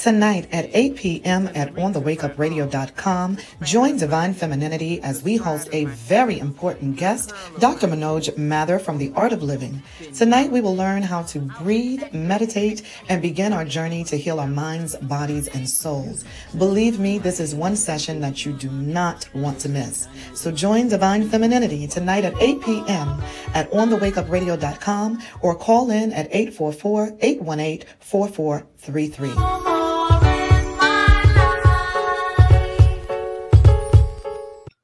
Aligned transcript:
Tonight 0.00 0.48
at 0.50 0.70
8 0.72 0.96
p.m. 0.96 1.50
at 1.54 1.74
onthewakeupradio.com, 1.74 3.36
join 3.60 3.98
Divine 3.98 4.32
Femininity 4.32 4.98
as 5.02 5.22
we 5.22 5.36
host 5.36 5.68
a 5.72 5.84
very 5.84 6.38
important 6.38 6.96
guest, 6.96 7.34
Dr. 7.58 7.86
Manoj 7.86 8.34
Mathur 8.38 8.80
from 8.80 8.96
The 8.96 9.12
Art 9.14 9.34
of 9.34 9.42
Living. 9.42 9.82
Tonight 10.14 10.50
we 10.50 10.62
will 10.62 10.74
learn 10.74 11.02
how 11.02 11.24
to 11.24 11.40
breathe, 11.40 12.02
meditate, 12.14 12.80
and 13.10 13.20
begin 13.20 13.52
our 13.52 13.66
journey 13.66 14.02
to 14.04 14.16
heal 14.16 14.40
our 14.40 14.46
minds, 14.46 14.96
bodies, 14.96 15.48
and 15.48 15.68
souls. 15.68 16.24
Believe 16.56 16.98
me, 16.98 17.18
this 17.18 17.38
is 17.38 17.54
one 17.54 17.76
session 17.76 18.20
that 18.20 18.46
you 18.46 18.54
do 18.54 18.70
not 18.70 19.28
want 19.34 19.58
to 19.60 19.68
miss. 19.68 20.08
So 20.32 20.50
join 20.50 20.88
Divine 20.88 21.28
Femininity 21.28 21.86
tonight 21.88 22.24
at 22.24 22.40
8 22.40 22.62
p.m. 22.62 23.22
at 23.52 23.70
onthewakeupradio.com 23.70 25.22
or 25.42 25.54
call 25.56 25.90
in 25.90 26.10
at 26.14 26.26
844 26.34 27.18
818 27.20 27.86
4433. 28.00 29.79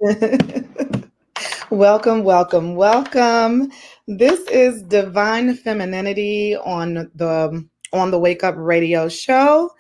welcome, 1.71 2.23
welcome, 2.23 2.77
welcome. 2.77 3.73
This 4.07 4.41
is 4.49 4.83
Divine 4.83 5.57
Femininity 5.57 6.55
on 6.55 7.11
the 7.15 7.67
on 7.93 8.11
the 8.11 8.19
Wake 8.19 8.45
Up 8.45 8.55
Radio 8.57 9.09
show. 9.09 9.71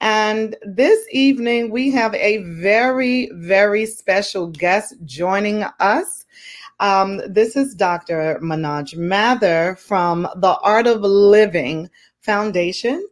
And 0.00 0.56
this 0.62 1.06
evening 1.12 1.70
we 1.70 1.90
have 1.92 2.14
a 2.14 2.38
very, 2.60 3.30
very 3.32 3.86
special 3.86 4.48
guest 4.48 4.96
joining 5.04 5.64
us. 5.78 6.26
Um, 6.80 7.22
this 7.26 7.56
is 7.56 7.74
Dr. 7.74 8.38
Manoj 8.42 8.96
Mathur 8.96 9.78
from 9.78 10.28
the 10.36 10.58
Art 10.62 10.86
of 10.86 11.00
Living 11.00 11.88
Foundation, 12.20 13.06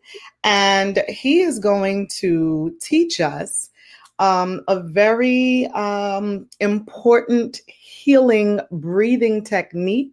and 0.44 1.02
he 1.08 1.40
is 1.40 1.58
going 1.58 2.08
to 2.18 2.76
teach 2.80 3.20
us 3.20 3.70
um, 4.18 4.62
a 4.68 4.80
very 4.80 5.66
um, 5.68 6.48
important 6.60 7.60
healing 7.66 8.60
breathing 8.70 9.44
technique, 9.44 10.12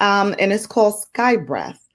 um, 0.00 0.34
and 0.38 0.52
it's 0.52 0.66
called 0.66 0.98
Sky 1.00 1.36
Breath. 1.36 1.86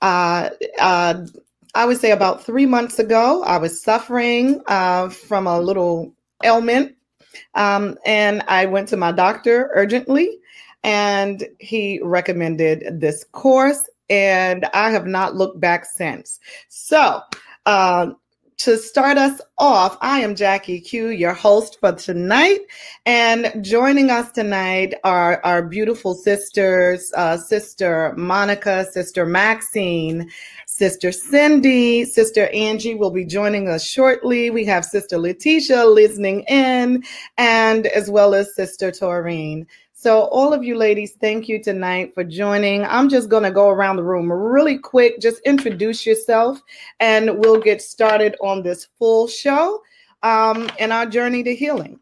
Uh, 0.00 0.50
uh, 0.80 1.26
I 1.74 1.86
would 1.86 1.98
say 1.98 2.10
about 2.10 2.44
three 2.44 2.66
months 2.66 2.98
ago, 2.98 3.42
I 3.44 3.56
was 3.56 3.82
suffering 3.82 4.60
uh, 4.66 5.08
from 5.08 5.46
a 5.46 5.60
little 5.60 6.12
ailment, 6.44 6.96
um, 7.54 7.96
and 8.04 8.42
I 8.48 8.66
went 8.66 8.88
to 8.88 8.96
my 8.96 9.12
doctor 9.12 9.70
urgently, 9.74 10.38
and 10.82 11.44
he 11.60 12.00
recommended 12.02 13.00
this 13.00 13.24
course, 13.32 13.88
and 14.10 14.66
I 14.74 14.90
have 14.90 15.06
not 15.06 15.36
looked 15.36 15.60
back 15.60 15.84
since. 15.84 16.40
So, 16.68 17.20
uh, 17.64 18.08
to 18.58 18.76
start 18.78 19.18
us 19.18 19.40
off, 19.58 19.98
I 20.00 20.20
am 20.20 20.34
Jackie 20.34 20.80
Q, 20.80 21.08
your 21.08 21.32
host 21.32 21.78
for 21.80 21.92
tonight. 21.92 22.60
And 23.06 23.64
joining 23.64 24.10
us 24.10 24.30
tonight 24.32 24.94
are 25.04 25.40
our 25.44 25.62
beautiful 25.62 26.14
sisters, 26.14 27.12
uh, 27.16 27.36
Sister 27.36 28.14
Monica, 28.16 28.84
Sister 28.90 29.26
Maxine, 29.26 30.30
Sister 30.66 31.12
Cindy, 31.12 32.04
Sister 32.04 32.48
Angie 32.48 32.94
will 32.94 33.10
be 33.10 33.24
joining 33.24 33.68
us 33.68 33.84
shortly. 33.84 34.50
We 34.50 34.64
have 34.66 34.84
Sister 34.84 35.18
Letitia 35.18 35.84
listening 35.84 36.42
in, 36.48 37.02
and 37.38 37.86
as 37.88 38.10
well 38.10 38.34
as 38.34 38.54
Sister 38.54 38.90
Taurine. 38.90 39.66
So, 40.02 40.22
all 40.32 40.52
of 40.52 40.64
you 40.64 40.74
ladies, 40.74 41.12
thank 41.12 41.48
you 41.48 41.62
tonight 41.62 42.12
for 42.12 42.24
joining. 42.24 42.82
I'm 42.82 43.08
just 43.08 43.28
going 43.28 43.44
to 43.44 43.52
go 43.52 43.68
around 43.68 43.94
the 43.94 44.02
room 44.02 44.32
really 44.32 44.76
quick, 44.76 45.20
just 45.20 45.40
introduce 45.42 46.04
yourself, 46.04 46.60
and 46.98 47.38
we'll 47.38 47.60
get 47.60 47.80
started 47.80 48.34
on 48.40 48.64
this 48.64 48.88
full 48.98 49.28
show 49.28 49.80
um, 50.24 50.68
and 50.80 50.92
our 50.92 51.06
journey 51.06 51.44
to 51.44 51.54
healing. 51.54 52.00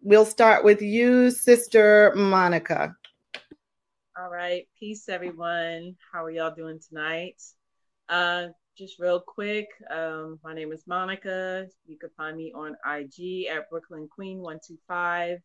We'll 0.00 0.24
start 0.24 0.62
with 0.62 0.80
you, 0.80 1.32
Sister 1.32 2.12
Monica. 2.14 2.94
All 4.16 4.30
right. 4.30 4.68
Peace, 4.78 5.08
everyone. 5.08 5.96
How 6.12 6.24
are 6.24 6.30
y'all 6.30 6.54
doing 6.54 6.78
tonight? 6.88 7.42
Uh, 8.08 8.46
just 8.76 9.00
real 9.00 9.18
quick, 9.18 9.66
um, 9.90 10.38
my 10.44 10.54
name 10.54 10.70
is 10.70 10.86
Monica. 10.86 11.66
You 11.84 11.98
can 11.98 12.10
find 12.16 12.36
me 12.36 12.52
on 12.54 12.76
IG 12.86 13.48
at 13.48 13.68
Brooklyn 13.70 14.06
Queen 14.06 14.38
125. 14.38 15.40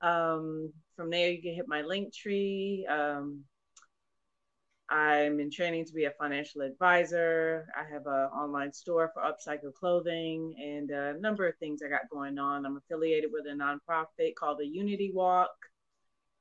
Um, 0.00 0.72
from 0.94 1.10
there, 1.10 1.30
you 1.30 1.42
can 1.42 1.54
hit 1.54 1.66
my 1.68 1.82
link 1.82 2.14
tree. 2.14 2.86
Um, 2.88 3.44
I'm 4.88 5.40
in 5.40 5.50
training 5.50 5.84
to 5.86 5.92
be 5.92 6.04
a 6.04 6.12
financial 6.12 6.62
advisor. 6.62 7.66
I 7.76 7.82
have 7.92 8.06
an 8.06 8.30
online 8.30 8.72
store 8.72 9.10
for 9.12 9.22
upcycle 9.22 9.74
clothing 9.74 10.54
and 10.62 10.90
a 10.90 11.18
number 11.18 11.46
of 11.46 11.56
things 11.58 11.80
I 11.82 11.88
got 11.88 12.08
going 12.10 12.38
on. 12.38 12.64
I'm 12.64 12.76
affiliated 12.76 13.30
with 13.32 13.46
a 13.46 13.54
nonprofit 13.54 14.36
called 14.38 14.58
the 14.58 14.66
Unity 14.66 15.10
Walk. 15.12 15.50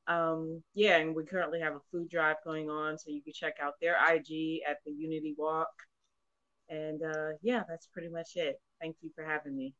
Um, 0.07 0.61
yeah, 0.75 0.97
and 0.97 1.15
we 1.15 1.25
currently 1.25 1.59
have 1.59 1.73
a 1.73 1.81
food 1.91 2.09
drive 2.09 2.35
going 2.45 2.69
on, 2.69 2.99
so 2.99 3.09
you 3.09 3.23
can 3.23 3.33
check 3.33 3.55
out 3.59 3.73
their 3.81 3.95
IG 3.95 4.61
at 4.69 4.77
the 4.85 4.91
Unity 4.91 5.33
Walk. 5.35 5.73
And 6.69 7.01
uh, 7.01 7.31
yeah, 7.41 7.63
that's 7.67 7.87
pretty 7.87 8.09
much 8.09 8.35
it. 8.35 8.61
Thank 8.79 8.97
you 9.01 9.09
for 9.15 9.23
having 9.23 9.55
me. 9.57 9.73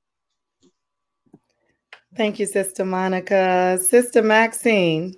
Thank 2.16 2.40
you, 2.40 2.46
Sister 2.46 2.86
Monica. 2.86 3.78
Sister 3.82 4.24
Maxine. 4.24 5.18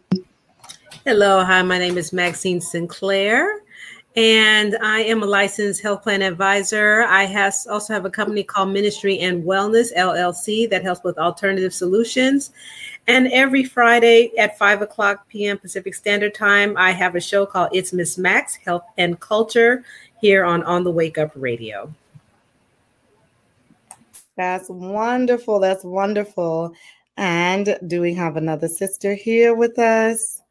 Hello, 1.05 1.43
hi, 1.43 1.61
my 1.61 1.77
name 1.77 1.95
is 1.95 2.11
Maxine 2.11 2.59
Sinclair, 2.59 3.61
and 4.15 4.75
I 4.81 5.01
am 5.01 5.21
a 5.21 5.27
licensed 5.27 5.83
health 5.83 6.01
plan 6.01 6.23
advisor. 6.23 7.03
I 7.03 7.25
has, 7.25 7.67
also 7.67 7.93
have 7.93 8.05
a 8.05 8.09
company 8.09 8.43
called 8.43 8.69
Ministry 8.69 9.19
and 9.19 9.43
Wellness 9.43 9.95
LLC 9.95 10.67
that 10.71 10.81
helps 10.81 11.03
with 11.03 11.19
alternative 11.19 11.71
solutions. 11.71 12.51
And 13.07 13.27
every 13.27 13.63
Friday 13.63 14.31
at 14.39 14.57
5 14.57 14.81
o'clock 14.81 15.29
p.m. 15.29 15.59
Pacific 15.59 15.93
Standard 15.93 16.33
Time, 16.33 16.75
I 16.77 16.93
have 16.93 17.13
a 17.13 17.21
show 17.21 17.45
called 17.45 17.69
It's 17.73 17.93
Miss 17.93 18.17
Max 18.17 18.55
Health 18.55 18.83
and 18.97 19.19
Culture 19.19 19.83
here 20.19 20.43
on 20.43 20.63
On 20.63 20.83
the 20.83 20.91
Wake 20.91 21.19
Up 21.19 21.31
Radio. 21.35 21.93
That's 24.37 24.69
wonderful. 24.69 25.59
That's 25.59 25.83
wonderful. 25.83 26.73
And 27.17 27.77
do 27.87 27.99
we 28.01 28.13
have 28.13 28.37
another 28.37 28.67
sister 28.67 29.15
here 29.15 29.55
with 29.55 29.79
us? 29.79 30.41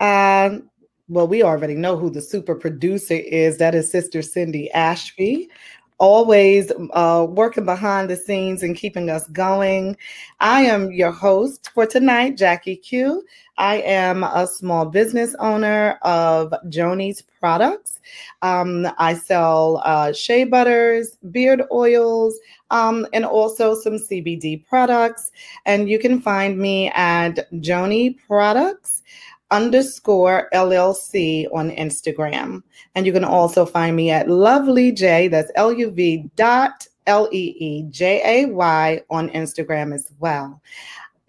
Um, 0.00 0.68
well, 1.08 1.28
we 1.28 1.42
already 1.42 1.74
know 1.74 1.96
who 1.96 2.10
the 2.10 2.22
super 2.22 2.54
producer 2.54 3.14
is. 3.14 3.58
That 3.58 3.74
is 3.74 3.90
Sister 3.90 4.22
Cindy 4.22 4.70
Ashby 4.72 5.48
always 6.00 6.72
uh, 6.94 7.26
working 7.28 7.66
behind 7.66 8.08
the 8.10 8.16
scenes 8.16 8.62
and 8.62 8.74
keeping 8.74 9.10
us 9.10 9.28
going. 9.28 9.96
I 10.40 10.62
am 10.62 10.90
your 10.90 11.12
host 11.12 11.70
for 11.74 11.86
tonight, 11.86 12.36
Jackie 12.36 12.76
Q. 12.76 13.22
I 13.58 13.76
am 13.82 14.24
a 14.24 14.46
small 14.46 14.86
business 14.86 15.36
owner 15.38 15.98
of 16.00 16.54
Joni's 16.70 17.20
products. 17.20 18.00
Um, 18.40 18.88
I 18.96 19.12
sell 19.12 19.82
uh, 19.84 20.14
shea 20.14 20.44
butters, 20.44 21.18
beard 21.30 21.62
oils, 21.70 22.38
um, 22.70 23.06
and 23.12 23.26
also 23.26 23.74
some 23.74 23.94
CBD 23.94 24.66
products. 24.66 25.30
And 25.66 25.90
you 25.90 25.98
can 25.98 26.22
find 26.22 26.58
me 26.58 26.88
at 26.94 27.52
Joni 27.52 28.16
Products 28.26 29.02
underscore 29.50 30.48
LLC 30.54 31.46
on 31.52 31.70
Instagram. 31.70 32.62
And 32.94 33.06
you 33.06 33.12
can 33.12 33.24
also 33.24 33.66
find 33.66 33.96
me 33.96 34.10
at 34.10 34.28
Lovely 34.28 34.92
J, 34.92 35.28
that's 35.28 35.50
L 35.54 35.72
U 35.72 35.90
V 35.90 36.30
dot 36.36 36.86
L 37.06 37.28
E 37.32 37.56
E 37.58 37.82
J 37.90 38.44
A 38.44 38.46
Y 38.46 39.02
on 39.10 39.30
Instagram 39.30 39.94
as 39.94 40.12
well. 40.18 40.60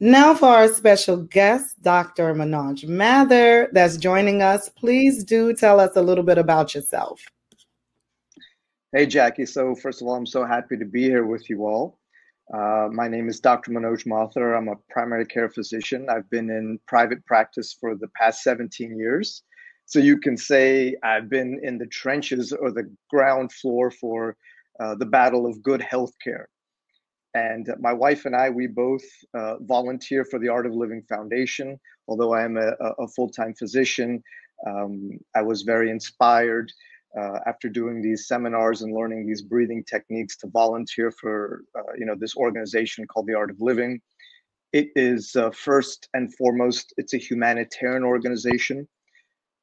Now, 0.04 0.34
for 0.34 0.48
our 0.48 0.68
special 0.68 1.18
guest, 1.18 1.80
Dr. 1.84 2.34
Manoj 2.34 2.86
Mathur, 2.86 3.68
that's 3.72 3.98
joining 3.98 4.42
us. 4.42 4.68
Please 4.68 5.24
do 5.24 5.54
tell 5.54 5.80
us 5.80 5.96
a 5.96 6.02
little 6.02 6.24
bit 6.24 6.40
about 6.40 6.74
yourself. 6.74 7.22
Hey, 8.94 9.06
Jackie. 9.06 9.46
So, 9.46 9.76
first 9.76 10.02
of 10.02 10.08
all, 10.08 10.16
I'm 10.16 10.26
so 10.26 10.44
happy 10.44 10.76
to 10.76 10.86
be 10.86 11.04
here 11.04 11.26
with 11.26 11.50
you 11.52 11.68
all. 11.68 12.00
Uh, 12.54 12.90
my 12.92 13.08
name 13.08 13.30
is 13.30 13.40
Dr. 13.40 13.72
Manoj 13.72 14.06
Mathur. 14.06 14.58
I'm 14.58 14.68
a 14.68 14.76
primary 14.90 15.26
care 15.26 15.50
physician. 15.50 16.08
I've 16.10 16.30
been 16.30 16.50
in 16.50 16.80
private 16.86 17.26
practice 17.26 17.78
for 17.80 17.96
the 17.96 18.10
past 18.10 18.44
17 18.44 18.98
years. 18.98 19.44
So 19.86 20.00
you 20.00 20.18
can 20.18 20.36
say 20.36 20.96
I've 21.02 21.30
been 21.30 21.62
in 21.64 21.78
the 21.78 21.86
trenches 21.86 22.52
or 22.52 22.72
the 22.72 22.94
ground 23.10 23.54
floor 23.54 23.90
for 23.90 24.36
uh, 24.82 24.96
the 24.96 25.06
battle 25.06 25.46
of 25.46 25.64
good 25.64 25.80
healthcare. 25.80 26.46
And 27.34 27.68
my 27.80 27.94
wife 27.94 28.26
and 28.26 28.36
I, 28.36 28.50
we 28.50 28.68
both 28.68 29.04
uh, 29.34 29.56
volunteer 29.62 30.26
for 30.26 30.38
the 30.38 30.50
Art 30.50 30.66
of 30.66 30.74
Living 30.74 31.04
Foundation. 31.08 31.80
Although 32.10 32.34
I 32.34 32.44
am 32.44 32.58
a, 32.58 32.72
a 33.00 33.08
full 33.08 33.30
time 33.30 33.54
physician, 33.54 34.22
um, 34.68 35.12
I 35.36 35.42
was 35.42 35.62
very 35.62 35.90
inspired 35.90 36.70
uh, 37.20 37.40
after 37.48 37.70
doing 37.70 38.02
these 38.02 38.28
seminars 38.28 38.82
and 38.82 38.96
learning 38.96 39.28
these 39.28 39.42
breathing 39.42 39.84
techniques 39.84 40.38
to 40.38 40.48
volunteer 40.48 41.12
for 41.12 41.64
uh, 41.78 41.94
you 41.98 42.06
know 42.06 42.16
this 42.18 42.36
organization 42.36 43.06
called 43.08 43.28
the 43.28 43.36
art 43.36 43.50
of 43.50 43.62
living 43.62 44.02
it 44.74 44.90
is 44.96 45.36
uh, 45.36 45.52
first 45.52 46.10
and 46.14 46.34
foremost 46.36 46.94
it's 46.98 47.14
a 47.14 47.18
humanitarian 47.18 48.04
organization 48.04 48.88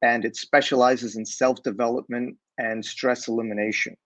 and 0.03 0.25
it 0.25 0.37
specializes 0.37 1.17
in 1.17 1.27
self-development 1.27 2.37
and 2.59 2.85
stress 2.85 3.29
elimination 3.29 3.97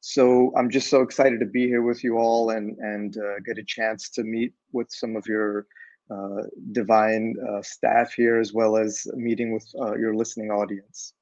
So 0.00 0.52
I'm 0.56 0.70
just 0.70 0.88
so 0.88 1.02
excited 1.02 1.40
to 1.40 1.46
be 1.46 1.66
here 1.66 1.82
with 1.82 2.04
you 2.04 2.18
all 2.18 2.50
and 2.50 2.78
and 2.78 3.16
uh, 3.16 3.40
get 3.44 3.58
a 3.58 3.64
chance 3.64 4.08
to 4.10 4.22
meet 4.24 4.54
with 4.72 4.88
some 4.90 5.16
of 5.16 5.26
your 5.26 5.66
uh, 6.10 6.42
divine 6.72 7.34
uh, 7.48 7.62
staff 7.62 8.12
here, 8.14 8.38
as 8.40 8.52
well 8.52 8.76
as 8.76 9.06
meeting 9.16 9.52
with 9.52 9.66
your 9.98 10.14
listening 10.14 10.50
audience. 10.50 11.14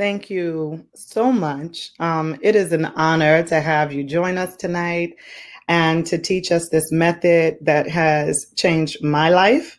Thank 0.00 0.30
you 0.30 0.86
so 0.94 1.30
much. 1.30 1.90
Um, 2.00 2.38
it 2.40 2.56
is 2.56 2.72
an 2.72 2.86
honor 2.86 3.42
to 3.42 3.60
have 3.60 3.92
you 3.92 4.02
join 4.02 4.38
us 4.38 4.56
tonight 4.56 5.14
and 5.68 6.06
to 6.06 6.16
teach 6.16 6.50
us 6.50 6.70
this 6.70 6.90
method 6.90 7.58
that 7.60 7.86
has 7.86 8.46
changed 8.56 9.04
my 9.04 9.28
life. 9.28 9.78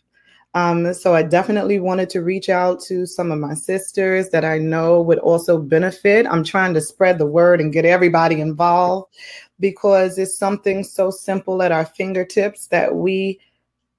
Um, 0.54 0.94
so 0.94 1.12
I 1.12 1.24
definitely 1.24 1.80
wanted 1.80 2.08
to 2.10 2.22
reach 2.22 2.48
out 2.48 2.80
to 2.82 3.04
some 3.04 3.32
of 3.32 3.40
my 3.40 3.54
sisters 3.54 4.28
that 4.28 4.44
I 4.44 4.58
know 4.58 5.02
would 5.02 5.18
also 5.18 5.58
benefit. 5.58 6.24
I'm 6.30 6.44
trying 6.44 6.74
to 6.74 6.80
spread 6.80 7.18
the 7.18 7.26
word 7.26 7.60
and 7.60 7.72
get 7.72 7.84
everybody 7.84 8.40
involved 8.40 9.12
because 9.58 10.18
it's 10.18 10.38
something 10.38 10.84
so 10.84 11.10
simple 11.10 11.62
at 11.62 11.72
our 11.72 11.84
fingertips 11.84 12.68
that 12.68 12.94
we 12.94 13.40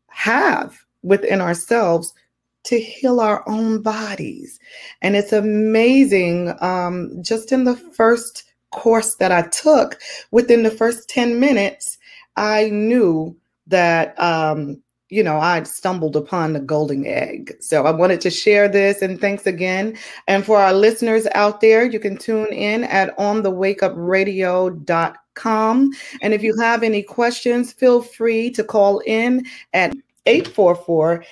have 0.07 0.85
within 1.01 1.41
ourselves 1.41 2.13
to 2.63 2.79
heal 2.79 3.19
our 3.19 3.43
own 3.47 3.81
bodies. 3.81 4.59
And 5.01 5.15
it's 5.15 5.33
amazing. 5.33 6.53
Um, 6.61 7.11
just 7.21 7.51
in 7.51 7.65
the 7.65 7.75
first 7.75 8.43
course 8.71 9.15
that 9.15 9.31
I 9.31 9.43
took, 9.43 9.99
within 10.31 10.63
the 10.63 10.71
first 10.71 11.07
10 11.09 11.39
minutes, 11.39 11.97
I 12.35 12.69
knew 12.69 13.37
that, 13.67 14.19
um, 14.19 14.81
you 15.09 15.23
know, 15.23 15.39
I'd 15.39 15.67
stumbled 15.67 16.15
upon 16.15 16.53
the 16.53 16.59
golden 16.59 17.05
egg. 17.05 17.55
So 17.59 17.85
I 17.85 17.91
wanted 17.91 18.19
to 18.21 18.31
share 18.31 18.67
this 18.67 19.03
and 19.03 19.21
thanks 19.21 19.45
again. 19.45 19.95
And 20.27 20.43
for 20.43 20.57
our 20.57 20.73
listeners 20.73 21.27
out 21.35 21.61
there, 21.61 21.85
you 21.85 21.99
can 21.99 22.17
tune 22.17 22.51
in 22.51 22.85
at 22.85 23.15
onthewakeupradio.com. 23.17 25.91
And 26.21 26.33
if 26.33 26.41
you 26.41 26.55
have 26.59 26.81
any 26.81 27.03
questions, 27.03 27.73
feel 27.73 28.01
free 28.01 28.49
to 28.51 28.63
call 28.63 29.03
in 29.05 29.45
at 29.73 29.93
844 30.25 31.23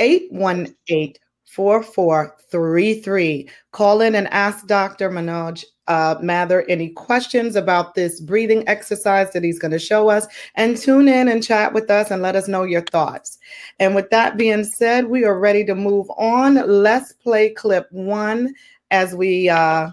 818 0.00 1.14
4433. 1.44 3.48
Call 3.72 4.00
in 4.00 4.14
and 4.14 4.28
ask 4.28 4.66
Dr. 4.66 5.10
Manoj 5.10 5.64
uh, 5.88 6.14
Mathur 6.18 6.64
any 6.68 6.90
questions 6.90 7.56
about 7.56 7.96
this 7.96 8.20
breathing 8.20 8.62
exercise 8.68 9.32
that 9.32 9.42
he's 9.42 9.58
going 9.58 9.72
to 9.72 9.78
show 9.78 10.08
us 10.08 10.28
and 10.54 10.76
tune 10.76 11.08
in 11.08 11.28
and 11.28 11.42
chat 11.42 11.72
with 11.72 11.90
us 11.90 12.12
and 12.12 12.22
let 12.22 12.36
us 12.36 12.46
know 12.46 12.62
your 12.62 12.82
thoughts. 12.82 13.38
And 13.80 13.96
with 13.96 14.08
that 14.10 14.36
being 14.36 14.62
said, 14.62 15.06
we 15.06 15.24
are 15.24 15.38
ready 15.38 15.64
to 15.64 15.74
move 15.74 16.08
on. 16.16 16.54
Let's 16.54 17.12
play 17.12 17.50
clip 17.50 17.88
one 17.90 18.54
as 18.92 19.16
we 19.16 19.48
uh, 19.48 19.90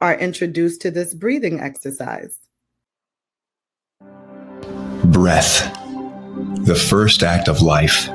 are 0.00 0.18
introduced 0.18 0.80
to 0.82 0.90
this 0.90 1.12
breathing 1.12 1.60
exercise. 1.60 2.38
Breath, 5.04 5.70
the 6.64 6.74
first 6.74 7.22
act 7.22 7.48
of 7.48 7.60
life 7.60 8.08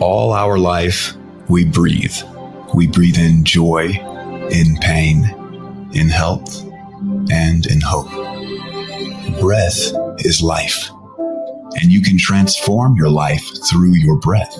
all 0.00 0.32
our 0.32 0.58
life, 0.58 1.14
we 1.48 1.64
breathe. 1.64 2.14
We 2.74 2.86
breathe 2.86 3.18
in 3.18 3.44
joy, 3.44 3.92
in 4.50 4.76
pain, 4.80 5.24
in 5.92 6.08
health, 6.08 6.62
and 7.30 7.66
in 7.66 7.80
hope. 7.80 8.10
Breath 9.40 9.92
is 10.18 10.42
life, 10.42 10.90
and 11.80 11.92
you 11.92 12.02
can 12.02 12.18
transform 12.18 12.96
your 12.96 13.08
life 13.08 13.44
through 13.70 13.94
your 13.94 14.16
breath. 14.16 14.58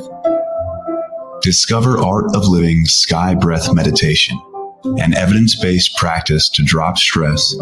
Discover 1.43 1.99
Art 1.99 2.35
of 2.35 2.47
Living 2.49 2.87
Sky 2.87 3.35
Breath 3.35 3.73
Meditation, 3.73 4.41
an 4.99 5.15
evidence 5.15 5.61
based 5.61 5.97
practice 5.97 6.49
to 6.51 6.65
drop 6.65 6.99
stress, 6.99 7.55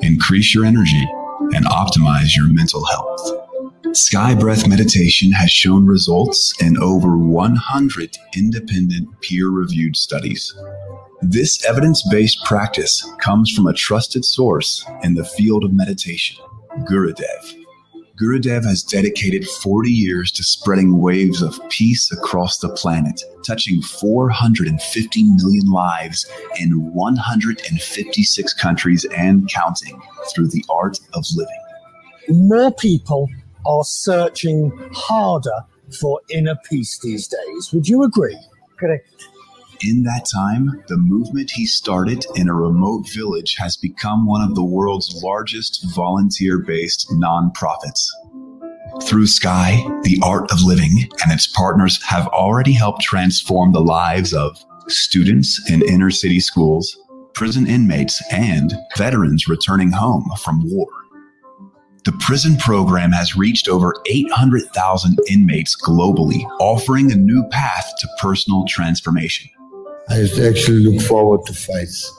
increase 0.00 0.54
your 0.54 0.64
energy, 0.64 1.06
and 1.54 1.64
optimize 1.66 2.36
your 2.36 2.48
mental 2.48 2.84
health. 2.84 3.51
Sky 3.94 4.34
Breath 4.34 4.66
Meditation 4.66 5.32
has 5.32 5.50
shown 5.50 5.84
results 5.84 6.54
in 6.62 6.78
over 6.78 7.18
100 7.18 8.16
independent 8.34 9.20
peer 9.20 9.50
reviewed 9.50 9.96
studies. 9.96 10.54
This 11.20 11.62
evidence 11.66 12.02
based 12.10 12.42
practice 12.46 13.06
comes 13.20 13.52
from 13.52 13.66
a 13.66 13.74
trusted 13.74 14.24
source 14.24 14.82
in 15.02 15.14
the 15.14 15.26
field 15.26 15.62
of 15.62 15.74
meditation, 15.74 16.38
Gurudev. 16.88 17.54
Gurudev 18.18 18.64
has 18.64 18.82
dedicated 18.82 19.46
40 19.46 19.90
years 19.90 20.32
to 20.32 20.42
spreading 20.42 20.98
waves 20.98 21.42
of 21.42 21.60
peace 21.68 22.10
across 22.10 22.58
the 22.58 22.70
planet, 22.70 23.22
touching 23.46 23.82
450 23.82 25.22
million 25.24 25.70
lives 25.70 26.26
in 26.58 26.94
156 26.94 28.54
countries 28.54 29.04
and 29.14 29.50
counting 29.50 30.00
through 30.32 30.48
the 30.48 30.64
art 30.70 30.98
of 31.12 31.26
living. 31.34 31.58
More 32.28 32.72
people 32.72 33.28
are 33.66 33.84
searching 33.84 34.72
harder 34.92 35.64
for 36.00 36.20
inner 36.30 36.56
peace 36.68 36.98
these 37.02 37.28
days. 37.28 37.70
Would 37.72 37.88
you 37.88 38.02
agree? 38.02 38.38
Correct. 38.78 39.08
In 39.84 40.04
that 40.04 40.26
time, 40.32 40.82
the 40.86 40.96
movement 40.96 41.50
he 41.50 41.66
started 41.66 42.24
in 42.36 42.48
a 42.48 42.54
remote 42.54 43.08
village 43.12 43.56
has 43.58 43.76
become 43.76 44.26
one 44.26 44.40
of 44.40 44.54
the 44.54 44.64
world's 44.64 45.22
largest 45.24 45.84
volunteer 45.92 46.58
based 46.58 47.08
nonprofits. 47.10 48.06
Through 49.02 49.26
Sky, 49.26 49.84
the 50.02 50.20
Art 50.22 50.52
of 50.52 50.62
Living 50.62 51.08
and 51.22 51.32
its 51.32 51.48
partners 51.48 52.00
have 52.04 52.28
already 52.28 52.72
helped 52.72 53.02
transform 53.02 53.72
the 53.72 53.80
lives 53.80 54.32
of 54.32 54.62
students 54.86 55.60
in 55.68 55.82
inner 55.82 56.10
city 56.10 56.38
schools, 56.38 56.96
prison 57.34 57.66
inmates, 57.66 58.22
and 58.30 58.74
veterans 58.96 59.48
returning 59.48 59.90
home 59.90 60.30
from 60.44 60.62
war. 60.70 60.86
The 62.04 62.12
prison 62.18 62.56
program 62.56 63.12
has 63.12 63.36
reached 63.36 63.68
over 63.68 63.94
800,000 64.06 65.20
inmates 65.30 65.80
globally, 65.80 66.42
offering 66.58 67.12
a 67.12 67.14
new 67.14 67.44
path 67.50 67.92
to 68.00 68.08
personal 68.20 68.64
transformation. 68.66 69.48
I 70.08 70.18
used 70.18 70.34
to 70.34 70.48
actually 70.48 70.80
look 70.80 71.00
forward 71.06 71.46
to 71.46 71.52
fights. 71.52 72.12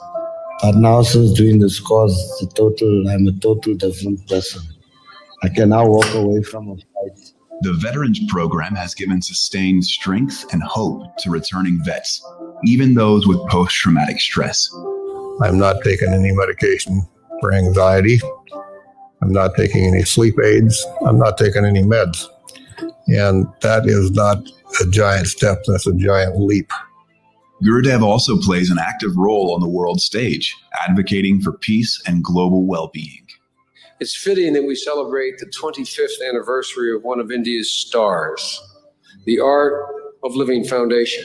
But 0.62 0.76
now, 0.76 1.02
since 1.02 1.32
doing 1.32 1.58
this 1.58 1.80
course, 1.80 2.14
the 2.40 2.46
total, 2.54 3.08
I'm 3.10 3.26
a 3.26 3.32
total 3.32 3.74
different 3.74 4.26
person. 4.26 4.62
I 5.42 5.50
can 5.50 5.68
now 5.68 5.86
walk 5.86 6.14
away 6.14 6.42
from 6.42 6.70
a 6.70 6.76
fight. 6.76 7.32
The 7.60 7.74
Veterans 7.74 8.20
Program 8.28 8.74
has 8.74 8.94
given 8.94 9.20
sustained 9.20 9.84
strength 9.84 10.46
and 10.52 10.62
hope 10.62 11.14
to 11.18 11.30
returning 11.30 11.84
vets, 11.84 12.26
even 12.64 12.94
those 12.94 13.26
with 13.26 13.46
post 13.50 13.74
traumatic 13.74 14.18
stress. 14.18 14.74
I'm 15.42 15.58
not 15.58 15.82
taking 15.84 16.08
any 16.08 16.32
medication 16.32 17.06
for 17.40 17.52
anxiety. 17.52 18.20
I'm 19.24 19.32
not 19.32 19.54
taking 19.54 19.86
any 19.86 20.02
sleep 20.02 20.34
aids. 20.44 20.86
I'm 21.06 21.18
not 21.18 21.38
taking 21.38 21.64
any 21.64 21.82
meds. 21.82 22.26
And 23.06 23.46
that 23.62 23.86
is 23.86 24.10
not 24.10 24.36
a 24.82 24.90
giant 24.90 25.28
step, 25.28 25.62
that's 25.66 25.86
a 25.86 25.94
giant 25.94 26.38
leap. 26.38 26.70
Gurudev 27.62 28.02
also 28.02 28.36
plays 28.36 28.70
an 28.70 28.78
active 28.78 29.16
role 29.16 29.54
on 29.54 29.62
the 29.62 29.68
world 29.68 30.02
stage, 30.02 30.54
advocating 30.86 31.40
for 31.40 31.52
peace 31.52 32.02
and 32.06 32.22
global 32.22 32.66
well 32.66 32.90
being. 32.92 33.26
It's 33.98 34.14
fitting 34.14 34.52
that 34.52 34.64
we 34.64 34.74
celebrate 34.74 35.38
the 35.38 35.46
25th 35.46 36.28
anniversary 36.28 36.94
of 36.94 37.02
one 37.02 37.18
of 37.18 37.32
India's 37.32 37.72
stars, 37.72 38.60
the 39.24 39.40
Art 39.40 39.86
of 40.22 40.36
Living 40.36 40.64
Foundation. 40.64 41.24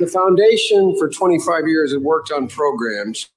The 0.00 0.08
foundation 0.08 0.96
for 0.98 1.08
25 1.08 1.68
years 1.68 1.92
has 1.92 2.00
worked 2.00 2.32
on 2.32 2.48
programs 2.48 3.28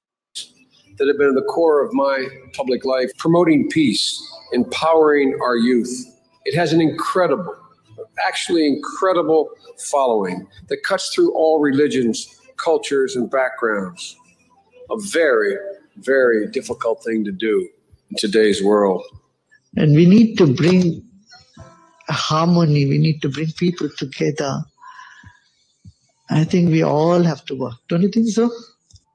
that 0.98 1.06
have 1.06 1.16
been 1.16 1.28
at 1.28 1.34
the 1.34 1.46
core 1.48 1.84
of 1.84 1.92
my 1.92 2.26
public 2.52 2.84
life, 2.84 3.12
promoting 3.16 3.68
peace, 3.68 4.20
empowering 4.52 5.38
our 5.40 5.56
youth. 5.56 6.04
It 6.44 6.56
has 6.56 6.72
an 6.72 6.80
incredible, 6.80 7.54
actually 8.26 8.66
incredible 8.66 9.50
following 9.78 10.48
that 10.68 10.82
cuts 10.82 11.14
through 11.14 11.32
all 11.32 11.60
religions, 11.60 12.40
cultures, 12.56 13.14
and 13.14 13.30
backgrounds. 13.30 14.16
A 14.90 14.98
very, 14.98 15.54
very 15.98 16.48
difficult 16.48 17.04
thing 17.04 17.24
to 17.24 17.30
do 17.30 17.68
in 18.10 18.16
today's 18.16 18.64
world. 18.64 19.04
And 19.76 19.94
we 19.94 20.06
need 20.06 20.36
to 20.38 20.52
bring 20.52 21.06
harmony, 22.08 22.86
we 22.86 22.98
need 22.98 23.22
to 23.22 23.28
bring 23.28 23.52
people 23.52 23.88
together 23.96 24.64
I 26.30 26.44
think 26.44 26.70
we 26.70 26.82
all 26.82 27.22
have 27.22 27.44
to 27.46 27.54
work. 27.54 27.74
Don't 27.88 28.02
you 28.02 28.08
think 28.08 28.28
so? 28.28 28.50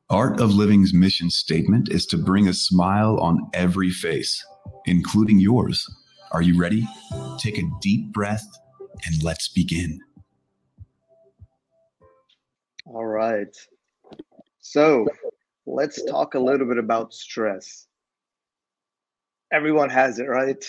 Art 0.10 0.40
of 0.40 0.52
Living's 0.52 0.94
mission 0.94 1.30
statement 1.30 1.90
is 1.90 2.06
to 2.08 2.18
bring 2.18 2.48
a 2.48 2.54
smile 2.54 3.20
on 3.20 3.50
every 3.54 3.90
face, 3.90 4.44
including 4.86 5.40
yours. 5.40 5.88
Are 6.32 6.42
you 6.42 6.60
ready? 6.60 6.88
Take 7.38 7.58
a 7.58 7.70
deep 7.82 8.12
breath 8.12 8.46
and 9.06 9.24
let's 9.24 9.48
begin. 9.48 10.00
All 12.86 13.06
right. 13.06 13.56
So 14.60 15.08
let's 15.66 16.04
talk 16.06 16.34
a 16.34 16.40
little 16.40 16.68
bit 16.68 16.78
about 16.78 17.14
stress. 17.14 17.88
Everyone 19.52 19.90
has 19.90 20.20
it, 20.20 20.28
right? 20.28 20.64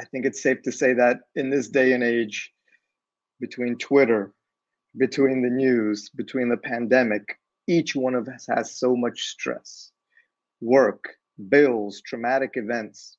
I 0.00 0.04
think 0.04 0.24
it's 0.24 0.42
safe 0.42 0.62
to 0.62 0.72
say 0.72 0.94
that 0.94 1.18
in 1.34 1.50
this 1.50 1.68
day 1.68 1.92
and 1.92 2.04
age, 2.04 2.52
between 3.40 3.76
Twitter, 3.78 4.32
between 4.96 5.42
the 5.42 5.50
news, 5.50 6.08
between 6.10 6.48
the 6.48 6.56
pandemic, 6.56 7.38
each 7.66 7.94
one 7.94 8.14
of 8.14 8.28
us 8.28 8.46
has 8.48 8.78
so 8.78 8.96
much 8.96 9.28
stress. 9.28 9.92
Work, 10.60 11.04
bills, 11.48 12.00
traumatic 12.00 12.52
events. 12.54 13.16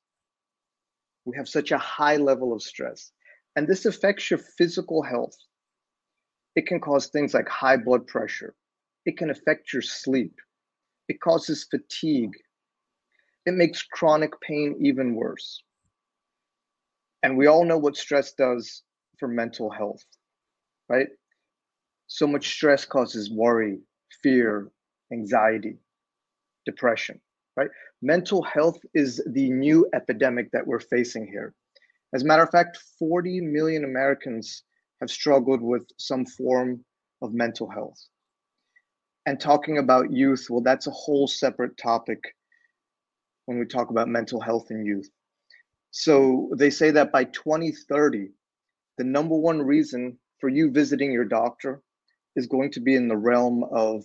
We 1.24 1.36
have 1.36 1.48
such 1.48 1.70
a 1.70 1.78
high 1.78 2.16
level 2.16 2.52
of 2.52 2.62
stress. 2.62 3.12
And 3.56 3.66
this 3.66 3.84
affects 3.86 4.30
your 4.30 4.40
physical 4.58 5.02
health. 5.02 5.36
It 6.56 6.66
can 6.66 6.80
cause 6.80 7.08
things 7.08 7.34
like 7.34 7.48
high 7.48 7.76
blood 7.76 8.06
pressure. 8.06 8.54
It 9.06 9.16
can 9.16 9.30
affect 9.30 9.72
your 9.72 9.82
sleep. 9.82 10.34
It 11.08 11.20
causes 11.20 11.66
fatigue. 11.70 12.34
It 13.46 13.54
makes 13.54 13.82
chronic 13.82 14.38
pain 14.40 14.76
even 14.80 15.14
worse. 15.14 15.62
And 17.22 17.36
we 17.36 17.46
all 17.46 17.64
know 17.64 17.78
what 17.78 17.96
stress 17.96 18.32
does 18.32 18.82
for 19.18 19.28
mental 19.28 19.70
health, 19.70 20.04
right? 20.88 21.08
So 22.12 22.26
much 22.26 22.48
stress 22.48 22.84
causes 22.84 23.30
worry, 23.30 23.78
fear, 24.20 24.72
anxiety, 25.12 25.78
depression, 26.66 27.20
right? 27.56 27.70
Mental 28.02 28.42
health 28.42 28.80
is 28.94 29.22
the 29.28 29.48
new 29.48 29.88
epidemic 29.94 30.50
that 30.50 30.66
we're 30.66 30.80
facing 30.80 31.28
here. 31.28 31.54
As 32.12 32.24
a 32.24 32.26
matter 32.26 32.42
of 32.42 32.50
fact, 32.50 32.78
40 32.98 33.42
million 33.42 33.84
Americans 33.84 34.64
have 35.00 35.08
struggled 35.08 35.62
with 35.62 35.86
some 35.98 36.26
form 36.26 36.84
of 37.22 37.32
mental 37.32 37.70
health. 37.70 38.04
And 39.26 39.38
talking 39.38 39.78
about 39.78 40.12
youth, 40.12 40.48
well, 40.50 40.62
that's 40.62 40.88
a 40.88 41.02
whole 41.02 41.28
separate 41.28 41.76
topic 41.76 42.18
when 43.46 43.60
we 43.60 43.66
talk 43.66 43.90
about 43.90 44.08
mental 44.08 44.40
health 44.40 44.72
in 44.72 44.84
youth. 44.84 45.08
So 45.92 46.50
they 46.56 46.70
say 46.70 46.90
that 46.90 47.12
by 47.12 47.22
2030, 47.22 48.30
the 48.98 49.04
number 49.04 49.36
one 49.36 49.62
reason 49.62 50.18
for 50.40 50.48
you 50.48 50.72
visiting 50.72 51.12
your 51.12 51.24
doctor 51.24 51.80
is 52.36 52.46
going 52.46 52.70
to 52.72 52.80
be 52.80 52.94
in 52.94 53.08
the 53.08 53.16
realm 53.16 53.64
of 53.72 54.04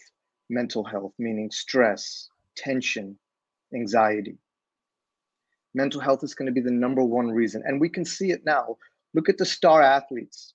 mental 0.50 0.84
health, 0.84 1.14
meaning 1.18 1.52
stress, 1.52 2.30
tension, 2.56 3.18
anxiety. 3.74 4.38
Mental 5.74 6.00
health 6.00 6.24
is 6.24 6.34
going 6.34 6.46
to 6.48 6.52
be 6.52 6.62
the 6.62 6.72
number 6.72 7.04
one 7.04 7.30
reason. 7.30 7.62
And 7.66 7.82
we 7.82 7.90
can 7.90 8.06
see 8.06 8.32
it 8.32 8.46
now. 8.46 8.78
Look 9.14 9.30
at 9.30 9.38
the 9.38 9.46
star 9.46 9.82
athletes, 9.82 10.54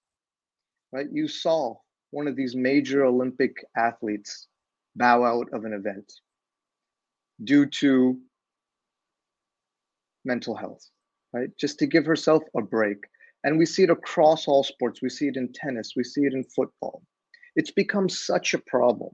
right? 0.93 1.07
You 1.11 1.29
saw 1.29 1.77
one 2.11 2.27
of 2.27 2.37
these 2.37 2.57
major 2.57 3.05
Olympic 3.05 3.57
athletes 3.77 4.49
bow 4.97 5.25
out 5.25 5.47
of 5.53 5.65
an 5.65 5.73
event 5.73 6.13
due 7.45 7.67
to 7.67 8.19
mental 10.25 10.55
health, 10.55 10.87
right? 11.33 11.49
Just 11.59 11.79
to 11.79 11.87
give 11.87 12.05
herself 12.05 12.43
a 12.57 12.63
break. 12.63 12.99
And 13.45 13.59
we 13.59 13.65
see 13.65 13.85
it 13.85 13.91
across 13.91 14.47
all 14.47 14.65
sports. 14.65 15.01
We 15.01 15.09
see 15.09 15.29
it 15.29 15.37
in 15.37 15.53
tennis, 15.53 15.93
we 15.97 16.05
see 16.05 16.23
it 16.23 16.35
in 16.35 16.45
football. 16.45 17.03
It's 17.61 17.71
become 17.71 18.09
such 18.09 18.55
a 18.55 18.59
problem. 18.59 19.11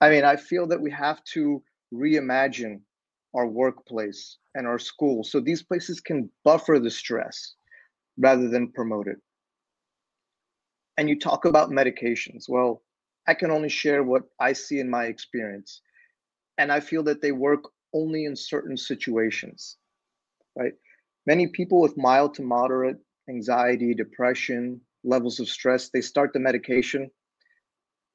I 0.00 0.08
mean, 0.08 0.22
I 0.22 0.36
feel 0.36 0.68
that 0.68 0.80
we 0.80 0.92
have 0.92 1.24
to 1.34 1.60
reimagine 1.92 2.82
our 3.34 3.48
workplace 3.48 4.38
and 4.54 4.64
our 4.64 4.78
school 4.78 5.24
so 5.24 5.40
these 5.40 5.64
places 5.64 6.00
can 6.00 6.30
buffer 6.44 6.78
the 6.78 6.88
stress 6.88 7.54
rather 8.16 8.48
than 8.48 8.70
promote 8.70 9.08
it. 9.08 9.16
And 10.98 11.08
you 11.08 11.18
talk 11.18 11.46
about 11.46 11.70
medications. 11.70 12.44
Well, 12.48 12.84
I 13.26 13.34
can 13.34 13.50
only 13.50 13.68
share 13.68 14.04
what 14.04 14.22
I 14.38 14.52
see 14.52 14.78
in 14.78 14.88
my 14.88 15.06
experience. 15.06 15.80
And 16.58 16.70
I 16.70 16.78
feel 16.78 17.02
that 17.02 17.22
they 17.22 17.32
work 17.32 17.64
only 17.92 18.24
in 18.26 18.36
certain 18.36 18.76
situations, 18.76 19.78
right? 20.54 20.74
Many 21.26 21.48
people 21.48 21.80
with 21.80 21.96
mild 21.96 22.34
to 22.34 22.42
moderate 22.42 22.98
anxiety, 23.28 23.94
depression, 23.94 24.80
levels 25.02 25.40
of 25.40 25.48
stress, 25.48 25.88
they 25.88 26.02
start 26.02 26.32
the 26.32 26.38
medication, 26.38 27.10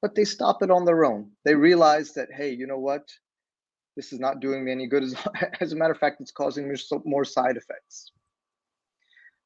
but 0.01 0.15
they 0.15 0.25
stop 0.25 0.63
it 0.63 0.71
on 0.71 0.85
their 0.85 1.05
own. 1.05 1.31
They 1.45 1.55
realize 1.55 2.13
that, 2.13 2.29
hey, 2.35 2.51
you 2.51 2.67
know 2.67 2.77
what? 2.77 3.07
This 3.95 4.13
is 4.13 4.19
not 4.19 4.39
doing 4.39 4.63
me 4.63 4.71
any 4.71 4.87
good. 4.87 5.03
As, 5.03 5.15
as 5.59 5.73
a 5.73 5.75
matter 5.75 5.91
of 5.91 5.99
fact, 5.99 6.21
it's 6.21 6.31
causing 6.31 6.69
me 6.69 6.75
more 7.05 7.25
side 7.25 7.57
effects. 7.57 8.11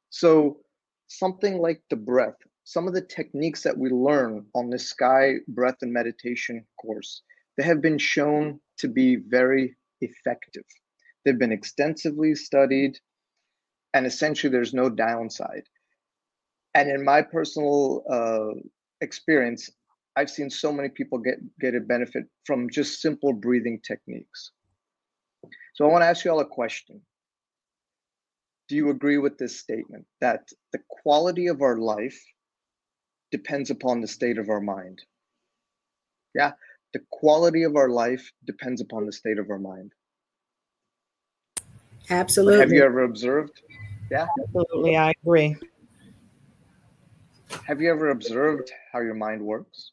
So, 0.10 0.60
something 1.08 1.58
like 1.58 1.82
the 1.90 1.96
breath, 1.96 2.36
some 2.66 2.88
of 2.88 2.94
the 2.94 3.02
techniques 3.02 3.64
that 3.64 3.78
we 3.78 3.90
learn 3.90 4.46
on 4.54 4.70
the 4.70 4.80
Sky 4.80 5.36
Breath 5.48 5.78
and 5.82 5.92
Meditation 5.92 6.66
course, 6.80 7.24
they 7.58 7.64
have 7.64 7.82
been 7.82 7.98
shown 7.98 8.60
to 8.78 8.88
be 8.88 9.16
very 9.16 9.76
effective. 10.02 10.66
They've 11.26 11.38
been 11.38 11.52
extensively 11.52 12.36
studied, 12.36 13.00
and 13.94 14.06
essentially, 14.06 14.52
there's 14.52 14.74
no 14.74 14.90
downside. 14.90 15.64
And 16.76 16.90
in 16.90 17.04
my 17.04 17.22
personal 17.22 18.04
uh, 18.10 18.60
experience, 19.02 19.70
I've 20.16 20.30
seen 20.30 20.50
so 20.50 20.72
many 20.72 20.90
people 20.90 21.18
get 21.18 21.38
get 21.60 21.76
a 21.76 21.80
benefit 21.80 22.26
from 22.46 22.70
just 22.70 23.02
simple 23.02 23.34
breathing 23.34 23.80
techniques. 23.86 24.52
So 25.74 25.86
I 25.86 25.92
want 25.92 26.04
to 26.04 26.08
ask 26.08 26.24
you 26.24 26.32
all 26.32 26.40
a 26.40 26.46
question. 26.46 27.02
Do 28.70 28.76
you 28.76 28.90
agree 28.90 29.18
with 29.18 29.38
this 29.38 29.60
statement 29.60 30.06
that 30.22 30.48
the 30.72 30.80
quality 30.90 31.48
of 31.48 31.62
our 31.62 31.78
life 31.78 32.20
depends 33.32 33.72
upon 33.72 34.02
the 34.02 34.08
state 34.08 34.38
of 34.38 34.50
our 34.50 34.62
mind? 34.62 35.02
Yeah, 36.36 36.54
the 36.94 37.02
quality 37.12 37.64
of 37.64 37.76
our 37.76 37.90
life 37.90 38.32
depends 38.46 38.82
upon 38.82 39.06
the 39.06 39.12
state 39.12 39.40
of 39.40 39.50
our 39.50 39.60
mind. 39.60 39.92
Absolutely. 42.10 42.60
Have 42.60 42.72
you 42.72 42.84
ever 42.84 43.04
observed? 43.04 43.62
Yeah. 44.12 44.28
Absolutely, 44.42 44.96
I 44.96 45.14
agree. 45.24 45.56
Have 47.66 47.82
you 47.82 47.90
ever 47.90 48.10
observed 48.10 48.72
how 48.92 49.00
your 49.00 49.16
mind 49.16 49.42
works? 49.42 49.93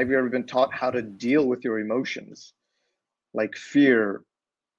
Have 0.00 0.08
you 0.08 0.16
ever 0.16 0.30
been 0.30 0.46
taught 0.46 0.72
how 0.72 0.90
to 0.90 1.02
deal 1.02 1.46
with 1.46 1.62
your 1.62 1.78
emotions, 1.78 2.54
like 3.34 3.54
fear 3.54 4.24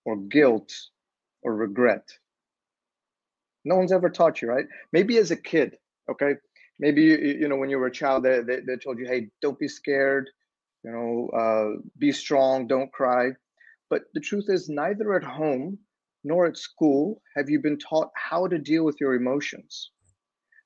or 0.04 0.18
guilt 0.18 0.74
or 1.44 1.56
regret? 1.56 2.10
No 3.64 3.76
one's 3.76 3.92
ever 3.92 4.10
taught 4.10 4.42
you, 4.42 4.48
right? 4.48 4.66
Maybe 4.92 5.20
as 5.20 5.30
a 5.30 5.36
kid, 5.36 5.78
okay? 6.10 6.38
Maybe 6.80 7.04
you, 7.04 7.48
know 7.48 7.56
when 7.56 7.70
you 7.70 7.78
were 7.78 7.86
a 7.86 7.92
child, 7.92 8.24
they, 8.24 8.40
they, 8.40 8.62
they 8.62 8.78
told 8.78 8.98
you, 8.98 9.06
"Hey, 9.06 9.30
don't 9.44 9.60
be 9.60 9.68
scared, 9.68 10.28
you 10.84 10.92
know, 10.92 11.30
uh, 11.38 11.80
be 12.00 12.12
strong, 12.12 12.66
don't 12.66 12.92
cry." 12.92 13.30
But 13.92 14.06
the 14.16 14.22
truth 14.22 14.46
is, 14.48 14.70
neither 14.70 15.14
at 15.14 15.24
home 15.24 15.78
nor 16.24 16.48
at 16.48 16.58
school 16.58 17.22
have 17.36 17.48
you 17.48 17.60
been 17.60 17.78
taught 17.78 18.10
how 18.16 18.48
to 18.48 18.58
deal 18.58 18.84
with 18.84 19.00
your 19.00 19.14
emotions, 19.14 19.92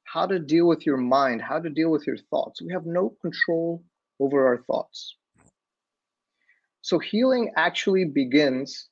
how 0.05 0.25
to 0.25 0.39
deal 0.39 0.65
with 0.65 0.85
your 0.85 0.95
mind, 0.95 1.41
how 1.41 1.59
to 1.59 1.69
deal 1.69 1.91
with 1.91 2.07
your 2.07 2.17
thoughts. 2.29 2.61
We 2.61 2.71
have 2.71 2.85
no 2.85 3.17
control 3.21 3.83
over 4.19 4.47
our 4.47 4.57
thoughts. 4.63 5.15
So, 6.81 6.99
healing 6.99 7.51
actually 7.57 8.05
begins 8.05 8.89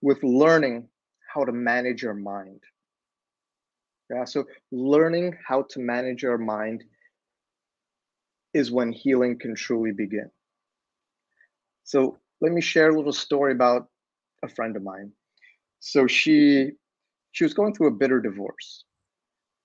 with 0.00 0.22
learning 0.22 0.88
how 1.34 1.44
to 1.44 1.52
manage 1.52 2.02
your 2.02 2.14
mind. 2.14 2.60
Yeah, 4.10 4.24
so 4.24 4.44
learning 4.70 5.36
how 5.46 5.62
to 5.70 5.80
manage 5.80 6.22
your 6.22 6.38
mind 6.38 6.84
is 8.54 8.70
when 8.70 8.92
healing 8.92 9.38
can 9.38 9.54
truly 9.54 9.92
begin. 9.92 10.30
So, 11.84 12.18
let 12.40 12.52
me 12.52 12.60
share 12.60 12.90
a 12.90 12.96
little 12.96 13.12
story 13.12 13.52
about 13.52 13.88
a 14.42 14.48
friend 14.48 14.76
of 14.76 14.82
mine. 14.82 15.12
So, 15.80 16.06
she 16.06 16.72
she 17.32 17.44
was 17.44 17.54
going 17.54 17.74
through 17.74 17.88
a 17.88 17.98
bitter 18.02 18.20
divorce, 18.20 18.84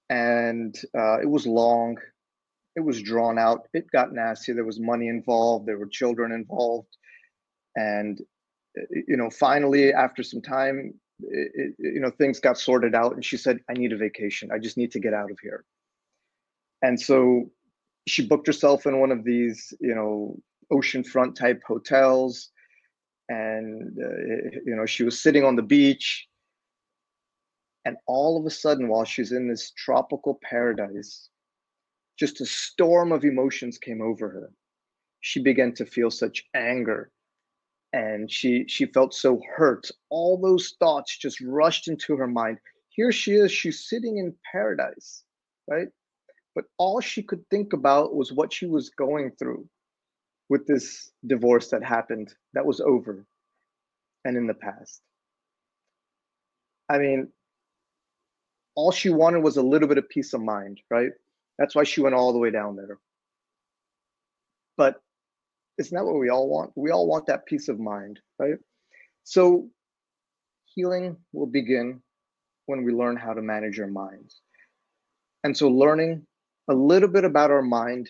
and 0.09 0.75
uh, 0.97 1.19
it 1.21 1.29
was 1.29 1.45
long 1.45 1.97
it 2.77 2.85
was 2.85 3.01
drawn 3.01 3.39
out. 3.39 3.67
It 3.73 3.89
got 3.91 4.13
nasty. 4.13 4.53
There 4.53 4.63
was 4.63 4.79
money 4.79 5.07
involved. 5.07 5.65
There 5.65 5.79
were 5.79 5.87
children 5.87 6.31
involved, 6.31 6.95
and 7.75 8.21
you 9.07 9.17
know, 9.17 9.31
finally, 9.31 9.91
after 9.91 10.21
some 10.21 10.43
time, 10.43 10.93
it, 11.19 11.51
it, 11.55 11.73
you 11.79 11.99
know, 11.99 12.11
things 12.11 12.39
got 12.39 12.59
sorted 12.59 12.93
out. 12.93 13.15
And 13.15 13.25
she 13.25 13.35
said, 13.35 13.59
"I 13.67 13.73
need 13.73 13.93
a 13.93 13.97
vacation. 13.97 14.51
I 14.53 14.59
just 14.59 14.77
need 14.77 14.91
to 14.91 14.99
get 14.99 15.15
out 15.15 15.31
of 15.31 15.39
here." 15.41 15.65
And 16.83 17.01
so 17.01 17.49
she 18.07 18.27
booked 18.27 18.45
herself 18.45 18.85
in 18.85 18.99
one 18.99 19.11
of 19.11 19.23
these, 19.23 19.73
you 19.79 19.95
know, 19.95 20.37
oceanfront 20.71 21.33
type 21.33 21.63
hotels, 21.67 22.51
and 23.27 23.97
uh, 23.99 24.59
you 24.67 24.75
know, 24.75 24.85
she 24.85 25.03
was 25.03 25.19
sitting 25.19 25.43
on 25.43 25.55
the 25.55 25.63
beach. 25.63 26.27
And 27.85 27.97
all 28.05 28.37
of 28.37 28.45
a 28.45 28.51
sudden, 28.51 28.87
while 28.87 29.05
she's 29.05 29.31
in 29.31 29.47
this 29.47 29.71
tropical 29.71 30.39
paradise, 30.43 31.29
just 32.17 32.41
a 32.41 32.45
storm 32.45 33.11
of 33.11 33.23
emotions 33.23 33.77
came 33.77 34.01
over 34.01 34.29
her. 34.29 34.51
She 35.21 35.41
began 35.41 35.73
to 35.75 35.85
feel 35.85 36.11
such 36.11 36.45
anger 36.55 37.11
and 37.93 38.29
she 38.31 38.65
she 38.67 38.85
felt 38.85 39.13
so 39.13 39.41
hurt. 39.55 39.89
All 40.09 40.37
those 40.37 40.75
thoughts 40.79 41.17
just 41.17 41.39
rushed 41.41 41.87
into 41.87 42.15
her 42.15 42.27
mind. 42.27 42.59
Here 42.89 43.11
she 43.11 43.33
is, 43.33 43.51
she's 43.51 43.87
sitting 43.87 44.17
in 44.17 44.35
paradise, 44.51 45.23
right? 45.69 45.87
But 46.55 46.65
all 46.77 46.99
she 46.99 47.21
could 47.21 47.47
think 47.49 47.73
about 47.73 48.15
was 48.15 48.33
what 48.33 48.51
she 48.51 48.65
was 48.65 48.89
going 48.89 49.31
through 49.37 49.67
with 50.49 50.65
this 50.65 51.11
divorce 51.25 51.69
that 51.69 51.83
happened, 51.83 52.33
that 52.53 52.65
was 52.65 52.81
over 52.81 53.25
and 54.25 54.35
in 54.35 54.47
the 54.47 54.53
past. 54.53 55.01
I 56.89 56.97
mean, 56.97 57.29
all 58.75 58.91
she 58.91 59.09
wanted 59.09 59.43
was 59.43 59.57
a 59.57 59.61
little 59.61 59.87
bit 59.87 59.97
of 59.97 60.09
peace 60.09 60.33
of 60.33 60.41
mind, 60.41 60.79
right? 60.89 61.11
That's 61.57 61.75
why 61.75 61.83
she 61.83 62.01
went 62.01 62.15
all 62.15 62.33
the 62.33 62.39
way 62.39 62.51
down 62.51 62.75
there. 62.75 62.99
But 64.77 65.01
isn't 65.77 65.95
that 65.95 66.05
what 66.05 66.19
we 66.19 66.29
all 66.29 66.47
want? 66.49 66.71
We 66.75 66.91
all 66.91 67.07
want 67.07 67.27
that 67.27 67.45
peace 67.45 67.67
of 67.67 67.79
mind, 67.79 68.19
right? 68.39 68.57
So 69.23 69.69
healing 70.65 71.17
will 71.33 71.47
begin 71.47 72.01
when 72.67 72.83
we 72.83 72.91
learn 72.93 73.17
how 73.17 73.33
to 73.33 73.41
manage 73.41 73.79
our 73.79 73.87
minds. 73.87 74.41
And 75.43 75.55
so 75.55 75.69
learning 75.69 76.25
a 76.69 76.73
little 76.73 77.09
bit 77.09 77.23
about 77.23 77.51
our 77.51 77.61
mind 77.61 78.09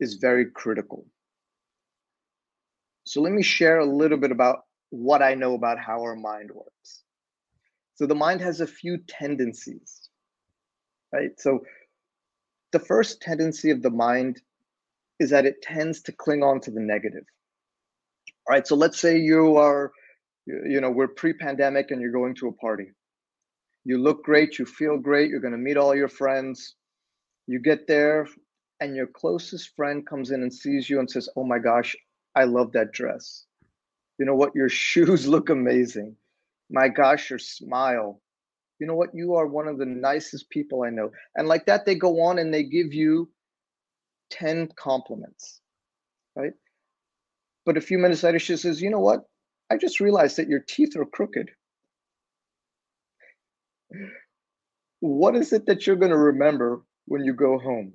is 0.00 0.14
very 0.14 0.46
critical. 0.50 1.06
So 3.04 3.20
let 3.20 3.32
me 3.32 3.42
share 3.42 3.78
a 3.78 3.86
little 3.86 4.18
bit 4.18 4.30
about 4.30 4.60
what 4.90 5.22
I 5.22 5.34
know 5.34 5.54
about 5.54 5.78
how 5.78 6.00
our 6.02 6.16
mind 6.16 6.50
works. 6.52 7.02
So 7.94 8.06
the 8.06 8.14
mind 8.14 8.40
has 8.40 8.60
a 8.60 8.66
few 8.66 8.98
tendencies, 9.08 10.08
right? 11.12 11.30
So 11.38 11.60
the 12.72 12.78
first 12.78 13.20
tendency 13.20 13.70
of 13.70 13.82
the 13.82 13.90
mind 13.90 14.40
is 15.18 15.30
that 15.30 15.46
it 15.46 15.62
tends 15.62 16.00
to 16.02 16.12
cling 16.12 16.42
on 16.42 16.60
to 16.60 16.70
the 16.70 16.80
negative. 16.80 17.24
All 18.48 18.54
right, 18.54 18.66
so 18.66 18.74
let's 18.74 18.98
say 18.98 19.18
you 19.18 19.56
are, 19.56 19.92
you 20.46 20.80
know, 20.80 20.90
we're 20.90 21.08
pre 21.08 21.32
pandemic 21.32 21.90
and 21.90 22.00
you're 22.00 22.12
going 22.12 22.34
to 22.36 22.48
a 22.48 22.52
party. 22.52 22.92
You 23.84 23.98
look 23.98 24.24
great, 24.24 24.58
you 24.58 24.66
feel 24.66 24.98
great, 24.98 25.30
you're 25.30 25.40
going 25.40 25.52
to 25.52 25.58
meet 25.58 25.76
all 25.76 25.94
your 25.94 26.08
friends. 26.08 26.74
You 27.46 27.58
get 27.58 27.86
there, 27.86 28.26
and 28.80 28.96
your 28.96 29.06
closest 29.06 29.74
friend 29.76 30.06
comes 30.06 30.30
in 30.30 30.42
and 30.42 30.52
sees 30.52 30.88
you 30.88 30.98
and 30.98 31.10
says, 31.10 31.28
Oh 31.36 31.44
my 31.44 31.58
gosh, 31.58 31.94
I 32.34 32.44
love 32.44 32.72
that 32.72 32.92
dress. 32.92 33.44
You 34.18 34.26
know 34.26 34.34
what? 34.34 34.54
Your 34.54 34.68
shoes 34.84 35.26
look 35.26 35.50
amazing. 35.50 36.16
My 36.70 36.88
gosh, 36.88 37.30
your 37.30 37.38
smile. 37.38 38.20
You 38.80 38.88
know 38.88 38.96
what? 38.96 39.14
You 39.14 39.36
are 39.36 39.48
one 39.48 39.68
of 39.68 39.78
the 39.78 39.86
nicest 39.86 40.50
people 40.50 40.84
I 40.84 40.90
know. 40.90 41.12
And 41.36 41.48
like 41.48 41.66
that, 41.66 41.86
they 41.86 41.96
go 41.96 42.22
on 42.22 42.40
and 42.40 42.54
they 42.54 42.64
give 42.64 42.94
you 42.94 43.30
10 44.30 44.70
compliments, 44.76 45.60
right? 46.36 46.52
But 47.66 47.76
a 47.78 47.80
few 47.82 47.98
minutes 47.98 48.22
later, 48.24 48.40
she 48.40 48.56
says, 48.56 48.82
You 48.82 48.90
know 48.90 49.00
what? 49.00 49.24
I 49.70 49.78
just 49.78 50.00
realized 50.00 50.38
that 50.38 50.48
your 50.48 50.60
teeth 50.60 50.96
are 50.96 51.06
crooked. 51.06 51.50
What 55.00 55.36
is 55.36 55.52
it 55.52 55.66
that 55.66 55.86
you're 55.86 55.96
going 55.96 56.12
to 56.12 56.18
remember 56.18 56.82
when 57.06 57.24
you 57.24 57.34
go 57.34 57.58
home? 57.58 57.94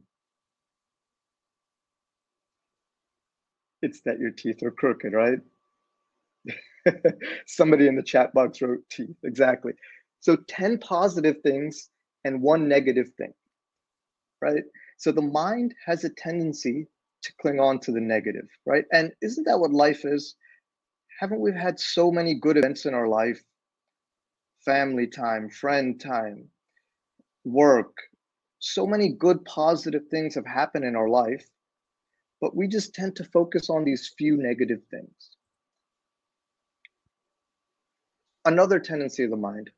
It's 3.82 4.02
that 4.02 4.20
your 4.20 4.32
teeth 4.32 4.64
are 4.64 4.72
crooked, 4.72 5.14
right? 5.14 5.40
Somebody 7.48 7.88
in 7.88 7.96
the 7.96 8.04
chat 8.04 8.34
box 8.34 8.62
wrote 8.62 8.84
teeth. 8.90 9.16
Exactly. 9.24 9.74
So 10.26 10.38
10 10.48 10.80
positive 10.80 11.36
things 11.44 11.92
and 12.24 12.42
one 12.42 12.68
negative 12.68 13.12
thing, 13.16 13.32
right? 14.42 14.64
So 14.98 15.12
the 15.12 15.22
mind 15.22 15.76
has 15.86 16.04
a 16.04 16.10
tendency 16.10 16.88
to 17.22 17.34
cling 17.40 17.60
on 17.60 17.80
to 17.82 17.92
the 17.92 18.02
negative, 18.02 18.48
right? 18.66 18.86
And 18.92 19.12
isn't 19.22 19.44
that 19.44 19.60
what 19.60 19.70
life 19.70 20.04
is? 20.04 20.34
Haven't 21.20 21.42
we 21.42 21.54
had 21.54 21.80
so 21.80 22.12
many 22.12 22.34
good 22.34 22.58
events 22.58 22.88
in 22.88 22.96
our 22.96 23.08
life? 23.08 23.40
Family 24.66 25.06
time, 25.06 25.48
friend 25.48 26.02
time, 26.02 26.50
work. 27.44 27.96
So 28.58 28.88
many 28.88 29.10
good 29.10 29.46
positive 29.46 30.08
things 30.10 30.34
have 30.34 30.48
happened 30.48 30.86
in 30.86 30.96
our 30.96 31.08
life, 31.08 31.48
but 32.42 32.56
we 32.56 32.68
just 32.68 32.96
tend 32.96 33.16
to 33.18 33.26
focus 33.26 33.70
on 33.70 33.84
these 33.84 34.12
few 34.18 34.38
negative 34.38 34.82
things. 34.90 35.38
Another 38.44 38.80
tendency 38.80 39.24
of 39.24 39.30
the 39.30 39.38
mind 39.38 39.70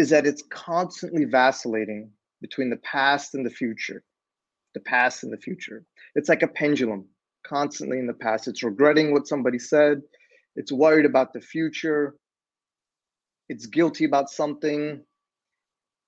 is 0.00 0.08
that 0.08 0.26
it's 0.26 0.42
constantly 0.50 1.26
vacillating 1.26 2.10
between 2.40 2.70
the 2.70 2.78
past 2.78 3.34
and 3.34 3.44
the 3.44 3.50
future. 3.50 4.02
The 4.72 4.80
past 4.80 5.24
and 5.24 5.32
the 5.32 5.36
future. 5.36 5.84
It's 6.14 6.30
like 6.30 6.42
a 6.42 6.48
pendulum, 6.48 7.06
constantly 7.46 7.98
in 7.98 8.06
the 8.06 8.14
past. 8.14 8.48
It's 8.48 8.62
regretting 8.62 9.12
what 9.12 9.28
somebody 9.28 9.58
said, 9.58 10.00
it's 10.56 10.72
worried 10.72 11.04
about 11.04 11.34
the 11.34 11.40
future, 11.40 12.16
it's 13.50 13.66
guilty 13.66 14.06
about 14.06 14.30
something, 14.30 15.02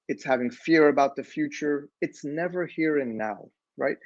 it's 0.08 0.24
having 0.24 0.50
fear 0.50 0.88
about 0.88 1.14
the 1.14 1.24
future. 1.24 1.88
It's 2.00 2.24
never 2.24 2.66
here 2.66 2.98
and 2.98 3.18
now, 3.18 3.50
right? 3.76 3.96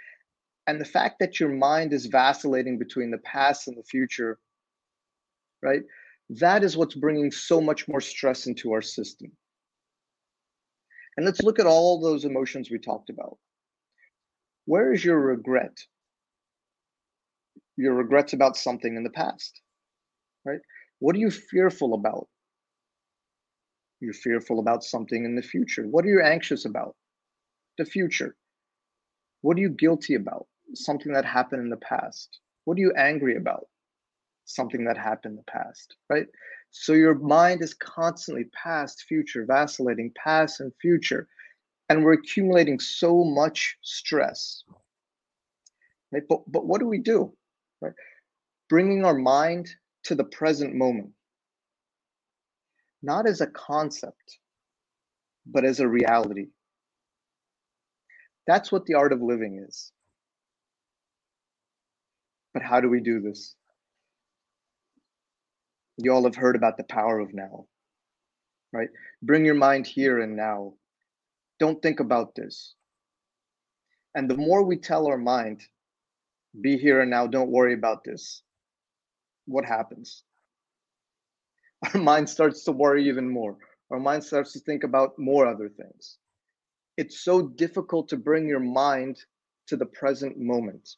And 0.67 0.81
the 0.81 0.85
fact 0.85 1.21
that 1.21 1.39
your 1.39 1.51
mind 1.51 1.93
is 1.93 2.07
vacillating 2.07 2.77
between 2.77 3.13
the 3.13 3.19
past 3.19 3.69
and 3.69 3.77
the 3.77 3.85
future, 3.85 4.39
right? 5.63 5.83
That 6.29 6.65
is 6.65 6.77
what's 6.77 6.97
bringing 6.97 7.31
so 7.31 7.61
much 7.61 7.87
more 7.87 8.01
stress 8.01 8.47
into 8.47 8.73
our 8.73 8.83
system. 8.83 9.31
And 11.17 11.25
let's 11.25 11.43
look 11.43 11.59
at 11.59 11.67
all 11.67 12.01
those 12.01 12.25
emotions 12.25 12.71
we 12.71 12.79
talked 12.79 13.11
about. 13.11 13.39
Where 14.67 14.93
is 14.93 15.05
your 15.05 15.19
regret? 15.19 15.77
Your 17.77 17.95
regrets 17.95 18.33
about 18.33 18.57
something 18.57 18.97
in 18.97 19.05
the 19.05 19.11
past, 19.11 19.61
right? 20.45 20.61
What 20.99 21.15
are 21.17 21.21
you 21.21 21.31
fearful 21.31 21.95
about? 21.95 22.29
You're 24.01 24.15
fearful 24.15 24.61
about 24.61 24.85
something 24.85 25.25
in 25.25 25.37
the 25.37 25.43
future. 25.43 25.85
What 25.85 26.05
are 26.05 26.09
you 26.09 26.23
anxious 26.23 26.65
about? 26.65 26.95
The 27.79 27.85
future. 27.85 28.37
What 29.41 29.57
are 29.57 29.61
you 29.61 29.71
guilty 29.71 30.15
about? 30.15 30.47
Something 30.75 31.13
that 31.13 31.25
happened 31.25 31.63
in 31.63 31.71
the 31.71 31.77
past. 31.77 32.41
What 32.65 32.77
are 32.77 32.81
you 32.81 32.93
angry 32.97 33.37
about? 33.37 33.67
Something 34.45 34.85
that 34.85 34.99
happened 34.99 35.33
in 35.33 35.37
the 35.37 35.51
past, 35.51 35.97
right? 36.11 36.27
So 36.71 36.93
your 36.93 37.15
mind 37.15 37.63
is 37.63 37.75
constantly 37.75 38.45
past, 38.53 39.05
future, 39.09 39.45
vacillating, 39.47 40.13
past 40.23 40.61
and 40.61 40.73
future. 40.81 41.29
And 41.89 42.05
we're 42.05 42.15
accumulating 42.15 42.81
so 42.81 43.25
much 43.25 43.77
stress. 43.83 44.65
Right? 46.13 46.23
But, 46.29 46.41
but 46.51 46.67
what 46.67 46.81
do 46.81 46.87
we 46.87 46.99
do? 46.99 47.33
Right? 47.81 47.93
Bringing 48.69 49.05
our 49.05 49.17
mind 49.17 49.69
to 50.05 50.15
the 50.15 50.25
present 50.25 50.75
moment, 50.75 51.11
not 53.03 53.27
as 53.27 53.41
a 53.41 53.47
concept, 53.49 54.39
but 55.47 55.65
as 55.65 55.81
a 55.81 55.89
reality. 55.89 56.47
That's 58.47 58.71
what 58.71 58.87
the 58.87 58.95
art 58.95 59.13
of 59.13 59.23
living 59.23 59.65
is. 59.67 59.93
But 62.55 62.63
how 62.63 62.81
do 62.81 62.89
we 62.89 63.01
do 63.01 63.21
this? 63.21 63.55
You 65.99 66.13
all 66.13 66.25
have 66.25 66.37
heard 66.37 66.57
about 66.57 66.77
the 66.77 66.85
power 66.85 67.19
of 67.21 67.33
now, 67.33 67.67
right? 68.73 68.89
Bring 69.23 69.45
your 69.45 69.55
mind 69.55 69.87
here 69.87 70.21
and 70.21 70.37
now. 70.37 70.75
Don't 71.59 71.81
think 71.81 72.01
about 72.01 72.35
this. 72.35 72.75
And 74.15 74.31
the 74.31 74.37
more 74.37 74.63
we 74.63 74.77
tell 74.77 75.07
our 75.07 75.19
mind, 75.19 75.63
be 76.61 76.77
here 76.77 77.01
and 77.01 77.11
now, 77.11 77.27
don't 77.27 77.51
worry 77.51 77.75
about 77.75 78.05
this, 78.05 78.43
what 79.47 79.65
happens? 79.65 80.23
Our 81.95 82.01
mind 82.01 82.29
starts 82.29 82.65
to 82.65 82.73
worry 82.73 83.09
even 83.09 83.29
more. 83.29 83.57
Our 83.91 84.01
mind 84.01 84.25
starts 84.25 84.53
to 84.55 84.61
think 84.61 84.85
about 84.85 85.19
more 85.19 85.47
other 85.47 85.69
things. 85.69 86.19
It's 86.97 87.21
so 87.21 87.49
difficult 87.49 88.09
to 88.09 88.17
bring 88.17 88.49
your 88.49 88.61
mind 88.61 89.19
to 89.69 89.77
the 89.77 89.87
present 89.87 90.39
moment. 90.39 90.97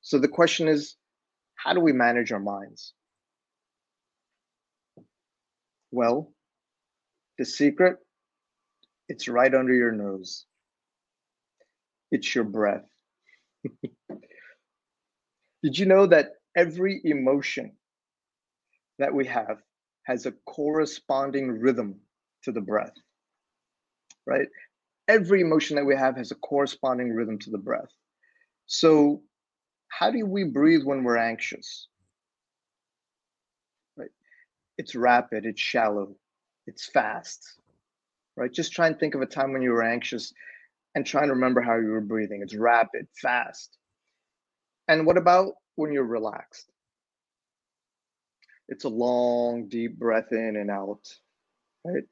So 0.00 0.18
the 0.18 0.28
question 0.28 0.68
is 0.68 0.96
how 1.56 1.74
do 1.74 1.80
we 1.80 1.92
manage 1.92 2.32
our 2.32 2.40
minds? 2.40 2.94
Well, 5.92 6.32
the 7.38 7.44
secret, 7.44 7.98
it's 9.08 9.28
right 9.28 9.54
under 9.54 9.74
your 9.74 9.92
nose. 9.92 10.46
It's 12.10 12.34
your 12.34 12.44
breath. 12.44 12.86
Did 15.62 15.78
you 15.78 15.86
know 15.86 16.06
that 16.06 16.32
every 16.56 17.00
emotion 17.04 17.76
that 18.98 19.14
we 19.14 19.26
have 19.26 19.62
has 20.04 20.26
a 20.26 20.32
corresponding 20.32 21.50
rhythm 21.60 22.00
to 22.44 22.52
the 22.52 22.60
breath? 22.60 22.94
Right? 24.26 24.48
Every 25.08 25.40
emotion 25.40 25.76
that 25.76 25.84
we 25.84 25.96
have 25.96 26.16
has 26.16 26.30
a 26.30 26.36
corresponding 26.36 27.12
rhythm 27.12 27.38
to 27.40 27.50
the 27.50 27.58
breath. 27.58 27.90
So, 28.66 29.22
how 29.88 30.10
do 30.10 30.24
we 30.26 30.44
breathe 30.44 30.84
when 30.84 31.04
we're 31.04 31.18
anxious? 31.18 31.88
It's 34.82 34.96
rapid, 34.96 35.46
it's 35.46 35.60
shallow, 35.60 36.16
it's 36.66 36.86
fast, 36.86 37.54
right? 38.36 38.52
Just 38.52 38.72
try 38.72 38.88
and 38.88 38.98
think 38.98 39.14
of 39.14 39.22
a 39.22 39.26
time 39.26 39.52
when 39.52 39.62
you 39.62 39.70
were 39.70 39.84
anxious 39.84 40.32
and 40.96 41.06
try 41.06 41.22
and 41.22 41.30
remember 41.30 41.60
how 41.60 41.76
you 41.76 41.90
were 41.90 42.00
breathing. 42.00 42.40
It's 42.42 42.56
rapid, 42.56 43.06
fast. 43.14 43.78
And 44.88 45.06
what 45.06 45.16
about 45.16 45.52
when 45.76 45.92
you're 45.92 46.04
relaxed? 46.04 46.66
It's 48.68 48.84
a 48.84 48.88
long, 48.88 49.68
deep 49.68 49.96
breath 50.00 50.32
in 50.32 50.56
and 50.56 50.68
out, 50.68 51.08
right? 51.84 52.02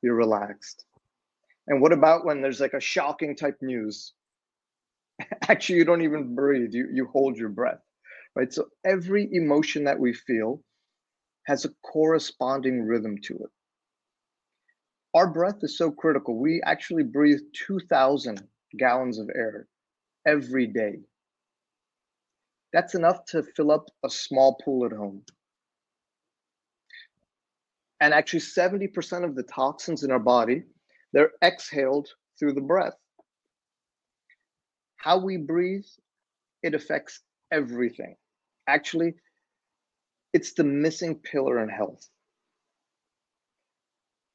You're 0.00 0.14
relaxed. 0.14 0.86
And 1.66 1.82
what 1.82 1.92
about 1.92 2.24
when 2.24 2.40
there's 2.40 2.60
like 2.60 2.72
a 2.72 2.80
shocking 2.80 3.36
type 3.36 3.58
news? 3.60 4.14
Actually, 5.48 5.80
you 5.80 5.84
don't 5.84 6.02
even 6.02 6.34
breathe, 6.34 6.72
you, 6.72 6.88
you 6.90 7.06
hold 7.12 7.36
your 7.36 7.50
breath, 7.50 7.82
right? 8.34 8.50
So 8.50 8.68
every 8.86 9.28
emotion 9.30 9.84
that 9.84 10.00
we 10.00 10.14
feel 10.14 10.62
has 11.48 11.64
a 11.64 11.70
corresponding 11.82 12.82
rhythm 12.82 13.16
to 13.22 13.32
it. 13.32 13.50
Our 15.14 15.32
breath 15.32 15.60
is 15.62 15.78
so 15.78 15.90
critical. 15.90 16.38
We 16.38 16.60
actually 16.66 17.04
breathe 17.04 17.40
2,000 17.66 18.46
gallons 18.78 19.18
of 19.18 19.30
air 19.34 19.66
every 20.26 20.66
day. 20.66 20.96
That's 22.74 22.94
enough 22.94 23.24
to 23.28 23.42
fill 23.42 23.72
up 23.72 23.86
a 24.04 24.10
small 24.10 24.58
pool 24.62 24.84
at 24.84 24.92
home. 24.92 25.22
And 28.02 28.12
actually, 28.12 28.40
70% 28.40 29.24
of 29.24 29.34
the 29.34 29.42
toxins 29.44 30.04
in 30.04 30.10
our 30.10 30.18
body, 30.18 30.64
they're 31.14 31.32
exhaled 31.42 32.08
through 32.38 32.52
the 32.52 32.60
breath. 32.60 32.96
How 34.98 35.16
we 35.16 35.38
breathe, 35.38 35.86
it 36.62 36.74
affects 36.74 37.22
everything. 37.50 38.16
Actually, 38.68 39.14
it's 40.38 40.52
the 40.52 40.62
missing 40.62 41.16
pillar 41.16 41.60
in 41.60 41.68
health. 41.68 42.08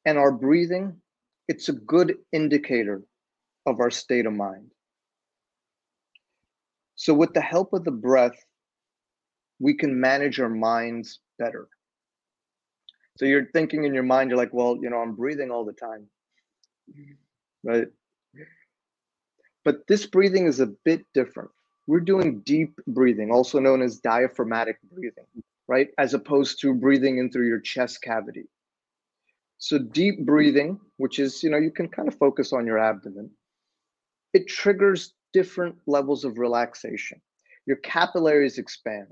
And 0.05 0.17
our 0.17 0.33
breathing, 0.33 0.97
it's 1.47 1.69
a 1.69 1.79
good 1.93 2.17
indicator 2.33 3.03
of 3.65 3.79
our 3.79 3.89
state 3.89 4.25
of 4.25 4.33
mind. 4.33 4.71
So, 6.95 7.13
with 7.13 7.33
the 7.33 7.39
help 7.39 7.71
of 7.71 7.85
the 7.85 7.91
breath, 8.09 8.35
we 9.59 9.75
can 9.75 9.97
manage 9.97 10.41
our 10.41 10.49
minds 10.49 11.19
better. 11.39 11.69
So, 13.17 13.23
you're 13.23 13.49
thinking 13.53 13.85
in 13.85 13.93
your 13.93 14.03
mind, 14.03 14.29
you're 14.29 14.37
like, 14.37 14.53
well, 14.53 14.77
you 14.81 14.89
know, 14.89 14.97
I'm 14.97 15.15
breathing 15.15 15.51
all 15.51 15.63
the 15.63 15.71
time, 15.71 16.05
right? 17.63 17.87
But 19.63 19.87
this 19.87 20.05
breathing 20.05 20.47
is 20.47 20.59
a 20.59 20.67
bit 20.83 21.05
different. 21.13 21.51
We're 21.87 22.01
doing 22.01 22.41
deep 22.41 22.77
breathing, 22.87 23.31
also 23.31 23.59
known 23.59 23.81
as 23.81 24.01
diaphragmatic 24.01 24.79
breathing, 24.91 25.27
right? 25.73 25.87
As 25.97 26.13
opposed 26.13 26.61
to 26.61 26.71
breathing 26.75 27.17
in 27.17 27.31
through 27.31 27.47
your 27.47 27.59
chest 27.59 28.03
cavity. 28.03 28.45
So, 29.57 29.79
deep 29.79 30.23
breathing, 30.23 30.79
which 30.97 31.17
is, 31.17 31.41
you 31.41 31.49
know, 31.49 31.57
you 31.57 31.71
can 31.71 31.87
kind 31.87 32.07
of 32.07 32.15
focus 32.15 32.53
on 32.53 32.67
your 32.67 32.77
abdomen, 32.77 33.31
it 34.33 34.47
triggers 34.47 35.15
different 35.31 35.75
levels 35.87 36.25
of 36.25 36.37
relaxation. 36.37 37.19
Your 37.65 37.77
capillaries 37.77 38.59
expand. 38.59 39.07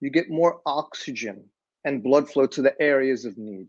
You 0.00 0.08
get 0.08 0.30
more 0.30 0.62
oxygen 0.64 1.44
and 1.84 2.02
blood 2.02 2.30
flow 2.30 2.46
to 2.46 2.62
the 2.62 2.80
areas 2.80 3.26
of 3.26 3.36
need. 3.36 3.68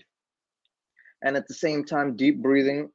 And 1.21 1.35
at 1.35 1.49
the 1.49 1.53
same 1.65 1.83
time, 1.83 2.15
deep 2.15 2.41
breathing, 2.41 2.89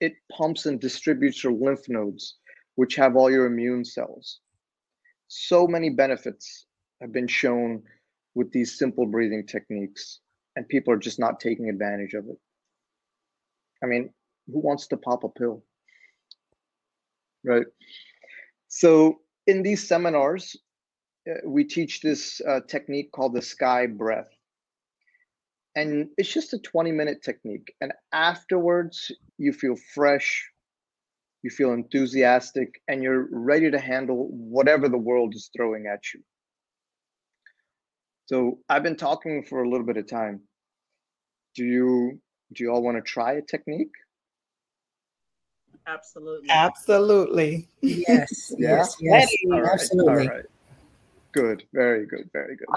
it 0.00 0.14
pumps 0.32 0.66
and 0.66 0.80
distributes 0.80 1.44
your 1.44 1.52
lymph 1.52 1.88
nodes, 1.88 2.38
which 2.74 2.96
have 2.96 3.14
all 3.14 3.30
your 3.30 3.46
immune 3.46 3.84
cells. 3.84 4.40
So 5.28 5.68
many 5.68 5.90
benefits 5.90 6.66
have 7.00 7.12
been 7.12 7.28
shown 7.28 7.84
with 8.34 8.52
these 8.52 8.78
simple 8.78 9.06
breathing 9.06 9.46
techniques, 9.46 10.20
and 10.56 10.68
people 10.68 10.92
are 10.92 10.98
just 10.98 11.18
not 11.18 11.40
taking 11.40 11.68
advantage 11.68 12.14
of 12.14 12.26
it. 12.26 12.38
I 13.82 13.86
mean, 13.86 14.12
who 14.46 14.60
wants 14.60 14.86
to 14.88 14.96
pop 14.96 15.24
a 15.24 15.28
pill? 15.28 15.64
Right. 17.44 17.66
So 18.68 19.20
in 19.46 19.62
these 19.62 19.86
seminars, 19.86 20.56
uh, 21.28 21.34
we 21.44 21.64
teach 21.64 22.00
this 22.00 22.40
uh, 22.46 22.60
technique 22.68 23.12
called 23.12 23.34
the 23.34 23.42
sky 23.42 23.86
breath. 23.86 24.28
And 25.76 26.08
it's 26.16 26.32
just 26.32 26.52
a 26.52 26.58
20 26.58 26.92
minute 26.92 27.22
technique. 27.22 27.72
And 27.80 27.92
afterwards, 28.12 29.10
you 29.38 29.52
feel 29.52 29.76
fresh, 29.94 30.50
you 31.42 31.50
feel 31.50 31.72
enthusiastic, 31.72 32.82
and 32.88 33.02
you're 33.02 33.28
ready 33.30 33.70
to 33.70 33.78
handle 33.78 34.28
whatever 34.30 34.88
the 34.88 34.98
world 34.98 35.34
is 35.34 35.50
throwing 35.56 35.86
at 35.86 36.00
you. 36.12 36.20
So 38.30 38.60
I've 38.68 38.84
been 38.84 38.94
talking 38.94 39.42
for 39.42 39.64
a 39.64 39.68
little 39.68 39.84
bit 39.84 39.96
of 39.96 40.06
time. 40.06 40.42
Do 41.56 41.64
you 41.64 42.20
do 42.52 42.62
you 42.62 42.70
all 42.70 42.80
want 42.80 42.96
to 42.96 43.02
try 43.02 43.32
a 43.32 43.42
technique? 43.42 43.90
Absolutely. 45.88 46.48
Absolutely. 46.48 47.68
Yes. 47.80 48.52
Yeah? 48.58 48.76
Yes. 48.76 48.96
Yes. 49.00 49.36
All 49.50 49.60
right, 49.60 49.72
Absolutely. 49.72 50.12
All 50.12 50.28
right. 50.28 50.44
Good. 51.32 51.64
Very 51.74 52.06
good. 52.06 52.30
Very 52.32 52.54
good. 52.54 52.68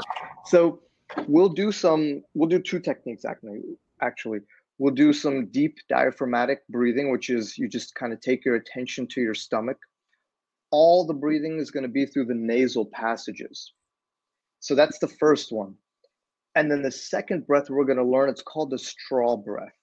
So 0.47 0.79
we'll 1.27 1.49
do 1.49 1.71
some. 1.71 2.23
We'll 2.33 2.49
do 2.49 2.59
two 2.59 2.79
techniques 2.79 3.23
actually. 3.23 3.61
Actually, 4.01 4.39
we'll 4.79 4.95
do 4.95 5.13
some 5.13 5.45
deep 5.51 5.77
diaphragmatic 5.87 6.67
breathing, 6.69 7.11
which 7.11 7.29
is 7.29 7.59
you 7.59 7.69
just 7.69 7.93
kind 7.93 8.11
of 8.11 8.19
take 8.21 8.43
your 8.43 8.55
attention 8.55 9.05
to 9.09 9.21
your 9.21 9.35
stomach. 9.35 9.77
All 10.71 11.05
the 11.05 11.13
breathing 11.13 11.59
is 11.59 11.69
going 11.69 11.83
to 11.83 11.95
be 11.99 12.07
through 12.07 12.25
the 12.25 12.33
nasal 12.33 12.87
passages. 12.87 13.71
So 14.63 14.75
that's 14.75 14.97
the 14.99 15.09
first 15.09 15.51
one. 15.51 15.75
And 16.55 16.71
then 16.71 16.83
the 16.83 16.91
second 16.91 17.45
breath 17.45 17.69
we're 17.69 17.83
going 17.83 17.97
to 17.97 18.03
learn, 18.05 18.29
it's 18.29 18.41
called 18.41 18.69
the 18.69 18.79
straw 18.79 19.35
breath. 19.35 19.75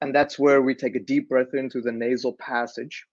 And 0.00 0.12
that's 0.12 0.36
where 0.36 0.62
we 0.62 0.74
take 0.74 0.96
a 0.96 1.00
deep 1.00 1.28
breath 1.28 1.54
in 1.54 1.70
through 1.70 1.82
the 1.82 1.92
nasal 1.92 2.32
passage 2.40 3.06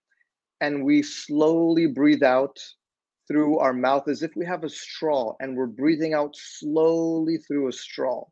and 0.62 0.84
we 0.84 1.04
slowly 1.04 1.86
breathe 1.86 2.24
out 2.24 2.58
through 3.28 3.60
our 3.60 3.74
mouth 3.74 4.08
as 4.08 4.24
if 4.24 4.36
we 4.36 4.44
have 4.44 4.64
a 4.64 4.70
straw 4.70 5.36
and 5.40 5.56
we're 5.56 5.68
breathing 5.68 6.16
out 6.16 6.36
slowly 6.36 7.38
through 7.38 7.68
a 7.68 7.72
straw, 7.72 8.24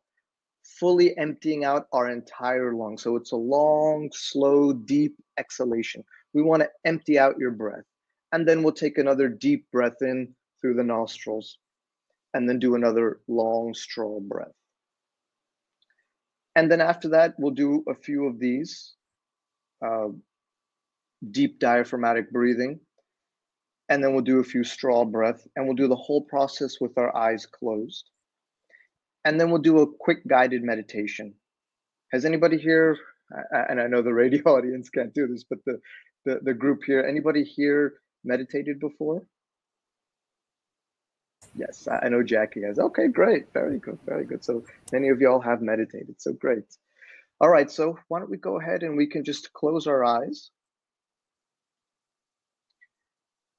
fully 0.64 1.16
emptying 1.16 1.64
out 1.64 1.86
our 1.92 2.10
entire 2.10 2.74
lung. 2.74 2.98
So 2.98 3.14
it's 3.14 3.30
a 3.30 3.36
long, 3.36 4.10
slow, 4.12 4.72
deep 4.72 5.14
exhalation. 5.38 6.02
We 6.32 6.42
want 6.42 6.62
to 6.62 6.70
empty 6.84 7.16
out 7.16 7.38
your 7.38 7.52
breath. 7.52 7.84
And 8.32 8.48
then 8.48 8.64
we'll 8.64 8.72
take 8.72 8.98
another 8.98 9.28
deep 9.28 9.70
breath 9.70 10.02
in 10.02 10.34
through 10.60 10.74
the 10.74 10.82
nostrils 10.82 11.58
and 12.34 12.48
then 12.48 12.58
do 12.58 12.74
another 12.74 13.20
long 13.28 13.72
straw 13.72 14.20
breath. 14.20 14.52
And 16.56 16.70
then 16.70 16.80
after 16.80 17.08
that, 17.10 17.34
we'll 17.38 17.54
do 17.54 17.84
a 17.88 17.94
few 17.94 18.26
of 18.26 18.38
these 18.38 18.94
uh, 19.84 20.08
deep 21.30 21.58
diaphragmatic 21.58 22.30
breathing. 22.30 22.80
And 23.88 24.02
then 24.02 24.12
we'll 24.12 24.24
do 24.24 24.40
a 24.40 24.44
few 24.44 24.64
straw 24.64 25.04
breath 25.04 25.46
and 25.56 25.66
we'll 25.66 25.76
do 25.76 25.88
the 25.88 25.96
whole 25.96 26.22
process 26.22 26.80
with 26.80 26.96
our 26.96 27.14
eyes 27.16 27.46
closed. 27.46 28.10
And 29.24 29.40
then 29.40 29.50
we'll 29.50 29.62
do 29.62 29.80
a 29.80 29.92
quick 30.00 30.26
guided 30.26 30.62
meditation. 30.62 31.34
Has 32.12 32.24
anybody 32.24 32.58
here, 32.58 32.96
and 33.50 33.80
I 33.80 33.86
know 33.86 34.02
the 34.02 34.12
radio 34.12 34.42
audience 34.46 34.88
can't 34.88 35.14
do 35.14 35.26
this, 35.26 35.44
but 35.48 35.58
the, 35.66 35.80
the, 36.24 36.40
the 36.42 36.54
group 36.54 36.82
here, 36.86 37.02
anybody 37.02 37.44
here 37.44 37.94
meditated 38.24 38.80
before? 38.80 39.26
Yes, 41.56 41.86
I 41.88 42.08
know 42.08 42.22
Jackie 42.22 42.62
has. 42.62 42.78
Okay, 42.78 43.08
great. 43.08 43.52
Very 43.52 43.78
good. 43.78 43.98
Very 44.06 44.24
good. 44.24 44.44
So 44.44 44.64
many 44.92 45.08
of 45.10 45.20
y'all 45.20 45.40
have 45.40 45.62
meditated. 45.62 46.20
So 46.20 46.32
great. 46.32 46.64
All 47.40 47.48
right. 47.48 47.70
So 47.70 47.98
why 48.08 48.18
don't 48.18 48.30
we 48.30 48.38
go 48.38 48.58
ahead 48.60 48.82
and 48.82 48.96
we 48.96 49.06
can 49.06 49.24
just 49.24 49.52
close 49.52 49.86
our 49.86 50.04
eyes 50.04 50.50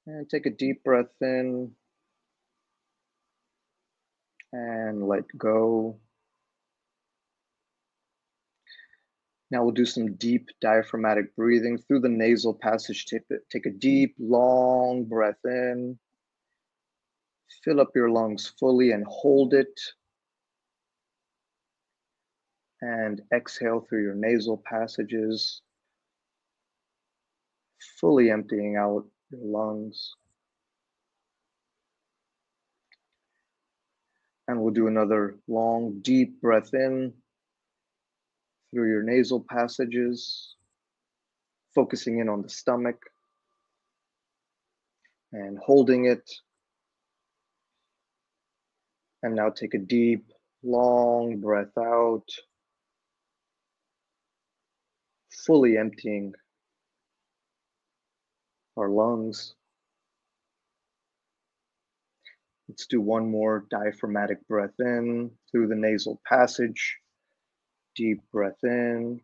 and 0.07 0.29
take 0.29 0.45
a 0.45 0.49
deep 0.49 0.83
breath 0.83 1.07
in 1.21 1.71
and 4.51 5.07
let 5.07 5.23
go. 5.37 5.97
Now 9.51 9.63
we'll 9.63 9.73
do 9.73 9.85
some 9.85 10.15
deep 10.15 10.49
diaphragmatic 10.61 11.35
breathing 11.35 11.77
through 11.77 12.01
the 12.01 12.09
nasal 12.09 12.53
passage. 12.53 13.05
Take, 13.05 13.23
take 13.51 13.65
a 13.65 13.71
deep, 13.71 14.15
long 14.19 15.05
breath 15.05 15.39
in 15.45 15.97
fill 17.63 17.79
up 17.79 17.91
your 17.95 18.09
lungs 18.09 18.53
fully 18.59 18.91
and 18.91 19.05
hold 19.07 19.53
it. 19.53 19.79
And 22.81 23.21
exhale 23.33 23.79
through 23.79 24.03
your 24.03 24.13
nasal 24.13 24.61
passages, 24.63 25.61
fully 27.99 28.29
emptying 28.29 28.75
out 28.75 29.05
your 29.31 29.41
lungs. 29.43 30.13
And 34.47 34.61
we'll 34.61 34.73
do 34.73 34.87
another 34.87 35.37
long, 35.47 35.99
deep 36.01 36.39
breath 36.41 36.73
in 36.73 37.13
through 38.71 38.89
your 38.89 39.01
nasal 39.01 39.43
passages, 39.49 40.55
focusing 41.73 42.19
in 42.19 42.29
on 42.29 42.43
the 42.43 42.49
stomach 42.49 43.01
and 45.31 45.57
holding 45.57 46.05
it 46.05 46.29
and 49.25 49.35
now 49.35 49.49
take 49.49 49.73
a 49.73 49.79
deep, 49.79 50.23
long 50.61 51.39
breath 51.39 51.75
out, 51.79 52.27
fully 55.47 55.77
emptying 55.79 56.31
our 58.77 58.87
lungs. 58.87 59.55
Let's 62.69 62.85
do 62.85 63.01
one 63.01 63.31
more 63.31 63.65
diaphragmatic 63.71 64.47
breath 64.47 64.75
in 64.79 65.31
through 65.51 65.69
the 65.69 65.75
nasal 65.75 66.21
passage. 66.29 66.97
Deep 67.95 68.21
breath 68.31 68.63
in. 68.63 69.21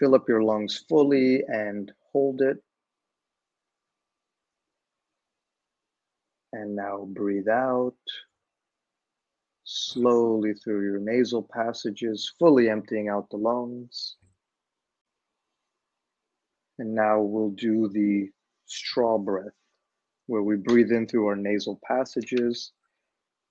Fill 0.00 0.16
up 0.16 0.28
your 0.28 0.42
lungs 0.42 0.84
fully 0.88 1.44
and 1.46 1.92
hold 2.12 2.40
it. 2.42 2.56
And 6.52 6.74
now 6.74 7.06
breathe 7.12 7.48
out 7.48 7.94
slowly 9.64 10.54
through 10.54 10.82
your 10.82 10.98
nasal 10.98 11.42
passages, 11.42 12.32
fully 12.38 12.68
emptying 12.68 13.08
out 13.08 13.30
the 13.30 13.36
lungs. 13.36 14.16
And 16.78 16.94
now 16.94 17.20
we'll 17.20 17.50
do 17.50 17.88
the 17.88 18.30
straw 18.66 19.18
breath, 19.18 19.54
where 20.26 20.42
we 20.42 20.56
breathe 20.56 20.90
in 20.90 21.06
through 21.06 21.26
our 21.26 21.36
nasal 21.36 21.78
passages 21.84 22.72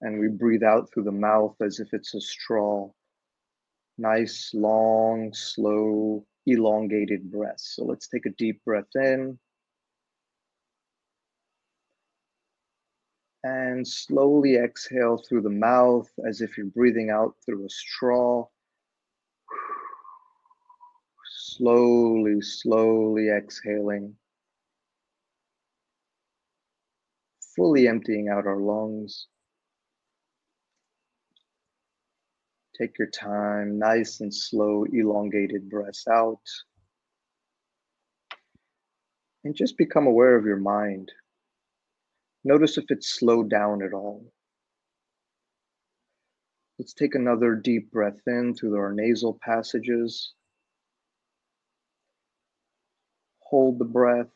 and 0.01 0.19
we 0.19 0.27
breathe 0.27 0.63
out 0.63 0.89
through 0.91 1.03
the 1.03 1.11
mouth 1.11 1.55
as 1.61 1.79
if 1.79 1.93
it's 1.93 2.13
a 2.15 2.21
straw. 2.21 2.89
Nice, 3.97 4.51
long, 4.53 5.33
slow, 5.33 6.25
elongated 6.45 7.29
breath. 7.31 7.59
So 7.59 7.83
let's 7.85 8.07
take 8.07 8.25
a 8.25 8.31
deep 8.37 8.63
breath 8.63 8.95
in. 8.95 9.37
And 13.43 13.87
slowly 13.87 14.57
exhale 14.57 15.17
through 15.17 15.41
the 15.41 15.49
mouth 15.49 16.09
as 16.27 16.41
if 16.41 16.57
you're 16.57 16.67
breathing 16.67 17.09
out 17.09 17.35
through 17.45 17.65
a 17.65 17.69
straw. 17.69 18.45
Slowly, 21.25 22.41
slowly 22.41 23.29
exhaling. 23.29 24.15
Fully 27.55 27.87
emptying 27.87 28.29
out 28.29 28.45
our 28.45 28.59
lungs. 28.59 29.27
Take 32.77 32.97
your 32.97 33.09
time, 33.09 33.77
nice 33.77 34.21
and 34.21 34.33
slow, 34.33 34.85
elongated 34.85 35.69
breaths 35.69 36.07
out. 36.07 36.41
And 39.43 39.55
just 39.55 39.77
become 39.77 40.07
aware 40.07 40.37
of 40.37 40.45
your 40.45 40.57
mind. 40.57 41.11
Notice 42.43 42.77
if 42.77 42.85
it's 42.89 43.09
slowed 43.09 43.49
down 43.49 43.83
at 43.83 43.93
all. 43.93 44.31
Let's 46.77 46.93
take 46.93 47.15
another 47.15 47.55
deep 47.55 47.91
breath 47.91 48.21
in 48.25 48.55
through 48.55 48.77
our 48.77 48.93
nasal 48.93 49.37
passages. 49.41 50.33
Hold 53.41 53.79
the 53.79 53.85
breath. 53.85 54.29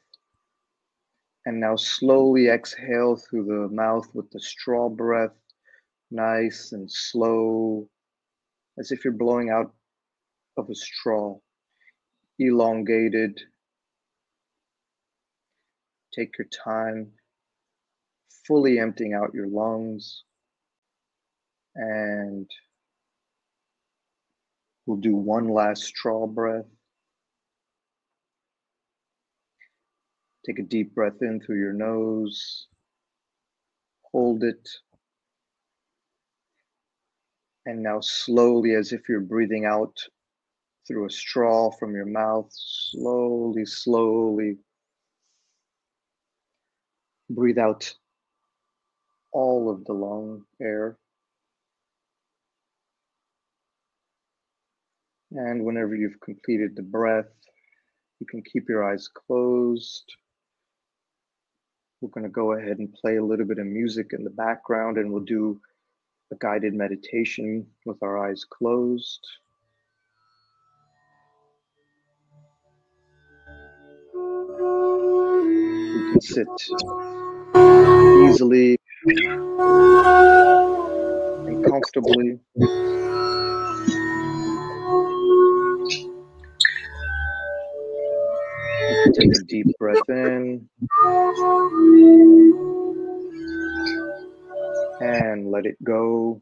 And 1.46 1.60
now 1.60 1.76
slowly 1.76 2.48
exhale 2.48 3.16
through 3.16 3.46
the 3.46 3.74
mouth 3.74 4.08
with 4.14 4.30
the 4.32 4.40
straw 4.40 4.90
breath. 4.90 5.36
Nice 6.12 6.74
and 6.74 6.92
slow, 6.92 7.90
as 8.78 8.92
if 8.92 9.04
you're 9.04 9.14
blowing 9.14 9.50
out 9.50 9.74
of 10.58 10.70
a 10.70 10.76
straw, 10.76 11.38
elongated. 12.40 13.42
Take 16.14 16.38
your 16.38 16.48
time, 16.48 17.12
fully 18.48 18.80
emptying 18.80 19.14
out 19.14 19.34
your 19.34 19.48
lungs. 19.48 20.24
And 21.76 22.50
we'll 24.86 24.98
do 24.98 25.16
one 25.16 25.50
last 25.50 25.84
straw 25.84 26.28
breath. 26.28 26.66
Take 30.46 30.60
a 30.60 30.64
deep 30.64 30.94
breath 30.94 31.22
in 31.22 31.40
through 31.40 31.60
your 31.60 31.74
nose. 31.74 32.68
Hold 34.12 34.44
it. 34.44 34.70
And 37.66 37.82
now, 37.82 38.02
slowly, 38.02 38.76
as 38.76 38.92
if 38.92 39.08
you're 39.08 39.22
breathing 39.22 39.66
out 39.66 39.98
through 40.86 41.06
a 41.06 41.10
straw 41.10 41.72
from 41.72 41.96
your 41.96 42.06
mouth, 42.06 42.50
slowly, 42.52 43.66
slowly 43.66 44.58
breathe 47.30 47.58
out 47.58 47.94
all 49.34 49.70
of 49.70 49.84
the 49.86 49.94
lung 49.94 50.46
air. 50.62 50.98
And 55.32 55.66
whenever 55.66 55.96
you've 55.96 56.20
completed 56.22 56.76
the 56.76 56.84
breath, 56.84 57.32
you 58.20 58.28
can 58.28 58.44
keep 58.44 58.70
your 58.70 58.84
eyes 58.90 59.08
closed. 59.08 60.06
We're 62.00 62.10
going 62.10 62.26
to 62.26 62.30
go 62.30 62.54
ahead 62.54 62.78
and 62.78 62.94
play 62.94 63.16
a 63.16 63.24
little 63.24 63.46
bit 63.46 63.58
of 63.58 63.66
music 63.66 64.12
in 64.14 64.24
the 64.24 64.30
background, 64.30 64.98
and 64.98 65.12
we'll 65.12 65.24
do 65.24 65.60
a 66.32 66.36
guided 66.40 66.74
meditation 66.74 67.66
with 67.86 68.02
our 68.04 68.18
eyes 68.28 68.46
closed. 68.46 69.26
Can 76.12 76.22
sit 76.22 76.48
easily 78.34 78.78
and 81.46 81.66
comfortably. 81.66 82.40
Take 89.14 89.32
a 89.36 89.44
deep 89.48 89.68
breath 89.78 90.10
in 90.10 90.68
and 95.02 95.52
let 95.52 95.66
it 95.66 95.78
go. 95.84 96.42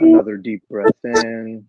Another 0.00 0.36
deep 0.36 0.62
breath 0.68 0.92
in. 1.04 1.66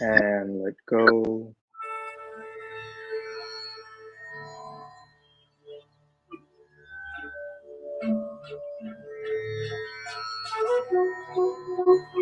And 0.00 0.62
let 0.62 0.74
go. 0.86 1.54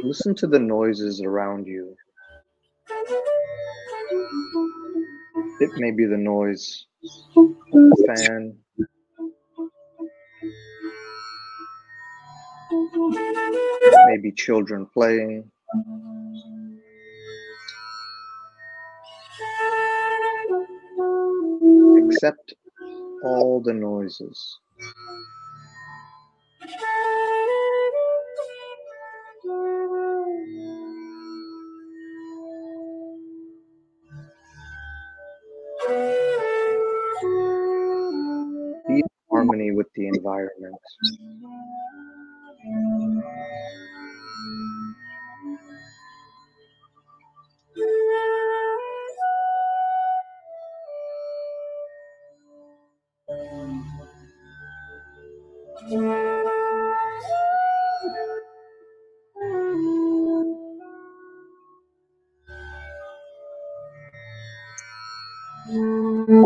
Listen 0.02 0.34
to 0.36 0.46
the 0.46 0.58
noises 0.58 1.20
around 1.20 1.66
you. 1.66 1.96
It 5.60 5.70
may 5.76 5.90
be 5.90 6.06
the 6.06 6.16
noise 6.16 6.86
fan. 8.06 8.56
Maybe 12.98 14.32
children 14.32 14.86
playing. 14.92 15.50
Accept 22.04 22.54
all 23.24 23.62
the 23.64 23.72
noises. 23.72 24.58
Be 38.88 38.94
in 38.94 39.02
harmony 39.30 39.70
with 39.72 39.86
the 39.94 40.08
environment. 40.08 40.74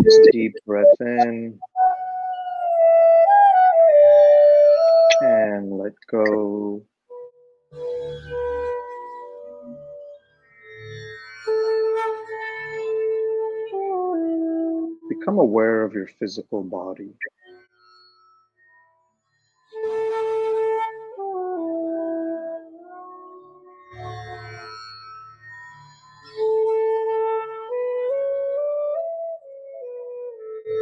Just 0.04 0.20
deep 0.32 0.54
breath 0.66 0.86
in 1.00 1.58
and 5.22 5.78
let 5.78 5.92
go. 6.10 6.82
Become 15.08 15.38
aware 15.38 15.84
of 15.84 15.94
your 15.94 16.08
physical 16.08 16.64
body. 16.64 17.10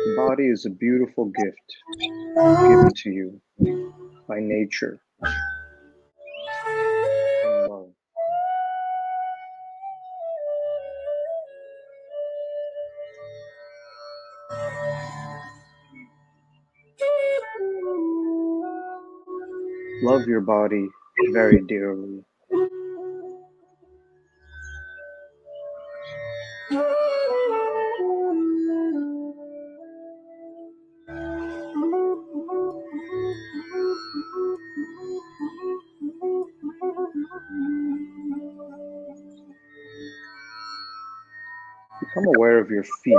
The 0.07 0.14
body 0.16 0.46
is 0.46 0.64
a 0.64 0.70
beautiful 0.70 1.26
gift 1.26 1.76
given 2.64 2.94
to 2.94 3.11
you 3.11 3.40
by 4.30 4.40
nature. 4.40 5.00
Love 20.02 20.26
your 20.28 20.40
body 20.40 20.88
very 21.32 21.60
dearly. 21.66 22.24
Become 42.20 42.35
aware 42.37 42.59
of 42.59 42.70
your 42.70 42.85
feet. 42.85 43.16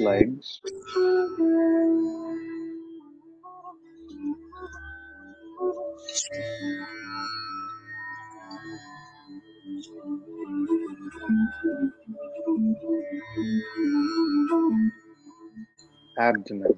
Legs. 0.00 0.60
Abdomen. 16.44 16.73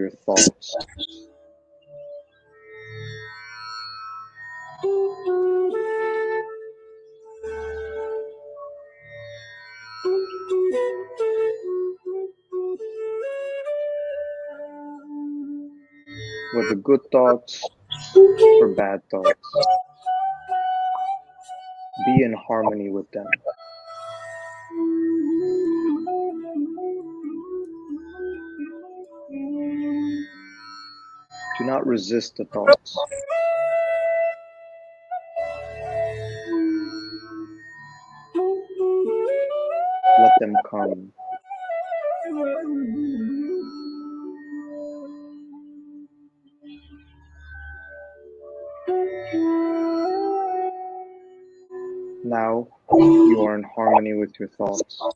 Your 0.00 0.10
thoughts. 0.10 0.76
Whether 16.54 16.74
good 16.76 17.00
thoughts 17.12 17.62
or 18.16 18.68
bad 18.74 19.02
thoughts, 19.10 19.34
be 22.06 22.24
in 22.24 22.34
harmony 22.34 22.90
with 22.90 23.10
them. 23.12 23.26
Do 31.60 31.66
not 31.66 31.86
resist 31.86 32.38
the 32.38 32.46
thoughts. 32.46 32.96
Let 40.18 40.32
them 40.40 40.54
come. 40.70 41.12
Now 52.24 52.68
you 53.26 53.42
are 53.42 53.54
in 53.54 53.64
harmony 53.64 54.14
with 54.14 54.32
your 54.40 54.48
thoughts. 54.48 55.09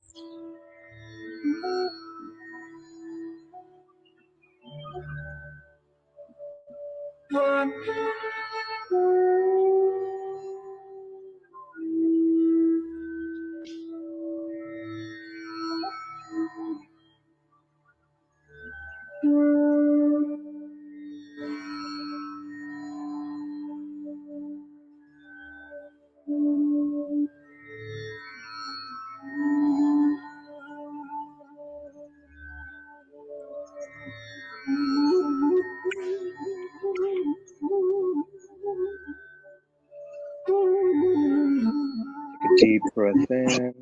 Breath 43.05 43.30
in 43.30 43.74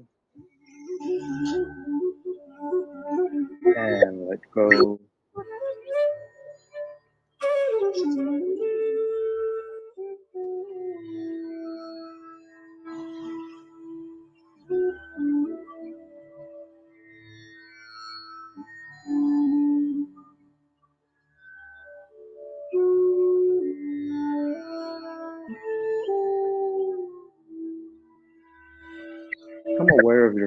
and 3.77 4.29
let 4.29 4.41
go. 4.55 5.02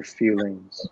Feelings. 0.06 0.88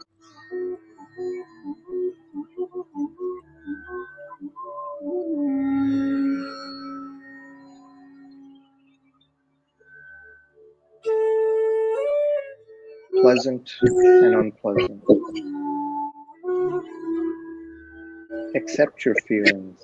Pleasant 13.22 13.72
and 13.82 14.36
unpleasant. 14.36 15.04
Accept 18.56 19.06
your 19.06 19.16
feelings. 19.16 19.80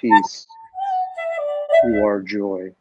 Peace. 0.00 0.46
You 1.86 2.06
are 2.06 2.22
joy. 2.22 2.72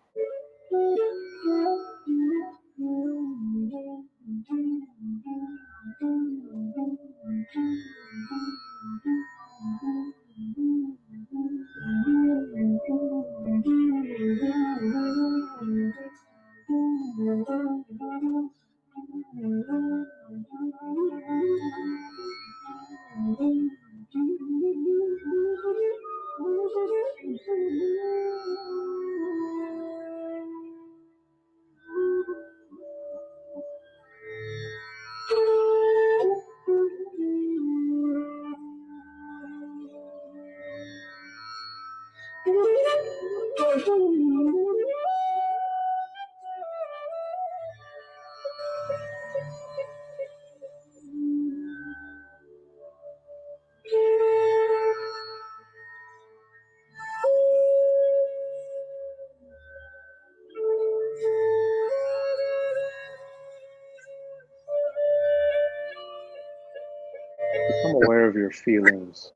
Of 68.35 68.41
your 68.41 68.51
feelings. 68.51 69.31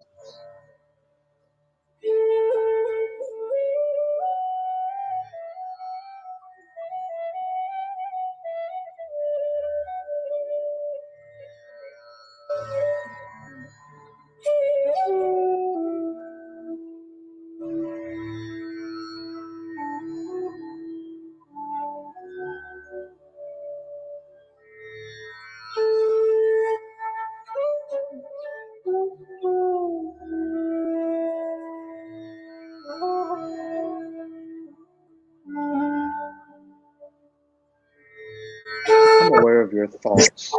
Thoughts. 40.03 40.53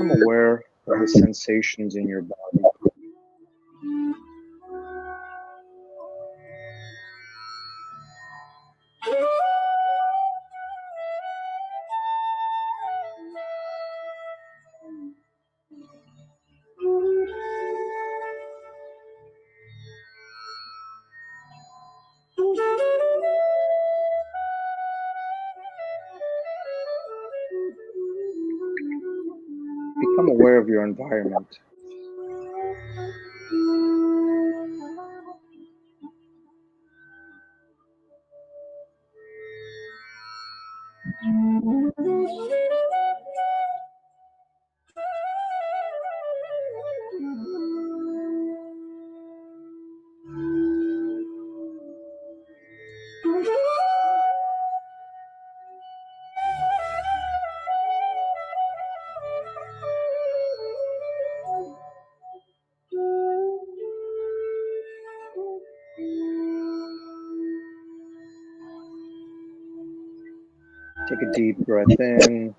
Aware 0.00 0.64
of 0.88 1.00
the 1.00 1.08
sensations 1.08 1.96
in 1.96 2.08
your 2.08 2.22
body. 2.22 2.65
Environment. 30.86 31.48
Deep 71.36 71.58
breath 71.58 71.86
in. 72.00 72.54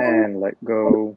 And 0.00 0.40
let 0.40 0.62
go. 0.64 1.16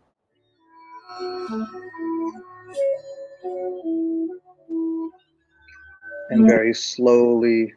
And 6.29 6.47
very 6.47 6.73
slowly, 6.73 7.73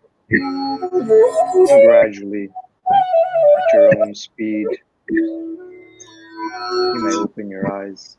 gradually, 1.85 2.49
at 2.49 3.75
your 3.75 4.01
own 4.03 4.15
speed, 4.15 4.67
you 5.11 5.59
may 6.95 7.15
open 7.17 7.51
your 7.51 7.71
eyes. 7.73 8.17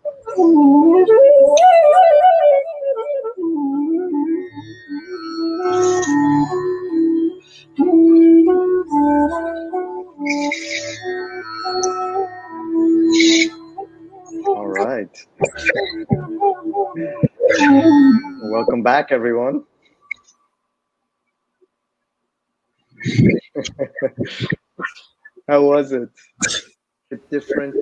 All 14.47 14.67
right. 14.67 15.28
Welcome 18.43 18.82
back, 18.84 19.11
everyone. 19.11 19.63
How 25.47 25.61
was 25.63 25.91
it? 25.91 26.09
different? 27.30 27.76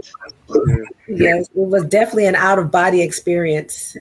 Yes, 1.08 1.48
it 1.50 1.56
was 1.56 1.86
definitely 1.86 2.28
an 2.28 2.36
out 2.36 2.60
of 2.60 2.72
body 2.72 3.02
experience. 3.02 3.98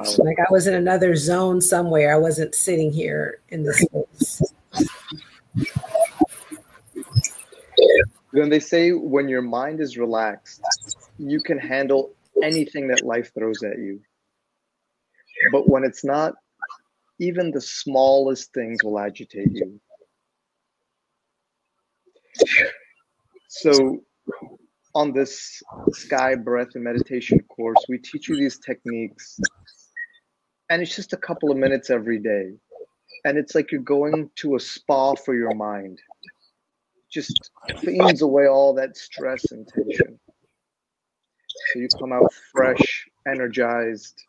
Wow. 0.00 0.14
Like 0.18 0.38
I 0.38 0.46
was 0.50 0.66
in 0.66 0.74
another 0.74 1.14
zone 1.14 1.60
somewhere. 1.60 2.14
I 2.14 2.18
wasn't 2.18 2.54
sitting 2.54 2.90
here 2.90 3.40
in 3.50 3.62
this 3.62 3.80
space. 3.80 4.42
When 8.30 8.48
they 8.48 8.60
say 8.60 8.92
when 8.92 9.28
your 9.28 9.42
mind 9.42 9.80
is 9.80 9.98
relaxed, 9.98 10.62
you 11.18 11.40
can 11.40 11.58
handle 11.58 12.12
anything 12.42 12.88
that 12.88 13.04
life 13.04 13.32
throws 13.34 13.62
at 13.62 13.78
you. 13.78 14.00
But 15.52 15.68
when 15.68 15.84
it's 15.84 16.04
not, 16.04 16.34
even 17.18 17.50
the 17.50 17.60
smallest 17.60 18.54
things 18.54 18.82
will 18.82 18.98
agitate 18.98 19.52
you. 19.52 19.80
So, 23.48 24.00
on 24.94 25.12
this 25.12 25.62
sky 25.92 26.34
breath 26.36 26.74
and 26.74 26.84
meditation 26.84 27.40
course, 27.40 27.84
we 27.88 27.98
teach 27.98 28.28
you 28.28 28.36
these 28.36 28.58
techniques, 28.58 29.38
and 30.70 30.80
it's 30.80 30.94
just 30.94 31.12
a 31.12 31.16
couple 31.16 31.50
of 31.50 31.58
minutes 31.58 31.90
every 31.90 32.18
day. 32.18 32.52
And 33.24 33.36
it's 33.36 33.54
like 33.54 33.70
you're 33.70 33.82
going 33.82 34.30
to 34.36 34.54
a 34.54 34.60
spa 34.60 35.14
for 35.14 35.34
your 35.34 35.54
mind, 35.54 35.98
just 37.12 37.50
cleans 37.76 38.22
away 38.22 38.46
all 38.46 38.72
that 38.74 38.96
stress 38.96 39.50
and 39.50 39.68
tension. 39.68 40.18
So 41.72 41.80
you 41.80 41.88
come 41.98 42.12
out 42.12 42.32
fresh, 42.52 43.08
energized, 43.26 44.22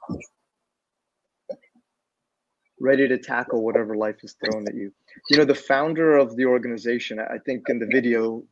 ready 2.82 3.08
to 3.08 3.18
tackle 3.18 3.64
whatever 3.64 3.96
life 3.96 4.18
is 4.24 4.36
thrown 4.44 4.68
at 4.68 4.74
you. 4.74 4.92
You 5.30 5.38
know, 5.38 5.46
the 5.46 5.56
founder 5.56 6.18
of 6.18 6.36
the 6.36 6.46
organization, 6.46 7.20
I 7.20 7.38
think 7.46 7.70
in 7.70 7.80
the 7.80 7.86
video, 7.86 8.44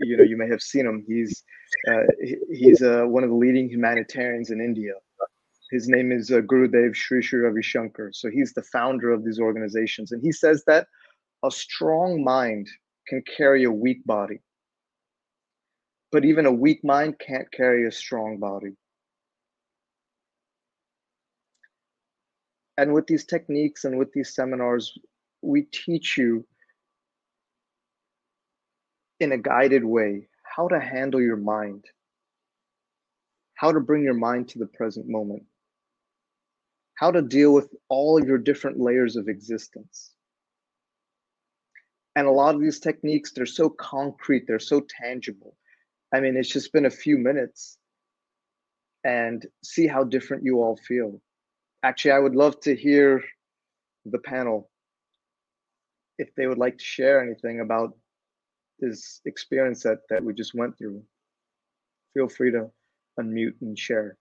you 0.00 0.16
know, 0.16 0.24
you 0.24 0.36
may 0.36 0.48
have 0.48 0.60
seen 0.60 0.84
him. 0.84 1.04
He's 1.06 1.44
uh, 1.88 2.02
he's 2.50 2.82
uh, 2.82 3.04
one 3.04 3.22
of 3.22 3.30
the 3.30 3.36
leading 3.36 3.68
humanitarians 3.68 4.50
in 4.50 4.60
India. 4.60 4.92
His 5.70 5.88
name 5.88 6.12
is 6.12 6.30
uh, 6.30 6.40
Gurudev 6.40 6.94
Sri 6.94 7.22
Sri 7.22 7.40
Ravi 7.40 7.62
Shankar. 7.62 8.10
So 8.12 8.30
he's 8.30 8.52
the 8.52 8.62
founder 8.62 9.10
of 9.10 9.24
these 9.24 9.40
organizations, 9.40 10.12
and 10.12 10.22
he 10.22 10.32
says 10.32 10.62
that 10.66 10.86
a 11.44 11.50
strong 11.50 12.22
mind 12.22 12.68
can 13.08 13.22
carry 13.36 13.64
a 13.64 13.70
weak 13.70 14.04
body, 14.04 14.40
but 16.12 16.24
even 16.24 16.46
a 16.46 16.52
weak 16.52 16.84
mind 16.84 17.18
can't 17.18 17.50
carry 17.52 17.86
a 17.86 17.92
strong 17.92 18.38
body. 18.38 18.76
and 22.78 22.92
with 22.92 23.06
these 23.06 23.24
techniques 23.24 23.84
and 23.84 23.98
with 23.98 24.12
these 24.12 24.34
seminars 24.34 24.98
we 25.42 25.62
teach 25.62 26.16
you 26.16 26.46
in 29.20 29.32
a 29.32 29.38
guided 29.38 29.84
way 29.84 30.28
how 30.42 30.68
to 30.68 30.78
handle 30.78 31.20
your 31.20 31.36
mind 31.36 31.84
how 33.54 33.72
to 33.72 33.80
bring 33.80 34.02
your 34.02 34.14
mind 34.14 34.48
to 34.48 34.58
the 34.58 34.66
present 34.66 35.08
moment 35.08 35.42
how 36.96 37.10
to 37.10 37.22
deal 37.22 37.52
with 37.52 37.68
all 37.88 38.24
your 38.24 38.38
different 38.38 38.78
layers 38.80 39.16
of 39.16 39.28
existence 39.28 40.12
and 42.16 42.26
a 42.26 42.30
lot 42.30 42.54
of 42.54 42.60
these 42.60 42.80
techniques 42.80 43.32
they're 43.32 43.46
so 43.46 43.68
concrete 43.68 44.44
they're 44.46 44.58
so 44.58 44.82
tangible 45.02 45.56
i 46.14 46.20
mean 46.20 46.36
it's 46.36 46.48
just 46.48 46.72
been 46.72 46.86
a 46.86 46.90
few 46.90 47.16
minutes 47.18 47.78
and 49.04 49.46
see 49.62 49.86
how 49.86 50.02
different 50.02 50.44
you 50.44 50.56
all 50.56 50.76
feel 50.76 51.20
actually, 51.86 52.12
I 52.12 52.18
would 52.18 52.34
love 52.34 52.58
to 52.60 52.74
hear 52.74 53.22
the 54.04 54.18
panel 54.18 54.70
if 56.18 56.34
they 56.34 56.46
would 56.46 56.58
like 56.58 56.78
to 56.78 56.84
share 56.84 57.22
anything 57.22 57.60
about 57.60 57.96
this 58.80 59.20
experience 59.24 59.82
that, 59.84 59.98
that 60.10 60.24
we 60.24 60.34
just 60.34 60.54
went 60.54 60.76
through. 60.76 61.02
Feel 62.14 62.28
free 62.28 62.50
to 62.50 62.70
unmute 63.20 63.54
and 63.60 63.78
share. 63.78 64.16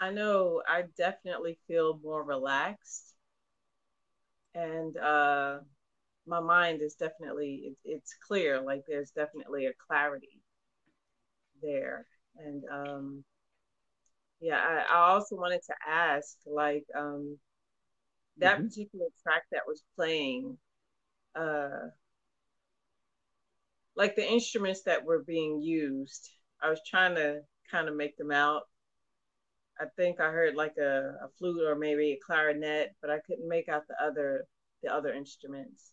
I 0.00 0.10
know 0.10 0.62
I 0.68 0.84
definitely 0.96 1.58
feel 1.66 1.98
more 2.02 2.22
relaxed 2.22 3.14
and 4.54 4.96
uh, 4.96 5.58
my 6.26 6.40
mind 6.40 6.82
is 6.82 6.94
definitely 6.94 7.62
it, 7.66 7.76
it's 7.84 8.14
clear 8.26 8.60
like 8.60 8.82
there's 8.86 9.10
definitely 9.10 9.66
a 9.66 9.72
clarity 9.86 10.40
there 11.62 12.06
and 12.38 12.64
um, 12.70 13.24
yeah, 14.40 14.58
I, 14.58 14.94
I 14.94 14.98
also 15.12 15.36
wanted 15.36 15.62
to 15.66 15.74
ask, 15.88 16.36
like, 16.46 16.84
um, 16.96 17.38
that 18.38 18.58
mm-hmm. 18.58 18.66
particular 18.66 19.06
track 19.22 19.44
that 19.50 19.62
was 19.66 19.82
playing, 19.96 20.58
uh, 21.34 21.88
like 23.96 24.14
the 24.14 24.30
instruments 24.30 24.82
that 24.82 25.04
were 25.04 25.22
being 25.22 25.62
used. 25.62 26.30
I 26.62 26.68
was 26.68 26.80
trying 26.86 27.14
to 27.14 27.40
kind 27.70 27.88
of 27.88 27.96
make 27.96 28.16
them 28.18 28.30
out. 28.30 28.62
I 29.78 29.84
think 29.96 30.20
I 30.20 30.30
heard 30.30 30.54
like 30.54 30.76
a, 30.78 31.14
a 31.24 31.28
flute 31.38 31.66
or 31.66 31.74
maybe 31.74 32.12
a 32.12 32.24
clarinet, 32.24 32.94
but 33.00 33.10
I 33.10 33.18
couldn't 33.20 33.48
make 33.48 33.68
out 33.68 33.86
the 33.88 34.02
other 34.02 34.46
the 34.82 34.92
other 34.92 35.12
instruments. 35.12 35.92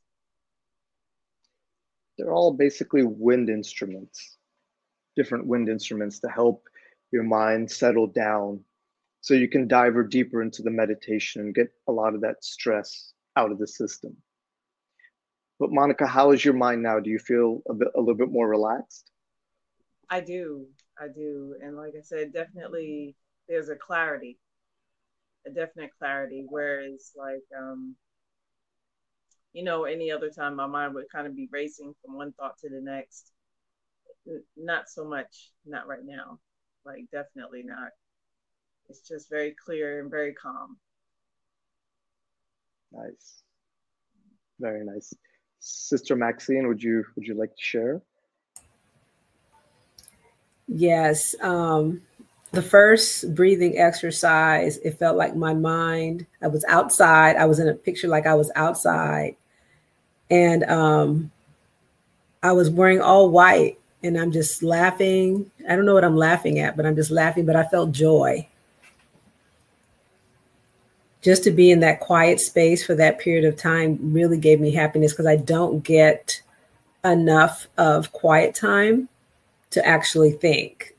They're 2.17 2.33
all 2.33 2.53
basically 2.53 3.03
wind 3.03 3.49
instruments, 3.49 4.37
different 5.15 5.47
wind 5.47 5.67
instruments 5.67 6.19
to 6.19 6.29
help 6.29 6.67
your 7.11 7.23
mind 7.23 7.69
settle 7.69 8.07
down 8.07 8.63
so 9.21 9.33
you 9.33 9.47
can 9.47 9.67
dive 9.67 9.93
deeper 10.09 10.41
into 10.41 10.61
the 10.61 10.69
meditation 10.69 11.41
and 11.41 11.55
get 11.55 11.71
a 11.87 11.91
lot 11.91 12.13
of 12.13 12.21
that 12.21 12.43
stress 12.43 13.13
out 13.35 13.51
of 13.51 13.57
the 13.57 13.67
system. 13.67 14.15
But 15.59 15.71
Monica, 15.71 16.05
how 16.05 16.31
is 16.31 16.43
your 16.43 16.53
mind 16.53 16.83
now? 16.83 16.99
Do 16.99 17.09
you 17.09 17.19
feel 17.19 17.61
a 17.69 17.73
bit 17.73 17.87
a 17.95 17.99
little 17.99 18.15
bit 18.15 18.31
more 18.31 18.47
relaxed? 18.49 19.11
I 20.09 20.19
do. 20.19 20.67
I 20.99 21.07
do. 21.07 21.55
And 21.63 21.77
like 21.77 21.93
I 21.97 22.01
said, 22.01 22.33
definitely 22.33 23.15
there's 23.47 23.69
a 23.69 23.75
clarity. 23.75 24.37
A 25.45 25.49
definite 25.49 25.91
clarity. 25.99 26.45
Whereas 26.47 27.11
like 27.15 27.43
um 27.57 27.95
you 29.53 29.63
know, 29.63 29.83
any 29.83 30.11
other 30.11 30.29
time 30.29 30.55
my 30.55 30.65
mind 30.65 30.95
would 30.95 31.05
kind 31.11 31.27
of 31.27 31.35
be 31.35 31.47
racing 31.51 31.93
from 32.01 32.15
one 32.15 32.33
thought 32.33 32.57
to 32.59 32.69
the 32.69 32.81
next. 32.81 33.31
Not 34.57 34.89
so 34.89 35.05
much, 35.05 35.51
not 35.65 35.87
right 35.87 36.03
now. 36.03 36.39
Like, 36.85 37.05
definitely 37.11 37.63
not. 37.63 37.89
It's 38.89 39.07
just 39.07 39.29
very 39.29 39.55
clear 39.63 40.01
and 40.01 40.09
very 40.09 40.33
calm. 40.33 40.77
Nice. 42.91 43.43
Very 44.59 44.83
nice. 44.83 45.13
Sister 45.59 46.15
Maxine, 46.15 46.67
would 46.67 46.81
you 46.81 47.05
would 47.15 47.25
you 47.25 47.33
like 47.35 47.55
to 47.55 47.61
share? 47.61 48.01
Yes. 50.67 51.35
Um, 51.41 52.01
the 52.53 52.61
first 52.61 53.33
breathing 53.33 53.79
exercise, 53.79 54.77
it 54.77 54.99
felt 54.99 55.17
like 55.17 55.35
my 55.35 55.55
mind, 55.55 56.27
I 56.39 56.47
was 56.47 56.63
outside. 56.65 57.35
I 57.35 57.45
was 57.45 57.57
in 57.57 57.67
a 57.67 57.73
picture 57.73 58.07
like 58.07 58.27
I 58.27 58.35
was 58.35 58.51
outside. 58.55 59.35
And 60.29 60.63
um, 60.65 61.31
I 62.43 62.51
was 62.51 62.69
wearing 62.69 63.01
all 63.01 63.31
white 63.31 63.79
and 64.03 64.19
I'm 64.19 64.31
just 64.31 64.61
laughing. 64.61 65.49
I 65.67 65.75
don't 65.75 65.85
know 65.85 65.95
what 65.95 66.03
I'm 66.03 66.15
laughing 66.15 66.59
at, 66.59 66.77
but 66.77 66.85
I'm 66.85 66.95
just 66.95 67.09
laughing, 67.09 67.47
but 67.47 67.55
I 67.55 67.63
felt 67.63 67.91
joy. 67.91 68.47
Just 71.23 71.43
to 71.45 71.51
be 71.51 71.71
in 71.71 71.79
that 71.79 72.01
quiet 72.01 72.39
space 72.39 72.85
for 72.85 72.93
that 72.95 73.17
period 73.17 73.45
of 73.45 73.57
time 73.57 73.97
really 74.13 74.37
gave 74.37 74.61
me 74.61 74.71
happiness 74.71 75.11
because 75.11 75.25
I 75.25 75.37
don't 75.37 75.83
get 75.83 76.39
enough 77.03 77.65
of 77.79 78.11
quiet 78.11 78.53
time 78.53 79.09
to 79.71 79.83
actually 79.87 80.33
think. 80.33 80.92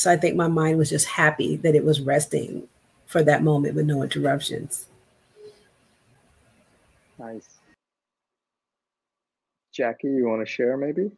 So 0.00 0.10
I 0.10 0.16
think 0.16 0.34
my 0.34 0.48
mind 0.48 0.78
was 0.78 0.88
just 0.88 1.06
happy 1.06 1.56
that 1.56 1.74
it 1.74 1.84
was 1.84 2.00
resting 2.00 2.66
for 3.04 3.22
that 3.22 3.42
moment 3.42 3.74
with 3.74 3.84
no 3.84 4.02
interruptions. 4.02 4.86
Nice. 7.18 7.58
Jackie, 9.74 10.08
you 10.08 10.26
want 10.26 10.40
to 10.40 10.50
share 10.50 10.78
maybe? 10.78 11.10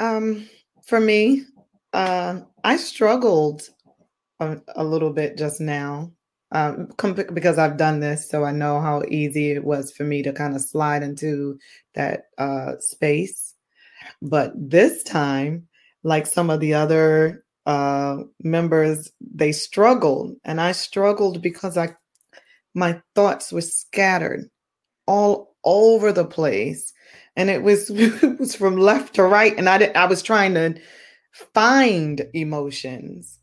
Um, 0.00 0.48
for 0.86 1.00
me, 1.00 1.44
uh, 1.92 2.40
I 2.64 2.78
struggled 2.78 3.68
a, 4.40 4.56
a, 4.74 4.82
little 4.82 5.12
bit 5.12 5.36
just 5.36 5.60
now 5.60 6.10
um, 6.50 6.88
because 6.96 7.58
I've 7.58 7.76
done 7.76 8.00
this, 8.00 8.30
so 8.30 8.42
I 8.42 8.52
know 8.52 8.80
how 8.80 9.02
easy 9.08 9.50
it 9.50 9.64
was 9.64 9.92
for 9.92 10.04
me 10.04 10.22
to 10.22 10.32
kind 10.32 10.56
of 10.56 10.62
slide 10.62 11.02
into 11.02 11.58
that 11.92 12.28
uh, 12.38 12.78
space. 12.80 13.54
But 14.22 14.52
this 14.56 15.02
time, 15.02 15.66
like 16.02 16.26
some 16.26 16.50
of 16.50 16.60
the 16.60 16.74
other 16.74 17.44
uh, 17.66 18.18
members, 18.42 19.10
they 19.20 19.52
struggled, 19.52 20.36
and 20.44 20.60
I 20.60 20.72
struggled 20.72 21.42
because 21.42 21.76
I 21.76 21.94
my 22.74 23.00
thoughts 23.14 23.52
were 23.52 23.60
scattered 23.60 24.48
all 25.06 25.56
over 25.64 26.12
the 26.12 26.24
place 26.24 26.92
and 27.36 27.50
it 27.50 27.62
was 27.62 27.90
it 27.94 28.38
was 28.38 28.54
from 28.54 28.76
left 28.76 29.14
to 29.14 29.24
right 29.24 29.56
and 29.58 29.68
i 29.68 29.78
did, 29.78 29.96
i 29.96 30.04
was 30.04 30.22
trying 30.22 30.54
to 30.54 30.74
find 31.32 32.26
emotions 32.34 33.38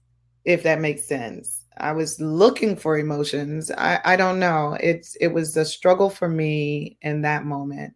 if 0.46 0.64
that 0.64 0.80
makes 0.80 1.06
sense. 1.06 1.64
I 1.78 1.92
was 1.92 2.22
looking 2.22 2.76
for 2.78 2.98
emotions. 2.98 3.72
I 3.72 4.00
i 4.06 4.16
don't 4.16 4.40
know. 4.40 4.78
It's 4.80 5.16
it 5.16 5.28
was 5.28 5.58
a 5.58 5.66
struggle 5.66 6.10
for 6.10 6.30
me 6.30 6.98
in 7.02 7.22
that 7.24 7.46
moment. 7.46 7.94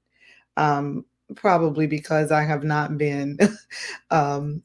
Um 0.57 1.05
probably 1.35 1.87
because 1.87 2.31
i 2.31 2.43
have 2.43 2.63
not 2.63 2.97
been 2.97 3.37
um 4.11 4.61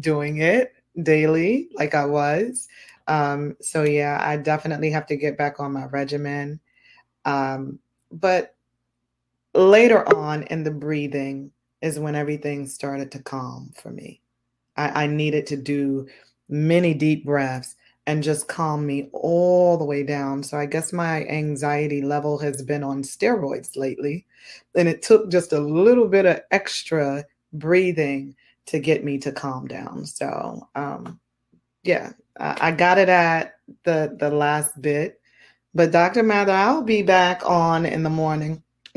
doing 0.00 0.38
it 0.38 0.72
daily 1.02 1.68
like 1.74 1.94
i 1.94 2.04
was 2.04 2.68
um 3.08 3.56
so 3.60 3.82
yeah 3.84 4.18
i 4.22 4.36
definitely 4.36 4.90
have 4.90 5.06
to 5.06 5.16
get 5.16 5.38
back 5.38 5.60
on 5.60 5.72
my 5.72 5.86
regimen 5.86 6.60
um 7.24 7.78
but 8.10 8.54
later 9.54 10.06
on 10.16 10.44
in 10.44 10.62
the 10.62 10.70
breathing 10.70 11.50
is 11.82 11.98
when 11.98 12.14
everything 12.14 12.66
started 12.66 13.10
to 13.12 13.22
calm 13.22 13.72
for 13.74 13.90
me. 13.90 14.20
I, 14.76 15.04
I 15.04 15.06
needed 15.06 15.46
to 15.48 15.56
do 15.56 16.06
many 16.48 16.94
deep 16.94 17.24
breaths 17.24 17.76
and 18.08 18.22
just 18.22 18.48
calm 18.48 18.86
me 18.86 19.10
all 19.12 19.76
the 19.76 19.84
way 19.84 20.02
down. 20.02 20.42
So 20.42 20.56
I 20.56 20.64
guess 20.64 20.94
my 20.94 21.26
anxiety 21.26 22.00
level 22.00 22.38
has 22.38 22.62
been 22.62 22.82
on 22.82 23.02
steroids 23.02 23.76
lately. 23.76 24.24
And 24.74 24.88
it 24.88 25.02
took 25.02 25.30
just 25.30 25.52
a 25.52 25.60
little 25.60 26.08
bit 26.08 26.24
of 26.24 26.40
extra 26.50 27.26
breathing 27.52 28.34
to 28.64 28.78
get 28.78 29.04
me 29.04 29.18
to 29.18 29.30
calm 29.30 29.68
down. 29.68 30.06
So 30.06 30.66
um 30.74 31.20
yeah, 31.82 32.12
I, 32.40 32.68
I 32.68 32.70
got 32.72 32.96
it 32.96 33.10
at 33.10 33.56
the 33.84 34.16
the 34.18 34.30
last 34.30 34.80
bit. 34.80 35.20
But 35.74 35.92
Dr. 35.92 36.22
Mathur, 36.22 36.48
I'll 36.48 36.80
be 36.82 37.02
back 37.02 37.42
on 37.44 37.84
in 37.84 38.02
the 38.02 38.10
morning. 38.10 38.62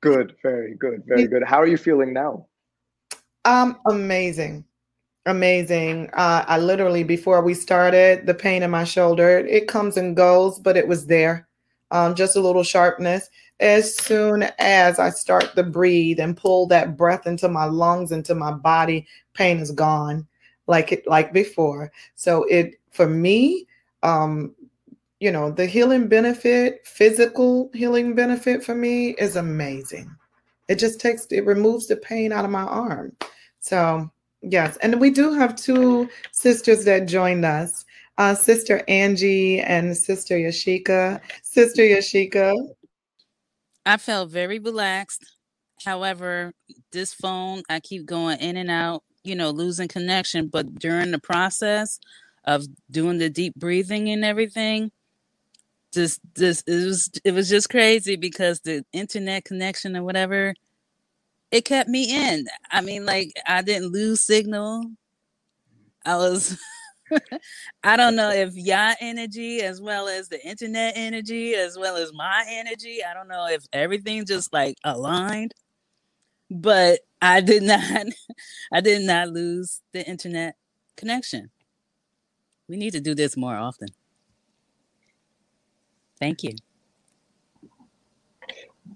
good, 0.00 0.36
very 0.40 0.76
good, 0.76 1.02
very 1.04 1.26
good. 1.32 1.42
How 1.44 1.60
are 1.60 1.66
you 1.66 1.76
feeling 1.76 2.12
now? 2.12 2.46
Um, 3.44 3.78
amazing, 3.88 4.64
amazing. 5.26 6.10
Uh, 6.14 6.44
I 6.46 6.58
literally 6.58 7.04
before 7.04 7.42
we 7.42 7.54
started, 7.54 8.26
the 8.26 8.34
pain 8.34 8.62
in 8.62 8.70
my 8.70 8.84
shoulder 8.84 9.38
it 9.38 9.68
comes 9.68 9.96
and 9.96 10.16
goes, 10.16 10.58
but 10.58 10.76
it 10.76 10.86
was 10.86 11.06
there. 11.06 11.46
Um, 11.90 12.14
just 12.14 12.36
a 12.36 12.40
little 12.40 12.62
sharpness. 12.62 13.30
As 13.58 13.96
soon 13.96 14.44
as 14.58 14.98
I 14.98 15.10
start 15.10 15.54
to 15.54 15.62
breathe 15.62 16.20
and 16.20 16.36
pull 16.36 16.66
that 16.68 16.96
breath 16.96 17.26
into 17.26 17.48
my 17.48 17.64
lungs, 17.64 18.12
into 18.12 18.34
my 18.34 18.52
body, 18.52 19.06
pain 19.34 19.58
is 19.58 19.70
gone, 19.72 20.26
like 20.66 20.92
it 20.92 21.06
like 21.06 21.32
before. 21.32 21.92
So 22.14 22.44
it 22.44 22.76
for 22.90 23.06
me, 23.06 23.66
um, 24.02 24.54
you 25.20 25.30
know, 25.30 25.50
the 25.50 25.66
healing 25.66 26.08
benefit, 26.08 26.86
physical 26.86 27.70
healing 27.74 28.14
benefit 28.14 28.64
for 28.64 28.74
me 28.74 29.10
is 29.10 29.36
amazing. 29.36 30.10
It 30.68 30.78
just 30.78 31.00
takes, 31.00 31.26
it 31.26 31.44
removes 31.44 31.86
the 31.86 31.96
pain 31.96 32.32
out 32.32 32.44
of 32.44 32.50
my 32.50 32.62
arm. 32.62 33.14
So, 33.58 34.10
yes. 34.42 34.76
And 34.78 35.00
we 35.00 35.10
do 35.10 35.32
have 35.32 35.56
two 35.56 36.08
sisters 36.32 36.84
that 36.84 37.06
joined 37.06 37.44
us 37.44 37.84
uh, 38.20 38.34
Sister 38.34 38.82
Angie 38.86 39.60
and 39.60 39.96
Sister 39.96 40.34
Yashika. 40.34 41.20
Sister 41.42 41.80
Yashika. 41.80 42.54
I 43.86 43.96
felt 43.96 44.30
very 44.30 44.58
relaxed. 44.58 45.24
However, 45.82 46.52
this 46.92 47.14
phone, 47.14 47.62
I 47.70 47.80
keep 47.80 48.04
going 48.04 48.38
in 48.40 48.58
and 48.58 48.70
out, 48.70 49.04
you 49.24 49.34
know, 49.34 49.48
losing 49.48 49.88
connection. 49.88 50.48
But 50.48 50.74
during 50.74 51.12
the 51.12 51.18
process 51.18 51.98
of 52.44 52.66
doing 52.90 53.16
the 53.16 53.30
deep 53.30 53.54
breathing 53.54 54.10
and 54.10 54.22
everything, 54.22 54.92
just 55.94 56.20
this 56.34 56.62
it 56.66 56.84
was 56.84 57.10
it 57.24 57.32
was 57.32 57.48
just 57.48 57.70
crazy 57.70 58.16
because 58.16 58.60
the 58.60 58.84
internet 58.92 59.44
connection 59.44 59.96
or 59.96 60.04
whatever 60.04 60.54
it 61.50 61.64
kept 61.64 61.88
me 61.88 62.14
in. 62.14 62.46
I 62.70 62.80
mean 62.80 63.04
like 63.04 63.32
i 63.46 63.62
didn't 63.62 63.92
lose 63.92 64.22
signal. 64.22 64.84
I 66.04 66.16
was 66.16 66.58
i 67.84 67.96
don't 67.96 68.16
know 68.16 68.30
if 68.30 68.54
your 68.54 68.94
energy 69.00 69.60
as 69.62 69.80
well 69.80 70.08
as 70.08 70.28
the 70.28 70.44
internet 70.46 70.92
energy 70.96 71.54
as 71.54 71.76
well 71.78 71.96
as 71.96 72.12
my 72.12 72.44
energy. 72.48 73.00
I 73.04 73.14
don't 73.14 73.28
know 73.28 73.46
if 73.48 73.64
everything 73.72 74.24
just 74.26 74.52
like 74.52 74.76
aligned 74.84 75.54
but 76.50 77.00
i 77.22 77.40
did 77.40 77.62
not 77.64 78.06
i 78.72 78.80
did 78.80 79.02
not 79.02 79.28
lose 79.28 79.80
the 79.92 80.06
internet 80.06 80.56
connection. 80.96 81.50
We 82.68 82.76
need 82.76 82.92
to 82.92 83.00
do 83.00 83.14
this 83.14 83.36
more 83.36 83.56
often. 83.56 83.88
Thank 86.20 86.44
you. 86.44 86.52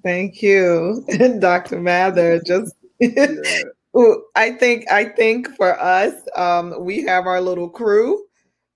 Thank 0.05 0.43
you, 0.43 1.03
Dr. 1.39 1.81
Mathur. 1.81 2.45
Just 2.45 2.75
I 4.37 4.51
think 4.53 4.91
I 4.91 5.07
think 5.07 5.57
for 5.57 5.81
us, 5.81 6.15
um, 6.37 6.75
we 6.85 7.03
have 7.05 7.27
our 7.27 7.41
little 7.41 7.71
crew. 7.71 8.27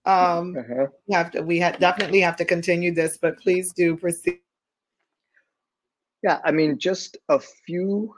Um, 0.06 0.56
uh-huh. 0.56 0.86
we 1.06 1.14
have 1.14 1.30
to 1.32 1.42
we 1.42 1.58
have 1.58 1.78
definitely 1.78 2.20
have 2.20 2.36
to 2.36 2.46
continue 2.46 2.94
this, 2.94 3.18
but 3.20 3.38
please 3.38 3.74
do 3.74 3.94
proceed. 3.96 4.40
Yeah, 6.22 6.40
I 6.44 6.50
mean, 6.50 6.78
just 6.78 7.18
a 7.28 7.38
few 7.38 8.14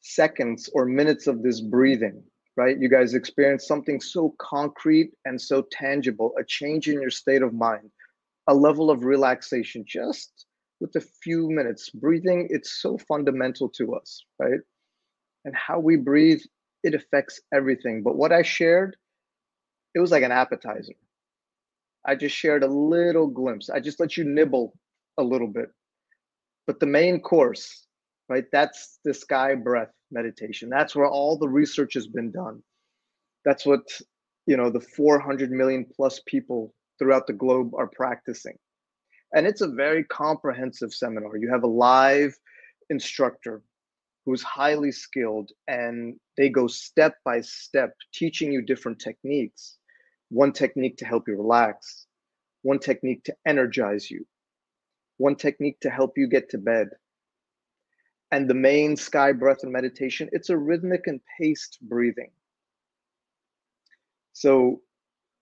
seconds 0.00 0.70
or 0.72 0.86
minutes 0.86 1.26
of 1.26 1.42
this 1.42 1.60
breathing, 1.60 2.22
right? 2.56 2.78
You 2.78 2.88
guys 2.88 3.12
experience 3.14 3.66
something 3.66 4.00
so 4.00 4.34
concrete 4.38 5.10
and 5.24 5.38
so 5.38 5.66
tangible, 5.72 6.32
a 6.38 6.44
change 6.44 6.88
in 6.88 7.02
your 7.02 7.10
state 7.10 7.42
of 7.42 7.52
mind 7.52 7.90
a 8.48 8.54
level 8.54 8.90
of 8.90 9.04
relaxation 9.04 9.84
just 9.86 10.46
with 10.80 10.94
a 10.96 11.00
few 11.00 11.50
minutes. 11.50 11.90
Breathing, 11.90 12.48
it's 12.50 12.80
so 12.80 12.98
fundamental 12.98 13.68
to 13.70 13.94
us, 13.94 14.24
right? 14.38 14.60
And 15.44 15.54
how 15.54 15.78
we 15.78 15.96
breathe, 15.96 16.40
it 16.82 16.94
affects 16.94 17.40
everything. 17.52 18.02
But 18.02 18.16
what 18.16 18.32
I 18.32 18.42
shared, 18.42 18.96
it 19.94 20.00
was 20.00 20.10
like 20.10 20.22
an 20.22 20.32
appetizer. 20.32 20.94
I 22.06 22.14
just 22.14 22.36
shared 22.36 22.62
a 22.62 22.68
little 22.68 23.26
glimpse. 23.26 23.70
I 23.70 23.80
just 23.80 24.00
let 24.00 24.16
you 24.16 24.24
nibble 24.24 24.74
a 25.18 25.22
little 25.22 25.48
bit. 25.48 25.70
But 26.66 26.80
the 26.80 26.86
main 26.86 27.20
course, 27.20 27.86
right? 28.28 28.44
That's 28.52 29.00
the 29.04 29.14
sky 29.14 29.54
breath 29.54 29.90
meditation. 30.10 30.68
That's 30.68 30.94
where 30.94 31.08
all 31.08 31.38
the 31.38 31.48
research 31.48 31.94
has 31.94 32.06
been 32.06 32.30
done. 32.30 32.62
That's 33.44 33.66
what, 33.66 33.80
you 34.46 34.56
know, 34.56 34.70
the 34.70 34.80
400 34.80 35.50
million 35.50 35.86
plus 35.96 36.20
people 36.26 36.74
throughout 36.98 37.26
the 37.26 37.32
globe 37.32 37.72
are 37.74 37.88
practicing. 37.88 38.56
And 39.34 39.46
it's 39.46 39.60
a 39.60 39.68
very 39.68 40.04
comprehensive 40.04 40.92
seminar. 40.92 41.36
You 41.36 41.50
have 41.50 41.62
a 41.62 41.68
live 41.68 42.34
instructor 42.90 43.62
who's 44.24 44.42
highly 44.42 44.92
skilled 44.92 45.50
and 45.68 46.18
they 46.36 46.48
go 46.48 46.66
step 46.66 47.16
by 47.24 47.40
step 47.40 47.94
teaching 48.12 48.52
you 48.52 48.62
different 48.62 48.98
techniques. 48.98 49.78
One 50.30 50.52
technique 50.52 50.98
to 50.98 51.06
help 51.06 51.28
you 51.28 51.36
relax, 51.36 52.06
one 52.62 52.78
technique 52.78 53.24
to 53.24 53.34
energize 53.46 54.10
you, 54.10 54.26
one 55.16 55.36
technique 55.36 55.80
to 55.80 55.90
help 55.90 56.18
you 56.18 56.28
get 56.28 56.50
to 56.50 56.58
bed. 56.58 56.88
And 58.30 58.48
the 58.48 58.54
main 58.54 58.96
sky 58.96 59.32
breath 59.32 59.62
and 59.62 59.72
meditation, 59.72 60.28
it's 60.32 60.50
a 60.50 60.56
rhythmic 60.58 61.06
and 61.06 61.20
paced 61.40 61.78
breathing. 61.80 62.30
So 64.34 64.82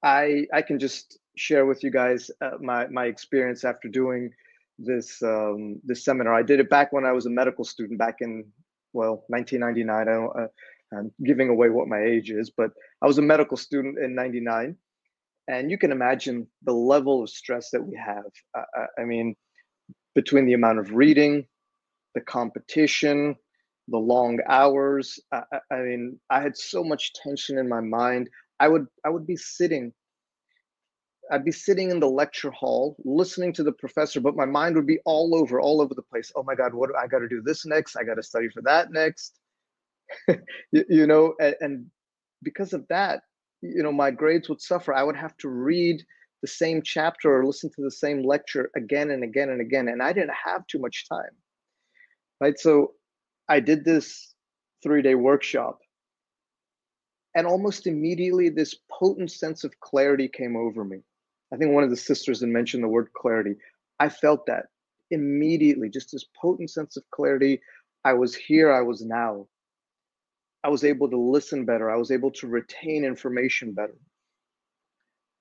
I 0.02 0.46
I 0.54 0.62
can 0.62 0.78
just 0.78 1.18
share 1.36 1.66
with 1.66 1.82
you 1.84 1.90
guys 1.90 2.30
uh, 2.40 2.52
my 2.60 2.86
my 2.88 3.06
experience 3.06 3.64
after 3.64 3.88
doing 3.88 4.30
this 4.78 5.22
um, 5.22 5.80
this 5.84 6.04
seminar. 6.04 6.34
I 6.34 6.42
did 6.42 6.60
it 6.60 6.68
back 6.70 6.92
when 6.92 7.04
I 7.04 7.12
was 7.12 7.26
a 7.26 7.30
medical 7.30 7.64
student 7.64 7.98
back 7.98 8.16
in 8.20 8.44
well 8.92 9.24
1999. 9.28 9.88
I 9.96 10.04
don't, 10.04 10.36
uh, 10.36 10.98
I'm 10.98 11.12
giving 11.24 11.48
away 11.48 11.70
what 11.70 11.88
my 11.88 12.02
age 12.02 12.30
is, 12.30 12.50
but 12.50 12.70
I 13.02 13.06
was 13.06 13.18
a 13.18 13.22
medical 13.22 13.56
student 13.56 13.98
in 13.98 14.14
'99, 14.14 14.76
and 15.48 15.70
you 15.70 15.78
can 15.78 15.92
imagine 15.92 16.46
the 16.62 16.72
level 16.72 17.22
of 17.22 17.30
stress 17.30 17.70
that 17.70 17.82
we 17.82 17.96
have. 17.96 18.24
I 18.98 19.04
mean, 19.04 19.36
between 20.14 20.46
the 20.46 20.54
amount 20.54 20.78
of 20.78 20.92
reading, 20.92 21.46
the 22.14 22.20
competition, 22.22 23.36
the 23.88 23.98
long 23.98 24.38
hours. 24.48 25.18
I, 25.32 25.42
I 25.70 25.76
mean, 25.76 26.18
I 26.30 26.40
had 26.40 26.56
so 26.56 26.82
much 26.82 27.12
tension 27.14 27.58
in 27.58 27.68
my 27.68 27.80
mind. 27.80 28.28
I 28.58 28.68
would 28.68 28.86
I 29.04 29.10
would 29.10 29.26
be 29.26 29.36
sitting 29.36 29.92
I'd 31.30 31.44
be 31.44 31.52
sitting 31.52 31.90
in 31.90 32.00
the 32.00 32.08
lecture 32.08 32.50
hall 32.50 32.96
listening 33.04 33.52
to 33.54 33.62
the 33.62 33.72
professor, 33.72 34.20
but 34.20 34.36
my 34.36 34.44
mind 34.44 34.76
would 34.76 34.86
be 34.86 35.00
all 35.04 35.34
over, 35.34 35.60
all 35.60 35.80
over 35.80 35.94
the 35.94 36.02
place. 36.02 36.30
Oh 36.36 36.42
my 36.42 36.54
God, 36.54 36.74
what 36.74 36.90
I 36.96 37.06
got 37.06 37.18
to 37.18 37.28
do 37.28 37.42
this 37.44 37.66
next? 37.66 37.96
I 37.96 38.04
got 38.04 38.14
to 38.14 38.22
study 38.22 38.48
for 38.48 38.62
that 38.62 38.92
next. 38.92 39.38
you, 40.28 40.84
you, 40.88 41.06
know, 41.06 41.34
and, 41.40 41.56
and, 41.60 41.86
because 42.42 42.72
of 42.72 42.86
that, 42.88 43.22
you 43.62 43.82
know, 43.82 43.90
my 43.92 44.10
grades 44.10 44.48
would 44.48 44.60
suffer. 44.60 44.94
I 44.94 45.02
would 45.02 45.16
have 45.16 45.36
to 45.38 45.48
read 45.48 46.02
the 46.42 46.48
same 46.48 46.82
chapter 46.82 47.34
or 47.34 47.44
listen 47.44 47.70
to 47.74 47.82
the 47.82 47.90
same 47.90 48.22
lecture 48.22 48.70
again 48.76 49.10
and 49.10 49.24
again 49.24 49.50
and 49.50 49.60
again. 49.60 49.88
And 49.88 50.02
I 50.02 50.12
didn't 50.12 50.34
have 50.44 50.66
too 50.66 50.78
much 50.78 51.08
time. 51.08 51.30
Right. 52.40 52.58
So 52.58 52.92
I 53.48 53.60
did 53.60 53.84
this 53.84 54.34
three 54.82 55.02
day 55.02 55.14
workshop. 55.14 55.78
And 57.34 57.46
almost 57.46 57.86
immediately, 57.86 58.48
this 58.48 58.76
potent 58.90 59.30
sense 59.30 59.64
of 59.64 59.78
clarity 59.80 60.28
came 60.28 60.56
over 60.56 60.84
me. 60.84 61.00
I 61.56 61.58
think 61.58 61.72
one 61.72 61.84
of 61.84 61.90
the 61.90 61.96
sisters 61.96 62.40
had 62.40 62.50
mentioned 62.50 62.84
the 62.84 62.88
word 62.88 63.08
clarity. 63.16 63.54
I 63.98 64.10
felt 64.10 64.44
that 64.44 64.66
immediately, 65.10 65.88
just 65.88 66.12
this 66.12 66.26
potent 66.38 66.68
sense 66.68 66.98
of 66.98 67.04
clarity. 67.10 67.62
I 68.04 68.12
was 68.12 68.34
here, 68.34 68.70
I 68.70 68.82
was 68.82 69.02
now. 69.02 69.46
I 70.64 70.68
was 70.68 70.84
able 70.84 71.08
to 71.08 71.16
listen 71.16 71.64
better. 71.64 71.90
I 71.90 71.96
was 71.96 72.10
able 72.10 72.30
to 72.32 72.46
retain 72.46 73.06
information 73.06 73.72
better. 73.72 73.96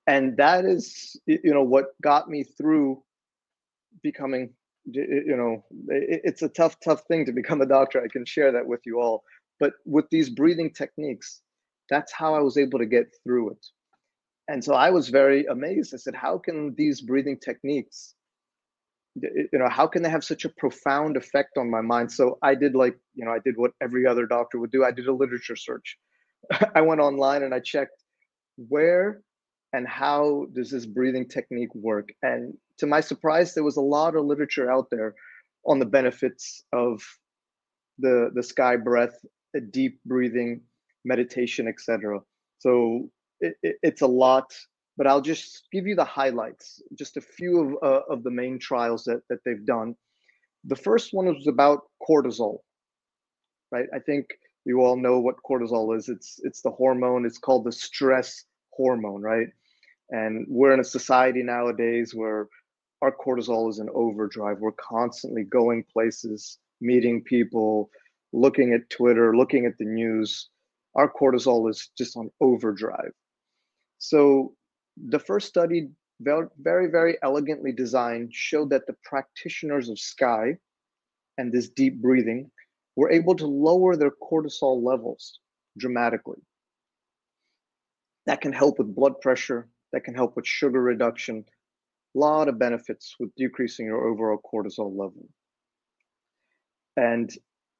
And 0.06 0.38
that 0.38 0.64
is, 0.64 1.20
you 1.26 1.52
know, 1.52 1.62
what 1.62 1.88
got 2.00 2.30
me 2.30 2.44
through 2.44 3.02
becoming, 4.02 4.54
you 4.86 5.36
know, 5.36 5.66
it's 5.88 6.40
a 6.40 6.48
tough, 6.48 6.80
tough 6.80 7.02
thing 7.08 7.26
to 7.26 7.32
become 7.32 7.60
a 7.60 7.66
doctor. 7.66 8.02
I 8.02 8.08
can 8.08 8.24
share 8.24 8.52
that 8.52 8.66
with 8.66 8.80
you 8.86 9.02
all. 9.02 9.22
But 9.60 9.74
with 9.84 10.08
these 10.10 10.30
breathing 10.30 10.72
techniques, 10.72 11.42
that's 11.90 12.10
how 12.10 12.34
I 12.34 12.40
was 12.40 12.56
able 12.56 12.78
to 12.78 12.86
get 12.86 13.12
through 13.22 13.50
it 13.50 13.66
and 14.48 14.62
so 14.62 14.74
i 14.74 14.90
was 14.90 15.08
very 15.08 15.44
amazed. 15.46 15.94
I 15.94 15.98
said 15.98 16.14
how 16.14 16.38
can 16.38 16.74
these 16.76 17.00
breathing 17.00 17.38
techniques 17.38 18.14
you 19.16 19.58
know 19.58 19.68
how 19.68 19.86
can 19.86 20.02
they 20.02 20.10
have 20.10 20.24
such 20.24 20.44
a 20.44 20.50
profound 20.50 21.16
effect 21.16 21.56
on 21.56 21.70
my 21.70 21.80
mind? 21.80 22.12
So 22.12 22.38
i 22.42 22.54
did 22.54 22.74
like 22.74 22.98
you 23.14 23.24
know 23.24 23.32
i 23.32 23.38
did 23.44 23.56
what 23.56 23.72
every 23.82 24.06
other 24.06 24.26
doctor 24.26 24.58
would 24.58 24.70
do. 24.70 24.84
I 24.84 24.90
did 24.92 25.06
a 25.06 25.12
literature 25.12 25.56
search. 25.56 25.96
I 26.74 26.80
went 26.80 27.00
online 27.00 27.42
and 27.42 27.54
i 27.54 27.60
checked 27.60 28.02
where 28.56 29.22
and 29.72 29.86
how 29.86 30.46
does 30.54 30.70
this 30.70 30.86
breathing 30.86 31.28
technique 31.28 31.74
work? 31.74 32.08
And 32.22 32.54
to 32.78 32.86
my 32.86 33.00
surprise 33.00 33.54
there 33.54 33.64
was 33.64 33.76
a 33.76 33.82
lot 33.96 34.16
of 34.16 34.24
literature 34.24 34.70
out 34.70 34.88
there 34.90 35.14
on 35.66 35.78
the 35.78 35.86
benefits 35.86 36.64
of 36.72 37.02
the 37.98 38.30
the 38.34 38.42
sky 38.42 38.76
breath 38.76 39.18
deep 39.70 39.98
breathing 40.04 40.60
meditation 41.04 41.66
etc 41.66 42.20
so 42.58 43.10
it, 43.40 43.56
it, 43.62 43.76
it's 43.82 44.02
a 44.02 44.06
lot, 44.06 44.54
but 44.96 45.06
I'll 45.06 45.20
just 45.20 45.68
give 45.72 45.86
you 45.86 45.94
the 45.94 46.04
highlights, 46.04 46.82
just 46.98 47.16
a 47.16 47.20
few 47.20 47.60
of, 47.60 47.82
uh, 47.82 48.12
of 48.12 48.22
the 48.22 48.30
main 48.30 48.58
trials 48.58 49.04
that, 49.04 49.22
that 49.28 49.38
they've 49.44 49.64
done. 49.66 49.94
The 50.64 50.76
first 50.76 51.10
one 51.12 51.26
was 51.26 51.46
about 51.46 51.82
cortisol, 52.08 52.58
right? 53.70 53.86
I 53.94 53.98
think 54.00 54.26
you 54.64 54.80
all 54.80 54.96
know 54.96 55.20
what 55.20 55.36
cortisol 55.48 55.96
is. 55.96 56.08
It's 56.08 56.40
it's 56.42 56.60
the 56.60 56.70
hormone. 56.70 57.24
It's 57.24 57.38
called 57.38 57.64
the 57.64 57.72
stress 57.72 58.44
hormone, 58.72 59.22
right? 59.22 59.46
And 60.10 60.44
we're 60.48 60.72
in 60.74 60.80
a 60.80 60.84
society 60.84 61.42
nowadays 61.42 62.14
where 62.14 62.48
our 63.02 63.14
cortisol 63.14 63.70
is 63.70 63.78
in 63.78 63.88
overdrive. 63.94 64.58
We're 64.58 64.72
constantly 64.72 65.44
going 65.44 65.84
places, 65.92 66.58
meeting 66.80 67.22
people, 67.22 67.90
looking 68.32 68.72
at 68.72 68.90
Twitter, 68.90 69.36
looking 69.36 69.66
at 69.66 69.78
the 69.78 69.84
news. 69.84 70.48
Our 70.96 71.12
cortisol 71.12 71.70
is 71.70 71.90
just 71.96 72.16
on 72.16 72.30
overdrive. 72.40 73.12
So 73.98 74.54
the 74.96 75.18
first 75.18 75.48
study, 75.48 75.90
very, 76.20 76.90
very 76.90 77.18
elegantly 77.22 77.72
designed, 77.72 78.34
showed 78.34 78.70
that 78.70 78.86
the 78.86 78.96
practitioners 79.02 79.88
of 79.88 79.98
Sky 79.98 80.58
and 81.38 81.52
this 81.52 81.68
deep 81.68 82.00
breathing 82.00 82.50
were 82.96 83.10
able 83.10 83.34
to 83.36 83.46
lower 83.46 83.96
their 83.96 84.10
cortisol 84.10 84.82
levels 84.82 85.40
dramatically. 85.78 86.40
That 88.24 88.40
can 88.40 88.52
help 88.52 88.78
with 88.78 88.94
blood 88.94 89.20
pressure, 89.20 89.68
that 89.92 90.04
can 90.04 90.14
help 90.14 90.34
with 90.34 90.46
sugar 90.46 90.82
reduction, 90.82 91.44
a 92.14 92.18
lot 92.18 92.48
of 92.48 92.58
benefits 92.58 93.14
with 93.20 93.34
decreasing 93.36 93.86
your 93.86 94.08
overall 94.08 94.38
cortisol 94.38 94.90
level. 94.90 95.28
And 96.96 97.30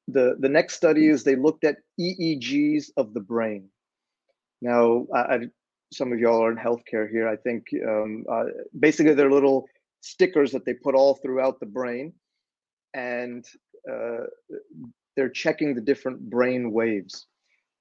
the, 0.08 0.36
the 0.38 0.48
next 0.48 0.74
study 0.74 1.08
is 1.08 1.24
they 1.24 1.36
looked 1.36 1.64
at 1.64 1.78
EEGs 1.98 2.90
of 2.96 3.14
the 3.14 3.20
brain. 3.20 3.68
Now, 4.60 5.06
I, 5.14 5.48
some 5.92 6.12
of 6.12 6.18
y'all 6.18 6.44
are 6.44 6.50
in 6.50 6.58
healthcare 6.58 7.08
here. 7.08 7.28
I 7.28 7.36
think 7.36 7.66
um, 7.86 8.24
uh, 8.30 8.44
basically 8.78 9.14
they're 9.14 9.30
little 9.30 9.66
stickers 10.00 10.52
that 10.52 10.64
they 10.64 10.74
put 10.74 10.94
all 10.94 11.14
throughout 11.14 11.60
the 11.60 11.66
brain, 11.66 12.12
and 12.94 13.44
uh, 13.90 14.24
they're 15.16 15.28
checking 15.28 15.74
the 15.74 15.80
different 15.80 16.20
brain 16.30 16.72
waves. 16.72 17.26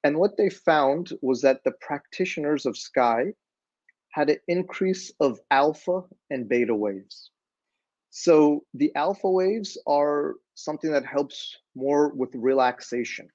And 0.03 0.17
what 0.17 0.37
they 0.37 0.49
found 0.49 1.11
was 1.21 1.41
that 1.41 1.63
the 1.63 1.73
practitioners 1.81 2.65
of 2.65 2.77
Sky 2.77 3.33
had 4.11 4.29
an 4.29 4.37
increase 4.47 5.11
of 5.19 5.39
alpha 5.51 6.01
and 6.29 6.47
beta 6.47 6.75
waves. 6.75 7.31
So 8.11 8.63
the 8.73 8.95
alpha 8.95 9.29
waves 9.29 9.77
are 9.87 10.35
something 10.53 10.91
that 10.91 11.05
helps 11.05 11.57
more 11.75 12.13
with 12.15 12.29
relaxation 12.33 13.27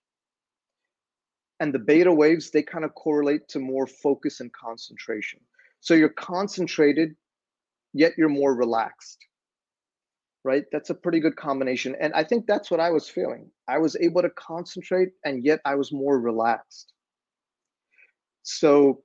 and 1.60 1.72
the 1.72 1.78
beta 1.78 2.12
waves 2.12 2.50
they 2.50 2.62
kind 2.62 2.84
of 2.84 2.94
correlate 2.94 3.48
to 3.48 3.58
more 3.58 3.86
focus 3.86 4.40
and 4.40 4.52
concentration. 4.52 5.40
So 5.80 5.94
you're 5.94 6.08
concentrated 6.08 7.14
yet 7.92 8.12
you're 8.16 8.28
more 8.28 8.54
relaxed 8.54 9.18
right? 10.42 10.64
That's 10.72 10.88
a 10.88 10.94
pretty 10.94 11.20
good 11.20 11.36
combination. 11.36 11.94
And 12.00 12.14
i 12.14 12.24
think 12.24 12.46
that's 12.46 12.70
what 12.70 12.80
i 12.80 12.90
was 12.90 13.08
feeling. 13.08 13.50
I 13.68 13.78
was 13.78 13.96
able 13.96 14.22
to 14.22 14.30
concentrate 14.30 15.10
and 15.24 15.44
yet 15.44 15.60
i 15.64 15.74
was 15.74 15.92
more 15.92 16.18
relaxed. 16.18 16.92
So 18.42 19.02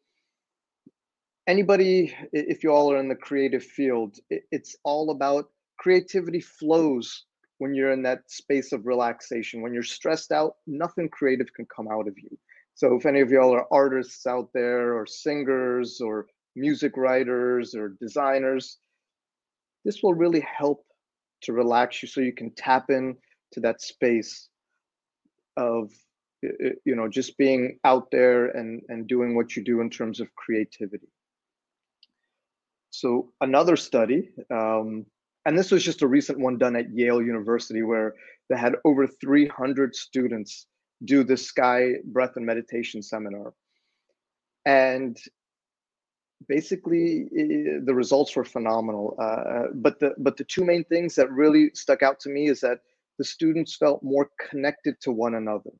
anybody 1.47 2.15
if 2.31 2.63
you 2.63 2.71
all 2.71 2.91
are 2.91 2.97
in 2.97 3.09
the 3.09 3.15
creative 3.15 3.63
field 3.63 4.17
it's 4.29 4.75
all 4.83 5.11
about 5.11 5.45
creativity 5.77 6.39
flows 6.39 7.25
when 7.57 7.73
you're 7.73 7.91
in 7.91 8.03
that 8.03 8.29
space 8.29 8.71
of 8.71 8.85
relaxation. 8.85 9.61
When 9.61 9.73
you're 9.73 9.83
stressed 9.83 10.31
out, 10.31 10.55
nothing 10.67 11.09
creative 11.09 11.53
can 11.53 11.65
come 11.73 11.87
out 11.87 12.07
of 12.07 12.17
you. 12.17 12.37
So 12.73 12.95
if 12.95 13.05
any 13.05 13.21
of 13.21 13.31
y'all 13.31 13.53
are 13.53 13.67
artists 13.71 14.27
out 14.27 14.49
there 14.53 14.93
or 14.93 15.05
singers 15.05 16.01
or 16.01 16.27
music 16.55 16.97
writers 16.97 17.73
or 17.73 17.95
designers, 18.01 18.79
this 19.85 20.03
will 20.03 20.13
really 20.13 20.41
help 20.41 20.83
to 21.43 21.53
relax 21.53 22.01
you 22.01 22.09
so 22.09 22.21
you 22.21 22.33
can 22.33 22.51
tap 22.55 22.89
in 22.89 23.15
to 23.53 23.59
that 23.61 23.81
space 23.81 24.49
of 25.57 25.91
you 26.41 26.95
know 26.95 27.07
just 27.07 27.37
being 27.37 27.79
out 27.85 28.11
there 28.11 28.47
and 28.47 28.81
and 28.89 29.07
doing 29.07 29.35
what 29.35 29.55
you 29.55 29.63
do 29.63 29.81
in 29.81 29.89
terms 29.89 30.19
of 30.19 30.27
creativity 30.35 31.07
so 32.91 33.31
another 33.41 33.75
study 33.75 34.29
um, 34.51 35.05
and 35.45 35.57
this 35.57 35.71
was 35.71 35.83
just 35.83 36.01
a 36.01 36.07
recent 36.07 36.39
one 36.39 36.57
done 36.57 36.75
at 36.75 36.91
Yale 36.91 37.21
University 37.21 37.83
where 37.83 38.15
they 38.49 38.57
had 38.57 38.75
over 38.83 39.07
300 39.07 39.95
students 39.95 40.65
do 41.03 41.23
the 41.23 41.37
sky 41.37 41.93
breath 42.05 42.35
and 42.35 42.45
meditation 42.45 43.01
seminar. 43.01 43.53
And 44.65 45.17
basically 46.47 47.27
the 47.31 47.93
results 47.93 48.35
were 48.35 48.43
phenomenal. 48.43 49.15
Uh, 49.19 49.71
but 49.75 49.99
the 49.99 50.15
but 50.17 50.37
the 50.37 50.43
two 50.43 50.65
main 50.65 50.83
things 50.85 51.15
that 51.15 51.31
really 51.31 51.71
stuck 51.73 52.01
out 52.01 52.19
to 52.21 52.29
me 52.29 52.47
is 52.47 52.61
that 52.61 52.79
the 53.17 53.23
students 53.23 53.75
felt 53.75 54.03
more 54.03 54.29
connected 54.49 54.99
to 55.01 55.11
one 55.11 55.35
another, 55.35 55.71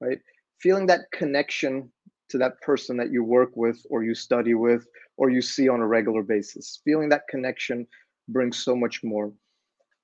right? 0.00 0.18
Feeling 0.60 0.86
that 0.86 1.10
connection 1.12 1.90
to 2.30 2.38
that 2.38 2.60
person 2.62 2.96
that 2.96 3.12
you 3.12 3.22
work 3.22 3.50
with 3.54 3.84
or 3.90 4.02
you 4.02 4.14
study 4.14 4.54
with 4.54 4.86
or 5.16 5.30
you 5.30 5.42
see 5.42 5.68
on 5.68 5.80
a 5.80 5.86
regular 5.86 6.22
basis. 6.22 6.80
Feeling 6.84 7.10
that 7.10 7.28
connection 7.28 7.86
brings 8.28 8.64
so 8.64 8.74
much 8.74 9.02
more. 9.02 9.32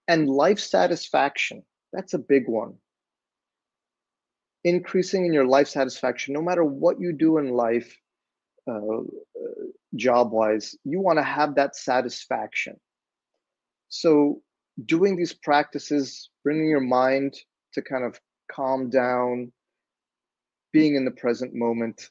And 0.09 0.29
life 0.29 0.59
satisfaction, 0.59 1.63
that's 1.93 2.15
a 2.15 2.19
big 2.19 2.49
one. 2.49 2.75
Increasing 4.65 5.25
in 5.25 5.33
your 5.33 5.47
life 5.47 5.69
satisfaction, 5.69 6.35
no 6.35 6.43
matter 6.43 6.65
what 6.65 7.01
you 7.01 7.13
do 7.13 7.39
in 7.39 7.51
life, 7.51 7.97
uh, 8.69 8.99
uh, 8.99 9.03
job 9.97 10.33
wise, 10.33 10.77
you 10.85 11.01
want 11.01 11.19
to 11.19 11.23
have 11.23 11.55
that 11.55 11.77
satisfaction. 11.77 12.77
So, 13.89 14.43
doing 14.85 15.17
these 15.17 15.33
practices, 15.33 16.31
bringing 16.45 16.69
your 16.69 16.81
mind 16.81 17.35
to 17.75 17.83
kind 17.83 18.05
of 18.05 18.21
calm 18.53 18.91
down, 18.91 19.53
being 20.73 20.95
in 20.95 21.05
the 21.05 21.11
present 21.11 21.55
moment, 21.55 22.11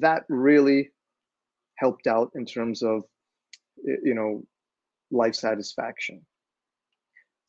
that 0.00 0.24
really 0.28 0.90
helped 1.76 2.06
out 2.06 2.32
in 2.34 2.44
terms 2.44 2.82
of 2.82 3.04
you 3.84 4.14
know 4.14 4.42
life 5.10 5.34
satisfaction 5.34 6.20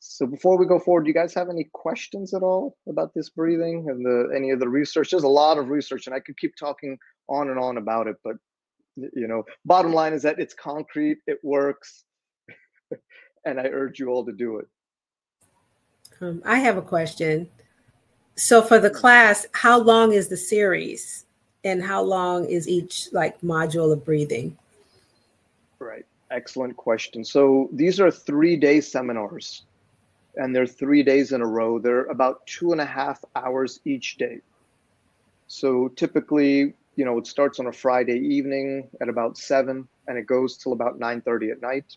So 0.00 0.26
before 0.26 0.56
we 0.56 0.66
go 0.66 0.78
forward, 0.78 1.04
do 1.04 1.08
you 1.08 1.14
guys 1.14 1.34
have 1.34 1.48
any 1.50 1.68
questions 1.72 2.32
at 2.32 2.42
all 2.42 2.76
about 2.88 3.12
this 3.14 3.30
breathing 3.30 3.88
and 3.90 4.04
the 4.04 4.32
any 4.34 4.50
of 4.50 4.60
the 4.60 4.68
research? 4.68 5.10
There's 5.10 5.24
a 5.24 5.28
lot 5.28 5.58
of 5.58 5.68
research, 5.68 6.06
and 6.06 6.14
I 6.14 6.20
could 6.20 6.38
keep 6.38 6.54
talking 6.56 6.98
on 7.28 7.50
and 7.50 7.58
on 7.58 7.78
about 7.78 8.06
it, 8.06 8.16
but 8.22 8.36
you 8.96 9.28
know, 9.28 9.44
bottom 9.64 9.92
line 9.92 10.12
is 10.12 10.22
that 10.22 10.38
it's 10.38 10.54
concrete, 10.54 11.18
it 11.26 11.38
works, 11.42 12.04
and 13.44 13.60
I 13.60 13.64
urge 13.64 13.98
you 13.98 14.08
all 14.08 14.24
to 14.24 14.32
do 14.32 14.58
it. 14.58 14.68
Um, 16.20 16.42
I 16.44 16.58
have 16.58 16.76
a 16.76 16.82
question. 16.82 17.48
So 18.34 18.62
for 18.62 18.78
the 18.78 18.90
class, 18.90 19.46
how 19.52 19.78
long 19.78 20.12
is 20.12 20.28
the 20.28 20.36
series, 20.36 21.26
and 21.64 21.82
how 21.82 22.02
long 22.02 22.44
is 22.44 22.68
each 22.68 23.08
like 23.12 23.40
module 23.40 23.92
of 23.92 24.04
breathing? 24.04 24.56
Right. 25.78 26.06
Excellent 26.30 26.76
question. 26.76 27.24
So 27.24 27.68
these 27.72 28.00
are 28.00 28.10
three 28.10 28.56
day 28.56 28.80
seminars 28.80 29.62
and 30.36 30.54
they're 30.54 30.66
three 30.66 31.02
days 31.02 31.32
in 31.32 31.40
a 31.40 31.46
row. 31.46 31.78
They're 31.78 32.04
about 32.04 32.46
two 32.46 32.72
and 32.72 32.80
a 32.80 32.86
half 32.86 33.24
hours 33.34 33.80
each 33.84 34.16
day. 34.16 34.40
So 35.48 35.88
typically, 35.88 36.74
you 36.96 37.04
know, 37.04 37.18
it 37.18 37.26
starts 37.26 37.58
on 37.58 37.66
a 37.66 37.72
Friday 37.72 38.18
evening 38.18 38.88
at 39.00 39.08
about 39.08 39.38
seven, 39.38 39.88
and 40.06 40.18
it 40.18 40.26
goes 40.26 40.56
till 40.56 40.72
about 40.72 40.98
nine 40.98 41.20
thirty 41.20 41.50
at 41.50 41.62
night, 41.62 41.96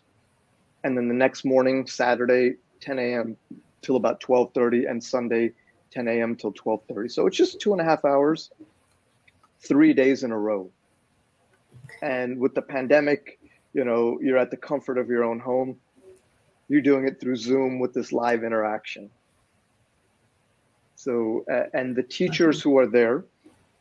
and 0.84 0.96
then 0.96 1.08
the 1.08 1.14
next 1.14 1.44
morning, 1.44 1.86
Saturday, 1.86 2.54
ten 2.80 2.98
a.m. 2.98 3.36
till 3.82 3.96
about 3.96 4.20
twelve 4.20 4.52
thirty, 4.54 4.86
and 4.86 5.02
Sunday, 5.02 5.52
ten 5.90 6.08
a.m. 6.08 6.34
till 6.34 6.52
twelve 6.52 6.82
thirty. 6.88 7.08
So 7.08 7.26
it's 7.26 7.36
just 7.36 7.60
two 7.60 7.72
and 7.72 7.80
a 7.80 7.84
half 7.84 8.04
hours, 8.04 8.50
three 9.60 9.92
days 9.92 10.22
in 10.24 10.32
a 10.32 10.38
row. 10.38 10.70
And 12.00 12.38
with 12.38 12.54
the 12.54 12.62
pandemic, 12.62 13.38
you 13.72 13.84
know, 13.84 14.18
you're 14.20 14.38
at 14.38 14.50
the 14.50 14.56
comfort 14.56 14.98
of 14.98 15.08
your 15.08 15.24
own 15.24 15.40
home 15.40 15.78
you're 16.72 16.80
doing 16.80 17.06
it 17.06 17.20
through 17.20 17.36
Zoom 17.36 17.78
with 17.78 17.92
this 17.92 18.12
live 18.14 18.44
interaction. 18.44 19.10
So, 20.96 21.44
uh, 21.52 21.64
and 21.74 21.94
the 21.94 22.02
teachers 22.02 22.62
who 22.62 22.78
are 22.78 22.86
there, 22.86 23.26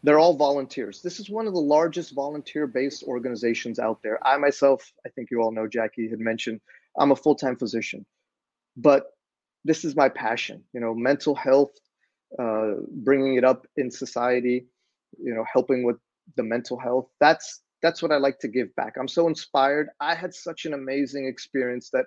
they're 0.03 0.19
all 0.19 0.35
volunteers. 0.35 1.01
This 1.01 1.17
is 1.17 1.29
one 1.29 1.47
of 1.47 1.53
the 1.53 1.61
largest 1.61 2.13
volunteer 2.13 2.67
based 2.67 3.03
organizations 3.03 3.79
out 3.79 4.03
there. 4.03 4.19
I 4.27 4.35
myself, 4.35 4.91
I 5.05 5.09
think 5.09 5.31
you 5.31 5.41
all 5.41 5.53
know, 5.53 5.67
Jackie 5.67 6.09
had 6.09 6.19
mentioned, 6.19 6.59
I'm 6.97 7.11
a 7.11 7.15
full 7.15 7.35
time 7.35 7.55
physician, 7.55 8.05
but 8.75 9.13
this 9.63 9.85
is 9.85 9.95
my 9.95 10.09
passion, 10.09 10.61
you 10.73 10.81
know, 10.81 10.93
mental 10.93 11.33
health, 11.33 11.71
uh, 12.37 12.73
bringing 12.89 13.35
it 13.35 13.45
up 13.45 13.67
in 13.77 13.89
society, 13.89 14.65
you 15.17 15.33
know, 15.33 15.45
helping 15.49 15.85
with 15.85 15.95
the 16.35 16.43
mental 16.43 16.77
health. 16.77 17.07
That's 17.21 17.61
that's 17.81 18.01
what 18.01 18.11
I 18.11 18.17
like 18.17 18.39
to 18.39 18.47
give 18.47 18.73
back. 18.75 18.95
I'm 18.99 19.07
so 19.07 19.27
inspired. 19.27 19.89
I 19.99 20.15
had 20.15 20.33
such 20.33 20.65
an 20.65 20.73
amazing 20.73 21.27
experience 21.27 21.89
that 21.91 22.05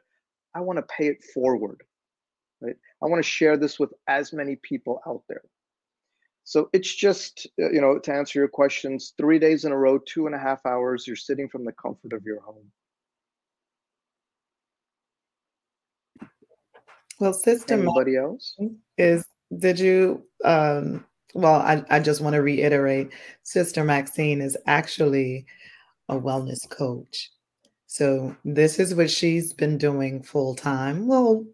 I 0.55 0.61
want 0.61 0.79
to 0.79 0.85
pay 0.85 1.09
it 1.09 1.22
forward. 1.35 1.83
Right? 2.61 2.77
I 3.03 3.07
want 3.07 3.22
to 3.22 3.29
share 3.29 3.57
this 3.57 3.79
with 3.79 3.93
as 4.09 4.33
many 4.33 4.57
people 4.57 5.01
out 5.07 5.22
there. 5.29 5.43
So 6.45 6.68
it's 6.72 6.95
just, 6.95 7.47
uh, 7.61 7.70
you 7.70 7.81
know, 7.81 7.99
to 7.99 8.12
answer 8.12 8.39
your 8.39 8.49
questions, 8.49 9.14
three 9.16 9.39
days 9.39 9.64
in 9.64 9.72
a 9.72 9.77
row, 9.77 9.99
two 9.99 10.27
and 10.27 10.35
a 10.35 10.39
half 10.39 10.64
hours, 10.66 11.07
you're 11.07 11.16
sitting 11.16 11.49
from 11.49 11.64
the 11.64 11.72
comfort 11.72 12.12
of 12.12 12.22
your 12.25 12.41
home. 12.41 12.70
Well, 17.18 17.33
Sister 17.33 17.75
Anybody 17.75 18.16
else? 18.16 18.57
Is 18.99 19.25
did 19.57 19.79
you 19.79 20.25
um 20.45 21.05
well, 21.35 21.61
I, 21.61 21.83
I 21.91 22.01
just 22.01 22.20
want 22.20 22.35
to 22.35 22.43
reiterate, 22.43 23.11
Sister 23.43 23.83
Maxine 23.85 24.41
is 24.41 24.57
actually 24.66 25.47
a 26.09 26.19
wellness 26.19 26.69
coach. 26.69 27.31
So 27.87 28.35
this 28.45 28.79
is 28.79 28.95
what 28.95 29.11
she's 29.11 29.53
been 29.53 29.79
doing 29.79 30.23
full 30.23 30.55
time. 30.55 31.07
Well, 31.07 31.45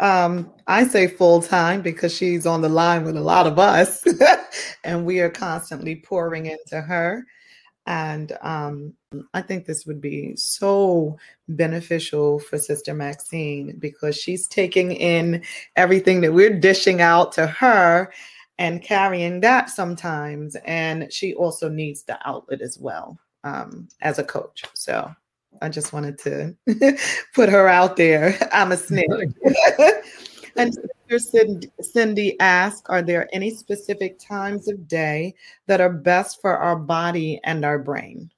um, 0.00 0.52
I 0.66 0.86
say 0.86 1.06
full 1.08 1.42
time 1.42 1.82
because 1.82 2.14
she's 2.14 2.46
on 2.46 2.60
the 2.60 2.68
line 2.68 3.04
with 3.04 3.16
a 3.16 3.22
lot 3.22 3.46
of 3.46 3.58
us, 3.58 4.04
and 4.84 5.04
we 5.04 5.20
are 5.20 5.30
constantly 5.30 5.96
pouring 5.96 6.46
into 6.46 6.80
her. 6.80 7.24
And 7.86 8.36
um, 8.42 8.92
I 9.32 9.40
think 9.40 9.64
this 9.64 9.86
would 9.86 10.02
be 10.02 10.36
so 10.36 11.16
beneficial 11.48 12.38
for 12.38 12.58
Sister 12.58 12.92
Maxine 12.92 13.76
because 13.78 14.14
she's 14.14 14.46
taking 14.46 14.92
in 14.92 15.42
everything 15.76 16.20
that 16.20 16.34
we're 16.34 16.60
dishing 16.60 17.00
out 17.00 17.32
to 17.32 17.46
her 17.46 18.12
and 18.58 18.82
carrying 18.82 19.40
that 19.40 19.70
sometimes. 19.70 20.54
And 20.66 21.10
she 21.10 21.32
also 21.32 21.70
needs 21.70 22.02
the 22.02 22.18
outlet 22.28 22.60
as 22.60 22.78
well 22.78 23.18
um, 23.48 23.88
as 24.00 24.18
a 24.18 24.24
coach. 24.24 24.64
So 24.74 25.10
I 25.62 25.68
just 25.68 25.92
wanted 25.92 26.18
to 26.20 26.56
put 27.34 27.48
her 27.48 27.68
out 27.68 27.96
there. 27.96 28.36
I'm 28.52 28.72
a 28.72 28.76
snitch. 28.76 29.06
and 30.56 30.76
Cindy, 31.16 31.70
Cindy 31.80 32.40
asked, 32.40 32.86
are 32.88 33.02
there 33.02 33.28
any 33.32 33.50
specific 33.50 34.18
times 34.18 34.68
of 34.68 34.86
day 34.86 35.34
that 35.66 35.80
are 35.80 35.92
best 35.92 36.40
for 36.40 36.56
our 36.56 36.76
body 36.76 37.40
and 37.44 37.64
our 37.64 37.78
brain? 37.78 38.30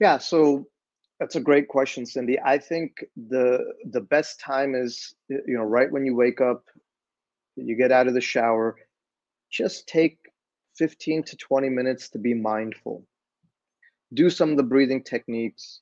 Yeah, 0.00 0.18
so 0.18 0.66
that's 1.20 1.36
a 1.36 1.40
great 1.40 1.68
question, 1.68 2.04
Cindy. 2.04 2.38
I 2.40 2.58
think 2.58 3.04
the 3.28 3.64
the 3.90 4.00
best 4.00 4.40
time 4.40 4.74
is 4.74 5.14
you 5.28 5.54
know 5.56 5.62
right 5.62 5.90
when 5.90 6.04
you 6.04 6.16
wake 6.16 6.40
up, 6.40 6.64
you 7.54 7.76
get 7.76 7.92
out 7.92 8.08
of 8.08 8.14
the 8.14 8.20
shower, 8.20 8.76
just 9.50 9.86
take 9.86 10.18
15 10.76 11.22
to 11.24 11.36
20 11.36 11.68
minutes 11.68 12.08
to 12.10 12.18
be 12.18 12.34
mindful 12.34 13.04
do 14.14 14.30
some 14.30 14.50
of 14.50 14.56
the 14.56 14.62
breathing 14.62 15.02
techniques, 15.02 15.80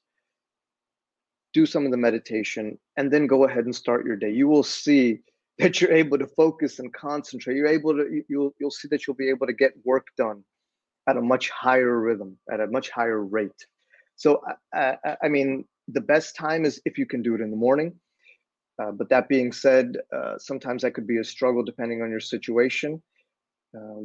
do 1.53 1.67
some 1.67 1.85
of 1.85 1.91
the 1.91 1.97
meditation, 1.97 2.79
and 2.97 3.13
then 3.13 3.27
go 3.27 3.45
ahead 3.45 3.65
and 3.65 3.75
start 3.75 4.07
your 4.07 4.17
day. 4.17 4.31
You 4.31 4.49
will 4.49 4.63
see 4.63 5.21
that 5.59 5.81
you're 5.81 5.93
able 5.93 6.19
to 6.19 6.27
focus 6.27 6.79
and 6.79 6.93
concentrate. 6.93 7.57
You're 7.57 7.67
able 7.67 7.95
to 7.95 8.23
you'll 8.29 8.55
you'll 8.59 8.71
see 8.71 8.89
that 8.89 9.07
you'll 9.07 9.17
be 9.17 9.29
able 9.29 9.47
to 9.47 9.53
get 9.53 9.73
work 9.85 10.07
done 10.17 10.43
at 11.09 11.17
a 11.17 11.21
much 11.21 11.51
higher 11.51 12.01
rhythm, 12.01 12.39
at 12.51 12.61
a 12.61 12.67
much 12.69 12.91
higher 12.91 13.23
rate. 13.23 13.67
So 14.17 14.43
I, 14.73 14.97
I, 15.23 15.29
mean, 15.29 15.65
the 15.89 16.01
best 16.01 16.37
time 16.37 16.65
is 16.65 16.81
if 16.85 16.97
you 16.97 17.07
can 17.07 17.23
do 17.23 17.35
it 17.35 17.41
in 17.41 17.51
the 17.51 17.57
morning. 17.57 17.95
Uh, 18.81 18.93
but 18.93 19.09
that 19.09 19.29
being 19.29 19.53
said, 19.53 19.97
uh, 20.15 20.39
sometimes 20.39 20.83
that 20.83 20.93
could 20.93 21.07
be 21.07 21.19
a 21.19 21.25
struggle 21.25 21.65
depending 21.65 22.03
on 22.03 22.11
your 22.11 22.21
situation. 22.21 23.03
Uh, 23.77 24.03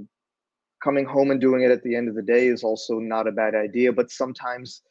coming 0.84 1.06
home 1.06 1.32
and 1.32 1.42
doing 1.42 1.64
it 1.64 1.72
at 1.72 1.84
the 1.84 1.96
end 1.96 2.08
of 2.08 2.16
the 2.16 2.22
day 2.22 2.48
is 2.48 2.64
also 2.64 3.00
not 3.00 3.28
a 3.28 3.32
bad 3.32 3.56
idea 3.56 3.92
but 3.92 4.12
sometimes 4.12 4.82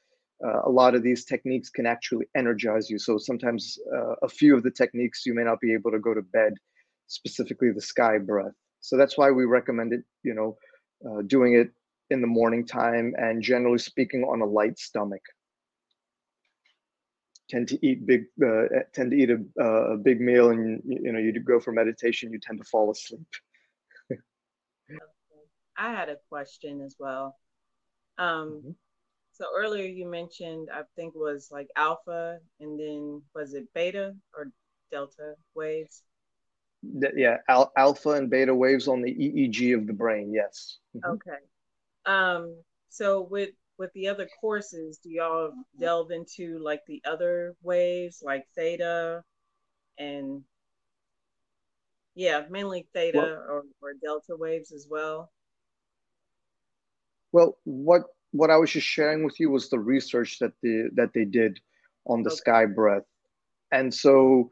uh, 0.44 0.62
a 0.64 0.70
lot 0.70 0.94
of 0.94 1.02
these 1.02 1.24
techniques 1.24 1.70
can 1.70 1.86
actually 1.86 2.26
energize 2.36 2.90
you. 2.90 2.98
So 2.98 3.16
sometimes 3.18 3.78
uh, 3.94 4.14
a 4.22 4.28
few 4.28 4.56
of 4.56 4.62
the 4.62 4.70
techniques 4.70 5.24
you 5.24 5.34
may 5.34 5.44
not 5.44 5.60
be 5.60 5.72
able 5.72 5.90
to 5.92 5.98
go 5.98 6.14
to 6.14 6.22
bed 6.22 6.54
specifically 7.06 7.70
the 7.72 7.80
sky 7.80 8.18
breath. 8.18 8.52
So 8.80 8.96
that's 8.96 9.16
why 9.16 9.30
we 9.30 9.44
recommend 9.44 9.92
it 9.92 10.04
you 10.22 10.34
know 10.34 10.56
uh, 11.08 11.22
doing 11.22 11.54
it 11.54 11.70
in 12.10 12.20
the 12.20 12.26
morning 12.26 12.66
time 12.66 13.14
and 13.18 13.42
generally 13.42 13.78
speaking 13.78 14.22
on 14.24 14.40
a 14.40 14.46
light 14.46 14.78
stomach. 14.78 15.22
Tend 17.48 17.68
to 17.68 17.86
eat 17.86 18.06
big 18.06 18.24
uh, 18.44 18.64
tend 18.92 19.12
to 19.12 19.16
eat 19.16 19.30
a, 19.30 19.38
uh, 19.60 19.94
a 19.94 19.96
big 19.96 20.20
meal 20.20 20.50
and 20.50 20.82
you 20.84 21.12
know 21.12 21.18
you 21.18 21.32
go 21.40 21.60
for 21.60 21.72
meditation 21.72 22.32
you 22.32 22.40
tend 22.40 22.58
to 22.58 22.64
fall 22.64 22.90
asleep 22.90 23.26
I 25.78 25.92
had 25.92 26.08
a 26.08 26.16
question 26.28 26.80
as 26.80 26.96
well. 26.98 27.36
Um, 28.18 28.50
mm-hmm. 28.50 28.70
So 29.32 29.44
earlier 29.54 29.86
you 29.86 30.08
mentioned, 30.08 30.68
I 30.72 30.82
think 30.96 31.14
it 31.14 31.18
was 31.18 31.48
like 31.50 31.68
alpha, 31.76 32.38
and 32.58 32.80
then 32.80 33.22
was 33.34 33.52
it 33.52 33.68
beta 33.74 34.14
or 34.34 34.50
delta 34.90 35.34
waves? 35.54 36.02
Yeah, 36.82 37.38
al- 37.48 37.72
alpha 37.76 38.10
and 38.10 38.30
beta 38.30 38.54
waves 38.54 38.88
on 38.88 39.02
the 39.02 39.12
EEG 39.12 39.76
of 39.76 39.86
the 39.86 39.92
brain. 39.92 40.32
Yes. 40.32 40.78
Mm-hmm. 40.96 41.10
Okay. 41.12 41.38
Um, 42.06 42.56
so 42.88 43.26
with 43.30 43.50
with 43.78 43.92
the 43.92 44.08
other 44.08 44.26
courses, 44.40 44.98
do 45.02 45.10
y'all 45.10 45.52
delve 45.78 46.10
into 46.10 46.58
like 46.58 46.80
the 46.86 47.02
other 47.04 47.54
waves, 47.62 48.22
like 48.24 48.46
theta, 48.54 49.22
and 49.98 50.42
yeah, 52.14 52.44
mainly 52.48 52.88
theta 52.94 53.18
well, 53.18 53.26
or, 53.26 53.62
or 53.82 53.92
delta 54.02 54.34
waves 54.34 54.72
as 54.72 54.86
well? 54.88 55.30
Well, 57.32 57.58
what 57.64 58.04
what 58.32 58.50
I 58.50 58.56
was 58.56 58.70
just 58.70 58.86
sharing 58.86 59.24
with 59.24 59.38
you 59.40 59.50
was 59.50 59.68
the 59.68 59.78
research 59.78 60.38
that 60.40 60.52
the 60.62 60.90
that 60.94 61.12
they 61.14 61.24
did 61.24 61.58
on 62.06 62.22
the 62.22 62.30
okay. 62.30 62.36
sky 62.36 62.66
breath, 62.66 63.04
and 63.72 63.92
so 63.92 64.50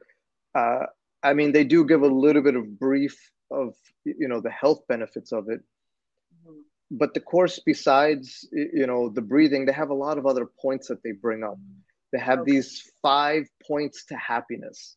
uh, 0.55 0.87
I 1.23 1.35
mean 1.35 1.53
they 1.53 1.65
do 1.65 1.85
give 1.85 2.03
a 2.03 2.07
little 2.07 2.43
bit 2.43 2.57
of 2.57 2.79
brief 2.79 3.17
of 3.51 3.75
you 4.05 4.29
know 4.29 4.41
the 4.41 4.51
health 4.51 4.83
benefits 4.89 5.33
of 5.33 5.49
it, 5.49 5.61
mm-hmm. 5.61 6.61
but 6.91 7.15
the 7.15 7.21
course 7.21 7.61
besides 7.65 8.47
you 8.53 8.87
know 8.87 9.09
the 9.09 9.23
breathing, 9.23 9.67
they 9.67 9.73
have 9.73 9.91
a 9.91 9.95
lot 9.95 10.19
of 10.19 10.27
other 10.27 10.47
points 10.61 10.89
that 10.89 11.03
they 11.03 11.13
bring 11.13 11.43
up. 11.45 11.59
They 12.13 12.21
have 12.21 12.41
okay. 12.41 12.53
these 12.53 12.93
five 13.03 13.49
points 13.67 14.05
to 14.07 14.17
happiness, 14.17 14.97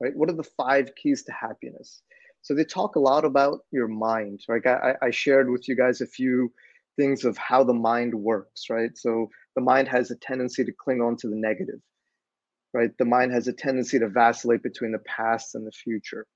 right? 0.00 0.14
What 0.14 0.30
are 0.30 0.36
the 0.36 0.50
five 0.56 0.90
keys 0.94 1.24
to 1.24 1.32
happiness? 1.32 2.02
So 2.42 2.54
they 2.54 2.64
talk 2.64 2.96
a 2.96 3.00
lot 3.00 3.24
about 3.24 3.60
your 3.70 3.88
mind. 3.88 4.40
Right? 4.48 4.64
I, 4.66 4.94
I 5.00 5.10
shared 5.10 5.48
with 5.50 5.68
you 5.68 5.76
guys 5.76 6.00
a 6.00 6.06
few 6.06 6.52
things 6.98 7.24
of 7.24 7.36
how 7.38 7.64
the 7.64 7.74
mind 7.74 8.14
works, 8.14 8.70
right? 8.70 8.96
So 8.96 9.28
the 9.56 9.62
mind 9.62 9.88
has 9.88 10.10
a 10.10 10.16
tendency 10.16 10.64
to 10.64 10.72
cling 10.72 11.00
on 11.02 11.16
to 11.18 11.28
the 11.28 11.36
negative. 11.36 11.80
right? 12.74 12.90
The 12.98 13.04
mind 13.06 13.32
has 13.32 13.48
a 13.48 13.52
tendency 13.52 13.98
to 14.00 14.08
vacillate 14.08 14.62
between 14.62 14.92
the 14.92 15.00
past 15.00 15.54
and 15.54 15.66
the 15.66 15.72
future. 15.72 16.26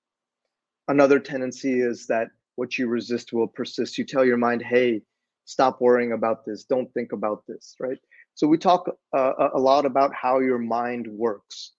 Another 0.89 1.21
tendency 1.21 1.81
is 1.81 2.07
that 2.09 2.29
what 2.57 2.79
you 2.79 2.89
resist 2.89 3.33
will 3.33 3.49
persist. 3.49 3.99
You 3.99 4.05
tell 4.05 4.25
your 4.25 4.39
mind, 4.39 4.63
hey, 4.63 5.03
stop 5.47 5.81
worrying 5.81 6.13
about 6.13 6.45
this, 6.47 6.65
don't 6.65 6.93
think 6.95 7.13
about 7.13 7.45
this, 7.49 7.77
right? 7.81 7.99
So 8.35 8.47
we 8.49 8.59
talk 8.59 8.89
uh, 9.17 9.33
a 9.55 9.59
lot 9.61 9.87
about 9.87 10.15
how 10.15 10.41
your 10.41 10.59
mind 10.59 11.07
works. 11.09 11.73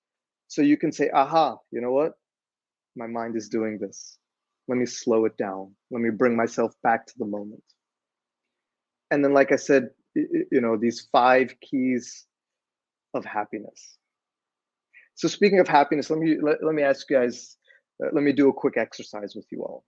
So 0.47 0.61
you 0.61 0.77
can 0.77 0.91
say, 0.91 1.09
aha, 1.13 1.57
you 1.71 1.81
know 1.81 1.91
what? 1.93 2.13
My 2.95 3.07
mind 3.07 3.35
is 3.37 3.49
doing 3.49 3.79
this. 3.79 4.17
Let 4.67 4.77
me 4.77 4.85
slow 4.85 5.25
it 5.25 5.37
down. 5.37 5.73
Let 5.91 6.01
me 6.01 6.11
bring 6.11 6.35
myself 6.35 6.73
back 6.83 7.07
to 7.07 7.13
the 7.19 7.25
moment. 7.25 7.63
And 9.11 9.23
then, 9.23 9.33
like 9.33 9.51
I 9.51 9.55
said, 9.55 9.89
you 10.15 10.61
know, 10.61 10.77
these 10.77 11.07
five 11.11 11.55
keys 11.61 12.25
of 13.13 13.23
happiness. 13.25 13.97
So 15.15 15.27
speaking 15.27 15.59
of 15.59 15.67
happiness, 15.67 16.09
let 16.09 16.19
me 16.19 16.37
let, 16.41 16.63
let 16.63 16.75
me 16.75 16.83
ask 16.83 17.09
you 17.09 17.17
guys, 17.17 17.57
uh, 18.03 18.09
let 18.13 18.23
me 18.23 18.33
do 18.33 18.49
a 18.49 18.53
quick 18.53 18.77
exercise 18.77 19.33
with 19.35 19.45
you 19.51 19.63
all. 19.63 19.83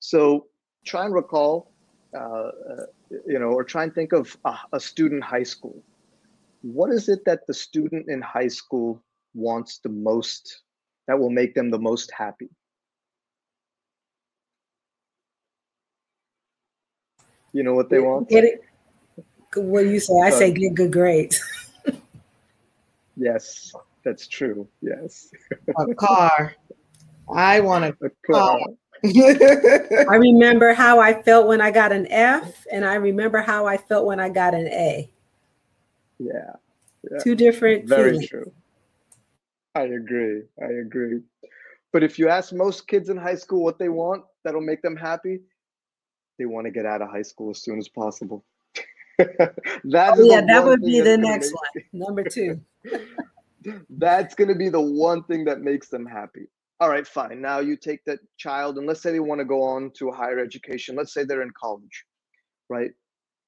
So 0.00 0.46
try 0.84 1.04
and 1.04 1.14
recall, 1.14 1.72
uh, 2.14 2.18
uh, 2.18 2.86
you 3.26 3.38
know, 3.38 3.52
or 3.52 3.64
try 3.64 3.84
and 3.84 3.94
think 3.94 4.12
of 4.12 4.36
a, 4.44 4.54
a 4.72 4.80
student 4.80 5.22
high 5.22 5.44
school. 5.44 5.82
What 6.62 6.90
is 6.90 7.08
it 7.08 7.24
that 7.24 7.46
the 7.46 7.54
student 7.54 8.08
in 8.08 8.20
high 8.20 8.48
school 8.48 9.02
wants 9.34 9.78
the 9.78 9.88
most, 9.88 10.62
that 11.06 11.18
will 11.18 11.30
make 11.30 11.54
them 11.54 11.70
the 11.70 11.78
most 11.78 12.12
happy? 12.12 12.50
You 17.52 17.62
know 17.62 17.74
what 17.74 17.90
they 17.90 18.00
want? 18.00 18.28
Get 18.28 18.44
it. 18.44 18.62
What 19.54 19.82
do 19.82 19.90
you 19.90 20.00
say? 20.00 20.14
I 20.24 20.30
say 20.30 20.52
get 20.52 20.74
good 20.74 20.92
grades. 20.92 21.40
Yes, 23.16 23.72
that's 24.04 24.26
true. 24.26 24.66
Yes. 24.80 25.28
A 25.78 25.94
car. 25.94 26.54
I 27.32 27.60
want 27.60 27.84
a, 27.84 27.96
a 28.04 28.10
car. 28.26 28.58
I 29.04 30.16
remember 30.16 30.74
how 30.74 31.00
I 31.00 31.22
felt 31.22 31.48
when 31.48 31.60
I 31.60 31.70
got 31.70 31.92
an 31.92 32.06
F, 32.10 32.66
and 32.72 32.84
I 32.84 32.94
remember 32.94 33.42
how 33.42 33.66
I 33.66 33.76
felt 33.76 34.06
when 34.06 34.20
I 34.20 34.28
got 34.28 34.54
an 34.54 34.66
A. 34.68 35.10
Yeah. 36.18 36.52
yeah. 37.10 37.18
Two 37.18 37.34
different. 37.34 37.88
Very 37.88 38.12
feelings. 38.12 38.28
true. 38.28 38.52
I 39.74 39.82
agree. 39.82 40.42
I 40.62 40.72
agree. 40.80 41.20
But 41.92 42.02
if 42.02 42.18
you 42.18 42.28
ask 42.28 42.52
most 42.52 42.86
kids 42.86 43.08
in 43.08 43.16
high 43.16 43.34
school 43.34 43.62
what 43.62 43.78
they 43.78 43.88
want 43.88 44.24
that'll 44.44 44.60
make 44.60 44.82
them 44.82 44.96
happy, 44.96 45.40
they 46.38 46.46
want 46.46 46.66
to 46.66 46.70
get 46.70 46.86
out 46.86 47.02
of 47.02 47.10
high 47.10 47.22
school 47.22 47.50
as 47.50 47.62
soon 47.62 47.78
as 47.78 47.88
possible. 47.88 48.44
that 49.18 49.54
oh, 50.16 50.22
yeah, 50.22 50.40
that 50.40 50.64
would 50.64 50.80
be 50.80 51.00
the 51.00 51.16
next 51.16 51.52
one. 51.52 51.84
Number 51.92 52.24
two. 52.24 52.60
that's 53.90 54.34
going 54.34 54.48
to 54.48 54.54
be 54.54 54.68
the 54.68 54.80
one 54.80 55.22
thing 55.24 55.44
that 55.44 55.60
makes 55.60 55.88
them 55.88 56.06
happy. 56.06 56.48
All 56.80 56.88
right, 56.88 57.06
fine. 57.06 57.40
Now 57.40 57.60
you 57.60 57.76
take 57.76 58.04
that 58.06 58.18
child, 58.36 58.76
and 58.78 58.86
let's 58.86 59.02
say 59.02 59.12
they 59.12 59.20
want 59.20 59.40
to 59.40 59.44
go 59.44 59.62
on 59.62 59.92
to 59.98 60.08
a 60.08 60.14
higher 60.14 60.40
education. 60.40 60.96
Let's 60.96 61.14
say 61.14 61.22
they're 61.22 61.42
in 61.42 61.52
college, 61.52 62.04
right? 62.68 62.90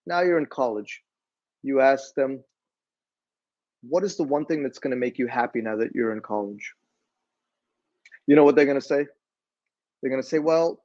Now 0.07 0.21
you're 0.21 0.39
in 0.39 0.47
college. 0.47 1.03
You 1.63 1.81
ask 1.81 2.15
them, 2.15 2.45
what 3.83 4.05
is 4.05 4.17
the 4.17 4.23
one 4.23 4.45
thing 4.45 4.63
that's 4.63 4.79
going 4.79 4.93
to 4.93 4.97
make 4.97 5.19
you 5.19 5.27
happy 5.27 5.61
now 5.61 5.77
that 5.77 5.95
you're 5.95 6.13
in 6.13 6.21
college? 6.21 6.75
You 8.27 8.37
know 8.37 8.45
what 8.45 8.55
they're 8.55 8.67
going 8.67 8.81
to 8.81 8.87
say? 8.87 9.07
They're 10.01 10.11
going 10.11 10.23
to 10.23 10.29
say, 10.29 10.39
well, 10.39 10.84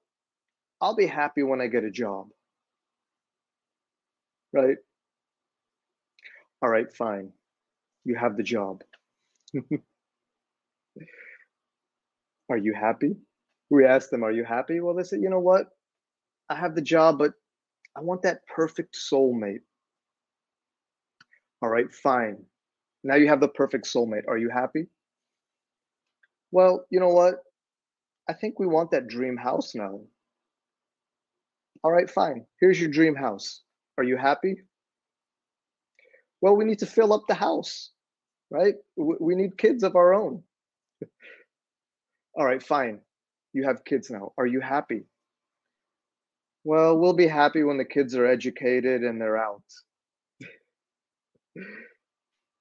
I'll 0.82 0.95
be 0.95 1.07
happy 1.07 1.43
when 1.43 1.61
I 1.61 1.67
get 1.67 1.84
a 1.84 1.91
job. 1.91 2.27
Right? 4.53 4.77
All 6.61 6.69
right, 6.69 6.91
fine. 6.93 7.32
You 8.05 8.15
have 8.15 8.38
the 8.38 8.43
job. 8.43 8.82
are 12.49 12.57
you 12.57 12.73
happy? 12.73 13.15
We 13.69 13.86
asked 13.86 14.09
them, 14.11 14.23
Are 14.23 14.32
you 14.32 14.43
happy? 14.43 14.80
Well, 14.80 14.95
they 14.95 15.03
said, 15.03 15.21
You 15.21 15.30
know 15.30 15.39
what? 15.39 15.67
I 16.49 16.55
have 16.55 16.75
the 16.75 16.82
job, 16.82 17.19
but 17.19 17.34
I 17.95 18.01
want 18.01 18.23
that 18.23 18.45
perfect 18.47 18.97
soulmate. 19.11 19.61
All 21.61 21.69
right, 21.69 21.93
fine. 21.93 22.38
Now 23.03 23.15
you 23.15 23.27
have 23.27 23.41
the 23.41 23.47
perfect 23.47 23.86
soulmate. 23.86 24.27
Are 24.27 24.38
you 24.38 24.49
happy? 24.49 24.88
Well, 26.51 26.86
you 26.89 26.99
know 26.99 27.09
what? 27.09 27.36
I 28.27 28.34
think 28.34 28.59
we 28.59 28.67
want 28.67 28.91
that 28.91 29.07
dream 29.07 29.38
house 29.38 29.75
now. 29.75 30.01
All 31.84 31.91
right, 31.91 32.09
fine. 32.09 32.45
Here's 32.59 32.80
your 32.80 32.89
dream 32.89 33.15
house. 33.15 33.61
Are 33.97 34.03
you 34.03 34.17
happy? 34.17 34.55
Well, 36.41 36.55
we 36.55 36.65
need 36.65 36.80
to 36.80 36.86
fill 36.86 37.13
up 37.13 37.23
the 37.27 37.36
house, 37.36 37.91
right? 38.49 38.75
We 38.97 39.36
need 39.36 39.57
kids 39.57 39.84
of 39.84 39.95
our 39.95 40.13
own. 40.13 40.43
All 42.38 42.45
right, 42.45 42.61
fine. 42.61 42.99
You 43.53 43.63
have 43.63 43.86
kids 43.86 44.09
now. 44.09 44.34
Are 44.38 44.45
you 44.45 44.59
happy? 44.61 45.05
Well, 46.63 46.97
we'll 46.97 47.13
be 47.13 47.27
happy 47.27 47.63
when 47.63 47.77
the 47.77 47.86
kids 47.86 48.15
are 48.15 48.25
educated 48.25 49.03
and 49.03 49.19
they're 49.19 49.38
out. 49.38 49.63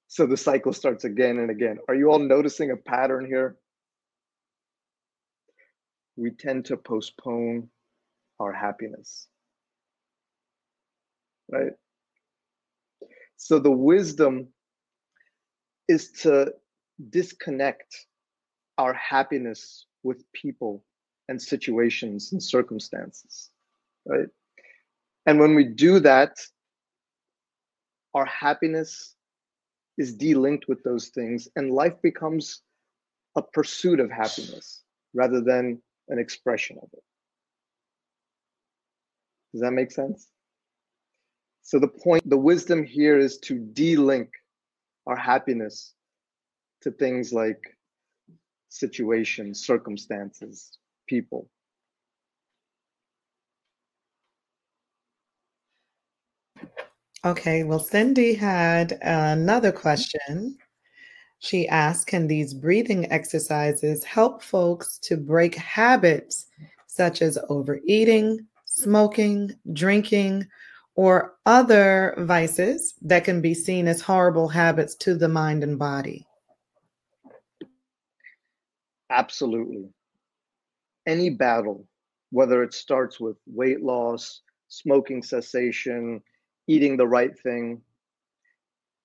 so 0.08 0.26
the 0.26 0.36
cycle 0.36 0.72
starts 0.72 1.04
again 1.04 1.38
and 1.38 1.50
again. 1.50 1.78
Are 1.88 1.94
you 1.94 2.10
all 2.10 2.20
noticing 2.20 2.70
a 2.70 2.76
pattern 2.76 3.26
here? 3.26 3.56
We 6.16 6.30
tend 6.30 6.66
to 6.66 6.76
postpone 6.76 7.68
our 8.40 8.52
happiness. 8.52 9.28
Right? 11.50 11.72
So 13.36 13.58
the 13.58 13.70
wisdom 13.70 14.48
is 15.88 16.12
to 16.22 16.52
disconnect 17.10 18.06
our 18.76 18.92
happiness 18.92 19.86
with 20.02 20.24
people 20.32 20.84
and 21.28 21.40
situations 21.40 22.32
and 22.32 22.42
circumstances, 22.42 23.50
right? 24.06 24.28
And 25.26 25.38
when 25.38 25.54
we 25.54 25.64
do 25.64 26.00
that, 26.00 26.38
our 28.14 28.24
happiness 28.24 29.14
is 29.98 30.16
delinked 30.16 30.68
with 30.68 30.82
those 30.84 31.08
things, 31.08 31.48
and 31.56 31.70
life 31.70 32.00
becomes 32.02 32.62
a 33.36 33.42
pursuit 33.42 34.00
of 34.00 34.10
happiness 34.10 34.82
rather 35.14 35.40
than 35.40 35.82
an 36.08 36.18
expression 36.18 36.78
of 36.82 36.88
it. 36.92 37.02
Does 39.52 39.62
that 39.62 39.72
make 39.72 39.90
sense? 39.90 40.28
So 41.62 41.78
the 41.78 41.88
point, 41.88 42.28
the 42.28 42.36
wisdom 42.36 42.84
here 42.84 43.18
is 43.18 43.38
to 43.40 43.58
de-link 43.58 44.30
our 45.06 45.16
happiness 45.16 45.94
to 46.82 46.90
things 46.90 47.32
like 47.32 47.60
situations, 48.68 49.64
circumstances, 49.64 50.78
people. 51.06 51.48
Okay, 57.24 57.64
well, 57.64 57.80
Cindy 57.80 58.34
had 58.34 58.98
another 59.02 59.72
question. 59.72 60.56
She 61.40 61.68
asked 61.68 62.06
Can 62.06 62.26
these 62.26 62.54
breathing 62.54 63.10
exercises 63.12 64.04
help 64.04 64.42
folks 64.42 64.98
to 65.00 65.16
break 65.16 65.54
habits 65.54 66.46
such 66.86 67.22
as 67.22 67.38
overeating, 67.48 68.47
smoking, 68.82 69.54
drinking, 69.72 70.46
or 70.94 71.36
other 71.46 72.14
vices 72.18 72.94
that 73.02 73.24
can 73.24 73.40
be 73.40 73.54
seen 73.54 73.86
as 73.86 74.00
horrible 74.00 74.48
habits 74.48 74.94
to 74.96 75.14
the 75.14 75.28
mind 75.28 75.62
and 75.62 75.78
body? 75.78 76.26
Absolutely. 79.10 79.88
Any 81.06 81.30
battle, 81.30 81.86
whether 82.30 82.62
it 82.62 82.74
starts 82.74 83.20
with 83.20 83.36
weight 83.46 83.82
loss, 83.82 84.42
smoking 84.68 85.22
cessation, 85.22 86.22
eating 86.66 86.96
the 86.96 87.06
right 87.06 87.38
thing, 87.38 87.80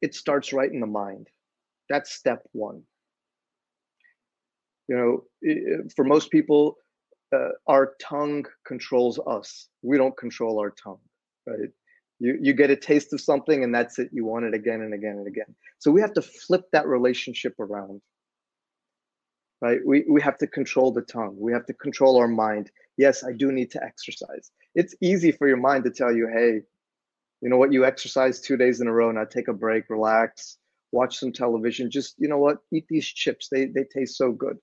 it 0.01 0.13
starts 0.15 0.51
right 0.51 0.71
in 0.71 0.81
the 0.81 0.87
mind. 0.87 1.27
That's 1.89 2.11
step 2.11 2.43
one. 2.51 2.83
You 4.89 5.23
know, 5.43 5.87
for 5.95 6.03
most 6.03 6.29
people, 6.29 6.77
uh, 7.33 7.49
our 7.67 7.95
tongue 7.99 8.45
controls 8.65 9.19
us. 9.25 9.67
We 9.81 9.97
don't 9.97 10.15
control 10.15 10.59
our 10.59 10.71
tongue, 10.71 10.99
right? 11.47 11.69
You, 12.19 12.37
you 12.41 12.53
get 12.53 12.69
a 12.69 12.75
taste 12.75 13.11
of 13.11 13.19
something 13.19 13.63
and 13.63 13.73
that's 13.73 13.99
it. 13.99 14.09
You 14.13 14.25
want 14.25 14.45
it 14.45 14.53
again 14.53 14.81
and 14.81 14.93
again 14.93 15.17
and 15.17 15.27
again. 15.27 15.55
So 15.79 15.91
we 15.91 15.99
have 16.01 16.13
to 16.13 16.21
flip 16.21 16.63
that 16.71 16.87
relationship 16.87 17.59
around. 17.59 18.01
Right? 19.61 19.79
We, 19.85 20.05
we 20.09 20.21
have 20.21 20.37
to 20.39 20.47
control 20.47 20.91
the 20.91 21.01
tongue. 21.01 21.35
We 21.39 21.53
have 21.53 21.65
to 21.65 21.73
control 21.73 22.17
our 22.17 22.27
mind. 22.27 22.69
Yes, 22.97 23.23
I 23.23 23.31
do 23.31 23.51
need 23.51 23.71
to 23.71 23.83
exercise. 23.83 24.51
It's 24.75 24.95
easy 25.01 25.31
for 25.31 25.47
your 25.47 25.57
mind 25.57 25.85
to 25.85 25.89
tell 25.89 26.13
you, 26.13 26.27
hey, 26.27 26.61
you 27.41 27.49
know 27.49 27.57
what, 27.57 27.73
you 27.73 27.85
exercise 27.85 28.39
two 28.39 28.57
days 28.57 28.79
in 28.79 28.87
a 28.87 28.93
row, 28.93 29.11
now 29.11 29.25
take 29.25 29.47
a 29.47 29.53
break, 29.53 29.89
relax, 29.89 30.57
watch 30.91 31.17
some 31.17 31.31
television. 31.31 31.89
Just, 31.89 32.15
you 32.17 32.27
know 32.27 32.37
what, 32.37 32.57
eat 32.71 32.85
these 32.89 33.05
chips. 33.07 33.49
They, 33.49 33.65
they 33.65 33.83
taste 33.83 34.17
so 34.17 34.31
good. 34.31 34.57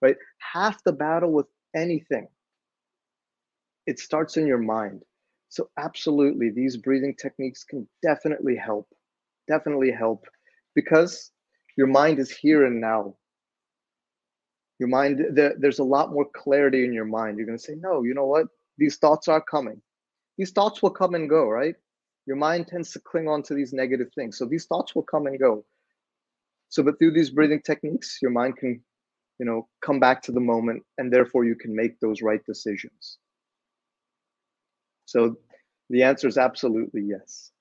Right? 0.00 0.16
Half 0.38 0.84
the 0.84 0.92
battle 0.92 1.32
with 1.32 1.46
anything, 1.76 2.26
it 3.86 4.00
starts 4.00 4.36
in 4.36 4.46
your 4.46 4.58
mind. 4.58 5.02
So, 5.48 5.70
absolutely, 5.78 6.50
these 6.50 6.76
breathing 6.76 7.14
techniques 7.14 7.62
can 7.62 7.86
definitely 8.02 8.56
help. 8.56 8.88
Definitely 9.46 9.92
help 9.92 10.24
because 10.74 11.30
your 11.76 11.86
mind 11.86 12.18
is 12.18 12.30
here 12.30 12.64
and 12.64 12.80
now. 12.80 13.14
Your 14.78 14.88
mind, 14.88 15.24
there, 15.32 15.54
there's 15.58 15.78
a 15.78 15.84
lot 15.84 16.12
more 16.12 16.26
clarity 16.34 16.84
in 16.84 16.92
your 16.92 17.04
mind. 17.04 17.38
You're 17.38 17.46
going 17.46 17.58
to 17.58 17.64
say, 17.64 17.76
no, 17.78 18.02
you 18.02 18.12
know 18.12 18.26
what? 18.26 18.48
These 18.76 18.96
thoughts 18.96 19.28
are 19.28 19.40
coming. 19.40 19.80
These 20.36 20.50
thoughts 20.50 20.82
will 20.82 20.90
come 20.90 21.14
and 21.14 21.30
go, 21.30 21.48
right? 21.48 21.74
Your 22.26 22.36
mind 22.36 22.66
tends 22.66 22.90
to 22.92 23.00
cling 23.00 23.28
on 23.28 23.42
to 23.44 23.54
these 23.54 23.72
negative 23.72 24.08
things. 24.14 24.36
So 24.36 24.44
these 24.44 24.66
thoughts 24.66 24.94
will 24.94 25.04
come 25.04 25.26
and 25.26 25.38
go. 25.38 25.64
So, 26.68 26.82
but 26.82 26.98
through 26.98 27.12
these 27.12 27.30
breathing 27.30 27.62
techniques, 27.64 28.18
your 28.20 28.32
mind 28.32 28.56
can, 28.58 28.82
you 29.38 29.46
know, 29.46 29.68
come 29.82 30.00
back 30.00 30.22
to 30.22 30.32
the 30.32 30.40
moment 30.40 30.82
and 30.98 31.12
therefore 31.12 31.44
you 31.44 31.54
can 31.54 31.74
make 31.74 31.98
those 32.00 32.22
right 32.22 32.44
decisions. 32.46 33.18
So 35.04 35.36
the 35.90 36.02
answer 36.02 36.26
is 36.28 36.38
absolutely 36.38 37.02
yes. 37.02 37.52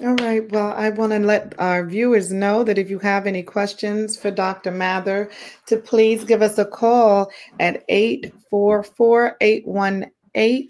All 0.00 0.14
right. 0.14 0.48
Well, 0.52 0.72
I 0.74 0.90
want 0.90 1.10
to 1.10 1.18
let 1.18 1.58
our 1.58 1.84
viewers 1.84 2.32
know 2.32 2.62
that 2.62 2.78
if 2.78 2.88
you 2.88 3.00
have 3.00 3.26
any 3.26 3.42
questions 3.42 4.16
for 4.16 4.30
Dr. 4.30 4.70
Mathur, 4.70 5.28
to 5.66 5.76
please 5.76 6.22
give 6.22 6.40
us 6.40 6.56
a 6.56 6.64
call 6.64 7.32
at 7.58 7.84
844 7.88 9.36
818 9.40 10.68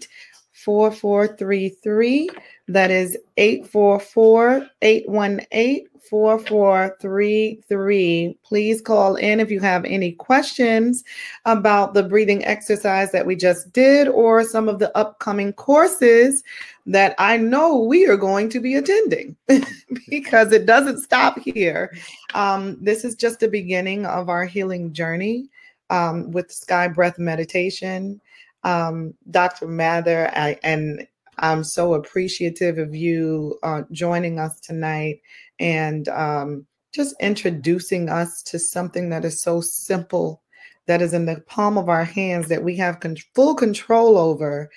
4433. 0.63 2.29
That 2.67 2.91
is 2.91 3.17
844 3.37 4.67
818 4.81 5.89
4433. 6.09 8.37
Please 8.43 8.81
call 8.81 9.15
in 9.15 9.39
if 9.39 9.49
you 9.51 9.59
have 9.59 9.85
any 9.85 10.13
questions 10.13 11.03
about 11.45 11.93
the 11.93 12.01
breathing 12.03 12.43
exercise 12.45 13.11
that 13.11 13.25
we 13.25 13.35
just 13.35 13.71
did 13.73 14.07
or 14.07 14.43
some 14.43 14.67
of 14.67 14.79
the 14.79 14.95
upcoming 14.97 15.53
courses 15.53 16.43
that 16.85 17.13
I 17.19 17.37
know 17.37 17.79
we 17.79 18.07
are 18.07 18.17
going 18.17 18.49
to 18.49 18.59
be 18.59 18.75
attending 18.75 19.35
because 20.09 20.51
it 20.51 20.65
doesn't 20.65 21.01
stop 21.01 21.39
here. 21.39 21.95
Um, 22.33 22.77
this 22.81 23.05
is 23.05 23.15
just 23.15 23.39
the 23.39 23.47
beginning 23.47 24.05
of 24.05 24.29
our 24.29 24.45
healing 24.45 24.93
journey 24.93 25.49
um, 25.89 26.31
with 26.31 26.51
sky 26.51 26.87
breath 26.87 27.19
meditation. 27.19 28.21
Um, 28.63 29.13
Dr. 29.31 29.67
Mathur, 29.67 30.31
I, 30.35 30.57
and 30.63 31.07
I'm 31.37 31.63
so 31.63 31.93
appreciative 31.93 32.77
of 32.77 32.93
you 32.93 33.57
uh, 33.63 33.83
joining 33.91 34.39
us 34.39 34.59
tonight 34.59 35.21
and 35.59 36.07
um, 36.09 36.65
just 36.93 37.15
introducing 37.21 38.09
us 38.09 38.41
to 38.43 38.59
something 38.59 39.09
that 39.09 39.23
is 39.23 39.41
so 39.41 39.61
simple, 39.61 40.41
that 40.87 41.01
is 41.01 41.13
in 41.13 41.25
the 41.25 41.41
palm 41.47 41.77
of 41.77 41.87
our 41.89 42.03
hands, 42.03 42.49
that 42.49 42.63
we 42.63 42.75
have 42.77 42.99
con- 42.99 43.15
full 43.35 43.55
control 43.55 44.17
over, 44.17 44.69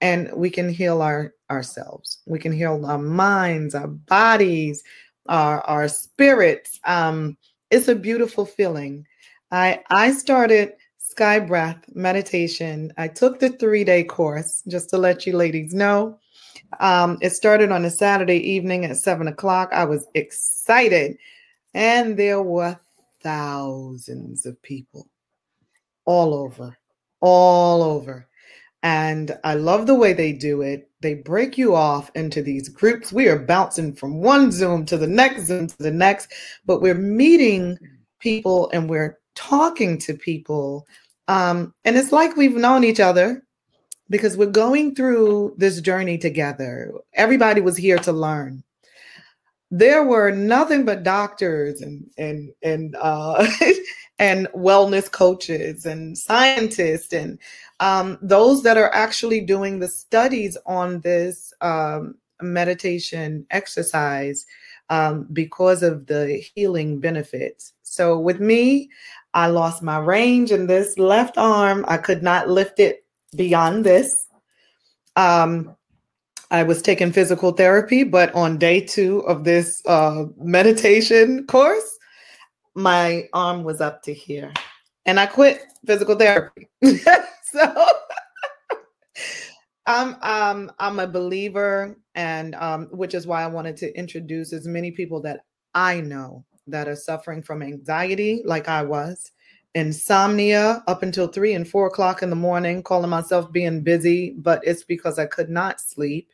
and 0.00 0.30
we 0.34 0.50
can 0.50 0.68
heal 0.68 1.02
our 1.02 1.34
ourselves. 1.50 2.18
We 2.26 2.38
can 2.38 2.52
heal 2.52 2.84
our 2.86 2.98
minds, 2.98 3.74
our 3.74 3.88
bodies, 3.88 4.82
our 5.28 5.60
our 5.62 5.88
spirits. 5.88 6.80
Um, 6.84 7.36
it's 7.70 7.88
a 7.88 7.94
beautiful 7.94 8.46
feeling. 8.46 9.06
I 9.52 9.80
I 9.90 10.12
started 10.12 10.72
Sky 11.20 11.38
Breath 11.38 11.84
meditation. 11.94 12.94
I 12.96 13.06
took 13.06 13.40
the 13.40 13.50
three 13.50 13.84
day 13.84 14.04
course 14.04 14.62
just 14.66 14.88
to 14.88 14.96
let 14.96 15.26
you 15.26 15.36
ladies 15.36 15.74
know. 15.74 16.18
Um, 16.80 17.18
it 17.20 17.34
started 17.34 17.70
on 17.70 17.84
a 17.84 17.90
Saturday 17.90 18.38
evening 18.38 18.86
at 18.86 18.96
seven 18.96 19.28
o'clock. 19.28 19.68
I 19.70 19.84
was 19.84 20.06
excited, 20.14 21.18
and 21.74 22.16
there 22.16 22.40
were 22.40 22.80
thousands 23.22 24.46
of 24.46 24.62
people 24.62 25.10
all 26.06 26.32
over, 26.32 26.78
all 27.20 27.82
over. 27.82 28.26
And 28.82 29.38
I 29.44 29.56
love 29.56 29.86
the 29.86 29.94
way 29.94 30.14
they 30.14 30.32
do 30.32 30.62
it. 30.62 30.88
They 31.02 31.16
break 31.16 31.58
you 31.58 31.74
off 31.74 32.10
into 32.14 32.40
these 32.40 32.70
groups. 32.70 33.12
We 33.12 33.28
are 33.28 33.38
bouncing 33.38 33.92
from 33.92 34.22
one 34.22 34.50
Zoom 34.50 34.86
to 34.86 34.96
the 34.96 35.06
next 35.06 35.48
Zoom 35.48 35.66
to 35.66 35.76
the 35.82 35.90
next, 35.90 36.32
but 36.64 36.80
we're 36.80 36.94
meeting 36.94 37.76
people 38.20 38.70
and 38.72 38.88
we're 38.88 39.18
talking 39.34 39.98
to 39.98 40.14
people. 40.14 40.86
Um, 41.30 41.72
and 41.84 41.96
it's 41.96 42.10
like 42.10 42.36
we've 42.36 42.56
known 42.56 42.82
each 42.82 42.98
other 42.98 43.44
because 44.08 44.36
we're 44.36 44.46
going 44.46 44.96
through 44.96 45.54
this 45.58 45.80
journey 45.80 46.18
together. 46.18 46.92
Everybody 47.14 47.60
was 47.60 47.76
here 47.76 47.98
to 47.98 48.12
learn. 48.12 48.64
There 49.70 50.02
were 50.02 50.32
nothing 50.32 50.84
but 50.84 51.04
doctors 51.04 51.82
and 51.82 52.04
and 52.18 52.50
and 52.64 52.96
uh, 53.00 53.46
and 54.18 54.48
wellness 54.56 55.08
coaches 55.08 55.86
and 55.86 56.18
scientists 56.18 57.12
and 57.12 57.38
um, 57.78 58.18
those 58.20 58.64
that 58.64 58.76
are 58.76 58.92
actually 58.92 59.40
doing 59.40 59.78
the 59.78 59.86
studies 59.86 60.58
on 60.66 61.00
this 61.02 61.52
um, 61.60 62.16
meditation 62.42 63.46
exercise 63.52 64.44
um, 64.88 65.28
because 65.32 65.84
of 65.84 66.06
the 66.06 66.42
healing 66.56 66.98
benefits. 66.98 67.72
So 67.82 68.18
with 68.18 68.40
me, 68.40 68.90
I 69.34 69.46
lost 69.46 69.82
my 69.82 69.98
range 69.98 70.50
in 70.50 70.66
this 70.66 70.98
left 70.98 71.38
arm. 71.38 71.84
I 71.88 71.98
could 71.98 72.22
not 72.22 72.48
lift 72.48 72.80
it 72.80 73.04
beyond 73.36 73.84
this. 73.84 74.26
Um, 75.16 75.76
I 76.50 76.64
was 76.64 76.82
taking 76.82 77.12
physical 77.12 77.52
therapy, 77.52 78.02
but 78.02 78.34
on 78.34 78.58
day 78.58 78.80
two 78.80 79.20
of 79.20 79.44
this 79.44 79.82
uh, 79.86 80.24
meditation 80.36 81.46
course, 81.46 81.98
my 82.74 83.28
arm 83.32 83.62
was 83.62 83.80
up 83.80 84.02
to 84.04 84.14
here, 84.14 84.52
and 85.06 85.20
I 85.20 85.26
quit 85.26 85.62
physical 85.86 86.16
therapy. 86.16 86.68
so 86.82 87.86
I'm 89.86 90.16
um, 90.22 90.72
I'm 90.80 90.98
a 90.98 91.06
believer, 91.06 91.96
and 92.16 92.56
um, 92.56 92.86
which 92.90 93.14
is 93.14 93.28
why 93.28 93.44
I 93.44 93.46
wanted 93.46 93.76
to 93.78 93.96
introduce 93.96 94.52
as 94.52 94.66
many 94.66 94.90
people 94.90 95.20
that 95.22 95.44
I 95.74 96.00
know 96.00 96.44
that 96.70 96.88
are 96.88 96.96
suffering 96.96 97.42
from 97.42 97.62
anxiety, 97.62 98.42
like 98.44 98.68
I 98.68 98.82
was, 98.82 99.32
insomnia 99.74 100.82
up 100.86 101.02
until 101.02 101.28
three 101.28 101.54
and 101.54 101.68
four 101.68 101.86
o'clock 101.86 102.22
in 102.22 102.30
the 102.30 102.36
morning, 102.36 102.82
calling 102.82 103.10
myself 103.10 103.52
being 103.52 103.82
busy, 103.82 104.30
but 104.38 104.60
it's 104.64 104.84
because 104.84 105.18
I 105.18 105.26
could 105.26 105.50
not 105.50 105.80
sleep. 105.80 106.32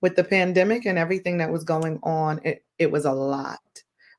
With 0.00 0.16
the 0.16 0.24
pandemic 0.24 0.86
and 0.86 0.98
everything 0.98 1.38
that 1.38 1.52
was 1.52 1.62
going 1.62 2.00
on, 2.02 2.40
it, 2.44 2.64
it 2.78 2.90
was 2.90 3.04
a 3.04 3.12
lot. 3.12 3.60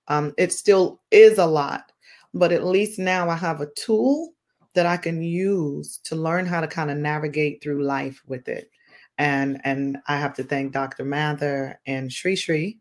Um, 0.07 0.33
it 0.37 0.53
still 0.53 1.01
is 1.11 1.37
a 1.37 1.45
lot, 1.45 1.91
but 2.33 2.51
at 2.51 2.63
least 2.63 2.97
now 2.97 3.29
I 3.29 3.35
have 3.35 3.59
a 3.59 3.71
tool 3.75 4.31
that 4.73 4.85
I 4.85 4.97
can 4.97 5.21
use 5.21 5.99
to 6.05 6.15
learn 6.15 6.45
how 6.45 6.61
to 6.61 6.67
kind 6.67 6.89
of 6.89 6.97
navigate 6.97 7.61
through 7.61 7.83
life 7.83 8.21
with 8.25 8.47
it. 8.47 8.69
And 9.17 9.59
and 9.65 9.97
I 10.07 10.17
have 10.17 10.33
to 10.35 10.43
thank 10.43 10.71
Dr. 10.71 11.03
Mathur 11.03 11.75
and 11.85 12.11
Sri 12.11 12.37
Sri 12.37 12.79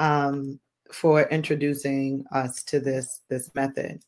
um, 0.00 0.58
for 0.92 1.22
introducing 1.22 2.24
us 2.32 2.62
to 2.64 2.80
this 2.80 3.20
this 3.28 3.50
method. 3.54 4.00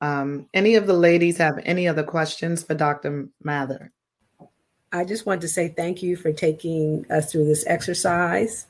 Um, 0.00 0.46
any 0.54 0.76
of 0.76 0.86
the 0.86 0.94
ladies 0.94 1.36
have 1.38 1.60
any 1.64 1.86
other 1.86 2.02
questions 2.02 2.62
for 2.62 2.74
Dr. 2.74 3.28
Mathur? 3.44 3.90
I 4.92 5.04
just 5.04 5.26
want 5.26 5.40
to 5.42 5.48
say 5.48 5.68
thank 5.68 6.02
you 6.02 6.16
for 6.16 6.32
taking 6.32 7.04
us 7.10 7.30
through 7.30 7.44
this 7.44 7.64
exercise. 7.66 8.66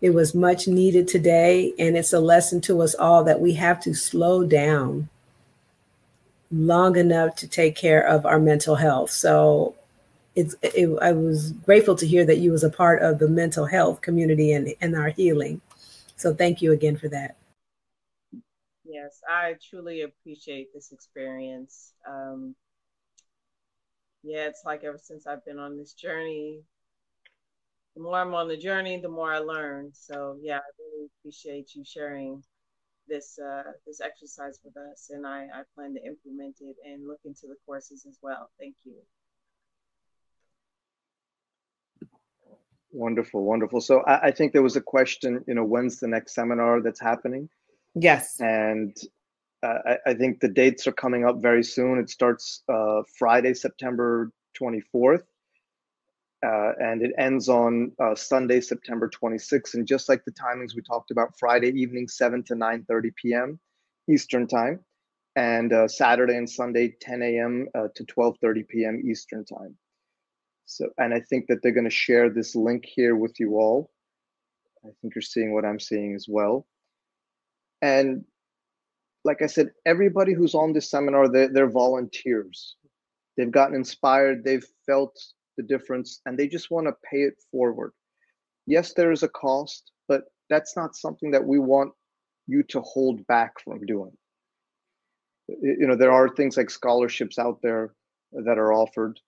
It 0.00 0.10
was 0.10 0.34
much 0.34 0.66
needed 0.66 1.06
today, 1.06 1.72
and 1.78 1.96
it's 1.96 2.12
a 2.12 2.20
lesson 2.20 2.60
to 2.62 2.82
us 2.82 2.94
all 2.96 3.22
that 3.24 3.40
we 3.40 3.54
have 3.54 3.80
to 3.82 3.94
slow 3.94 4.44
down 4.44 5.08
long 6.50 6.96
enough 6.96 7.36
to 7.36 7.48
take 7.48 7.76
care 7.76 8.06
of 8.06 8.26
our 8.26 8.38
mental 8.38 8.74
health. 8.74 9.10
So 9.10 9.74
it's 10.34 10.54
it, 10.62 10.90
I 11.00 11.12
was 11.12 11.52
grateful 11.52 11.94
to 11.96 12.06
hear 12.06 12.24
that 12.26 12.38
you 12.38 12.52
was 12.52 12.64
a 12.64 12.70
part 12.70 13.02
of 13.02 13.18
the 13.18 13.28
mental 13.28 13.66
health 13.66 14.00
community 14.00 14.52
and, 14.52 14.74
and 14.80 14.96
our 14.96 15.10
healing. 15.10 15.60
So 16.16 16.34
thank 16.34 16.62
you 16.62 16.72
again 16.72 16.96
for 16.96 17.08
that. 17.08 17.36
Yes, 18.84 19.20
I 19.28 19.56
truly 19.70 20.02
appreciate 20.02 20.72
this 20.74 20.92
experience. 20.92 21.94
Um, 22.08 22.54
yeah, 24.22 24.46
it's 24.46 24.62
like 24.64 24.84
ever 24.84 24.98
since 25.02 25.26
I've 25.26 25.44
been 25.44 25.58
on 25.58 25.76
this 25.76 25.94
journey, 25.94 26.60
the 27.94 28.02
more 28.02 28.18
I'm 28.18 28.34
on 28.34 28.48
the 28.48 28.56
journey, 28.56 29.00
the 29.00 29.08
more 29.08 29.32
I 29.32 29.38
learn. 29.38 29.90
So 29.92 30.36
yeah, 30.42 30.58
I 30.58 30.70
really 30.78 31.08
appreciate 31.20 31.74
you 31.74 31.84
sharing 31.84 32.42
this 33.08 33.38
uh, 33.38 33.72
this 33.86 34.00
exercise 34.00 34.58
with 34.64 34.76
us, 34.76 35.10
and 35.10 35.26
I, 35.26 35.46
I 35.52 35.62
plan 35.74 35.94
to 35.94 36.06
implement 36.06 36.56
it 36.60 36.76
and 36.84 37.06
look 37.06 37.20
into 37.24 37.46
the 37.46 37.56
courses 37.66 38.06
as 38.08 38.18
well. 38.22 38.50
Thank 38.58 38.76
you. 38.84 38.94
Wonderful, 42.92 43.44
wonderful. 43.44 43.80
So 43.80 44.02
I, 44.02 44.26
I 44.26 44.30
think 44.30 44.52
there 44.52 44.62
was 44.62 44.76
a 44.76 44.80
question. 44.80 45.42
You 45.48 45.54
know, 45.54 45.64
when's 45.64 45.98
the 45.98 46.08
next 46.08 46.34
seminar 46.34 46.82
that's 46.82 47.00
happening? 47.00 47.48
Yes. 47.94 48.38
And 48.38 48.94
uh, 49.62 49.78
I, 49.86 50.10
I, 50.10 50.14
think 50.14 50.40
the 50.40 50.48
dates 50.48 50.86
are 50.86 50.92
coming 50.92 51.24
up 51.24 51.40
very 51.40 51.62
soon. 51.62 51.98
It 51.98 52.10
starts 52.10 52.62
uh, 52.68 53.02
Friday, 53.18 53.54
September 53.54 54.30
24th, 54.60 55.22
uh, 56.44 56.72
and 56.80 57.02
it 57.02 57.12
ends 57.16 57.48
on 57.48 57.92
uh, 58.02 58.14
Sunday, 58.14 58.60
September 58.60 59.08
26th. 59.08 59.74
And 59.74 59.86
just 59.86 60.08
like 60.08 60.24
the 60.24 60.32
timings 60.32 60.74
we 60.74 60.82
talked 60.82 61.10
about, 61.10 61.38
Friday 61.38 61.68
evening, 61.68 62.08
7 62.08 62.42
to 62.44 62.54
9:30 62.54 63.14
p.m. 63.14 63.60
Eastern 64.10 64.46
time, 64.46 64.80
and 65.36 65.72
uh, 65.72 65.88
Saturday 65.88 66.36
and 66.36 66.50
Sunday, 66.50 66.94
10 67.00 67.22
a.m. 67.22 67.68
Uh, 67.74 67.88
to 67.94 68.04
12:30 68.04 68.68
p.m. 68.68 69.02
Eastern 69.08 69.44
time. 69.44 69.76
So, 70.66 70.88
and 70.98 71.12
I 71.12 71.20
think 71.20 71.46
that 71.48 71.62
they're 71.62 71.72
going 71.72 71.84
to 71.84 71.90
share 71.90 72.30
this 72.30 72.54
link 72.54 72.84
here 72.86 73.16
with 73.16 73.38
you 73.38 73.56
all. 73.56 73.90
I 74.84 74.88
think 75.00 75.14
you're 75.14 75.22
seeing 75.22 75.52
what 75.52 75.64
I'm 75.64 75.80
seeing 75.80 76.14
as 76.14 76.26
well. 76.28 76.66
And 77.82 78.24
like 79.24 79.42
I 79.42 79.46
said, 79.46 79.70
everybody 79.86 80.32
who's 80.32 80.54
on 80.54 80.72
this 80.72 80.90
seminar, 80.90 81.28
they're, 81.28 81.48
they're 81.48 81.70
volunteers. 81.70 82.76
They've 83.36 83.50
gotten 83.50 83.74
inspired, 83.74 84.44
they've 84.44 84.66
felt 84.86 85.16
the 85.56 85.62
difference, 85.62 86.20
and 86.26 86.38
they 86.38 86.48
just 86.48 86.70
want 86.70 86.86
to 86.86 86.94
pay 87.10 87.22
it 87.22 87.34
forward. 87.50 87.92
Yes, 88.66 88.92
there 88.94 89.12
is 89.12 89.22
a 89.22 89.28
cost, 89.28 89.90
but 90.08 90.24
that's 90.50 90.76
not 90.76 90.96
something 90.96 91.30
that 91.30 91.44
we 91.44 91.58
want 91.58 91.92
you 92.46 92.62
to 92.64 92.80
hold 92.80 93.26
back 93.26 93.60
from 93.62 93.84
doing. 93.86 94.12
You 95.48 95.86
know, 95.86 95.96
there 95.96 96.12
are 96.12 96.28
things 96.28 96.56
like 96.56 96.70
scholarships 96.70 97.38
out 97.38 97.60
there 97.62 97.94
that 98.32 98.58
are 98.58 98.72
offered, 98.72 99.18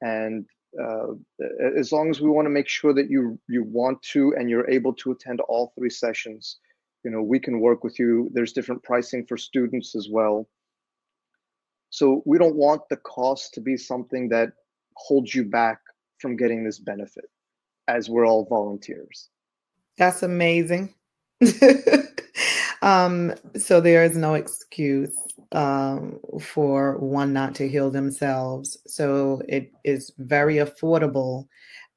and 0.00 0.46
uh, 0.80 1.14
as 1.76 1.92
long 1.92 2.10
as 2.10 2.20
we 2.20 2.28
want 2.28 2.46
to 2.46 2.50
make 2.50 2.68
sure 2.68 2.92
that 2.92 3.10
you 3.10 3.38
you 3.48 3.64
want 3.64 4.02
to 4.02 4.34
and 4.36 4.50
you're 4.50 4.68
able 4.68 4.92
to 4.94 5.12
attend 5.12 5.40
all 5.40 5.72
three 5.74 5.90
sessions, 5.90 6.58
you 7.04 7.10
know, 7.10 7.22
we 7.22 7.38
can 7.38 7.60
work 7.60 7.84
with 7.84 7.98
you. 7.98 8.30
There's 8.32 8.52
different 8.52 8.82
pricing 8.82 9.24
for 9.26 9.36
students 9.36 9.94
as 9.94 10.08
well. 10.10 10.48
So 11.90 12.22
we 12.26 12.38
don't 12.38 12.56
want 12.56 12.82
the 12.90 12.98
cost 12.98 13.54
to 13.54 13.60
be 13.60 13.76
something 13.76 14.28
that 14.28 14.52
holds 14.94 15.34
you 15.34 15.44
back 15.44 15.80
from 16.18 16.36
getting 16.36 16.64
this 16.64 16.78
benefit, 16.78 17.30
as 17.86 18.10
we're 18.10 18.26
all 18.26 18.44
volunteers. 18.44 19.30
That's 19.96 20.22
amazing. 20.22 20.94
um, 22.82 23.34
so 23.56 23.80
there 23.80 24.04
is 24.04 24.16
no 24.16 24.34
excuse 24.34 25.16
um, 25.52 26.18
for 26.40 26.98
one 26.98 27.32
not 27.32 27.54
to 27.56 27.68
heal 27.68 27.90
themselves. 27.90 28.78
So 28.86 29.42
it 29.48 29.72
is 29.84 30.12
very 30.18 30.56
affordable. 30.56 31.46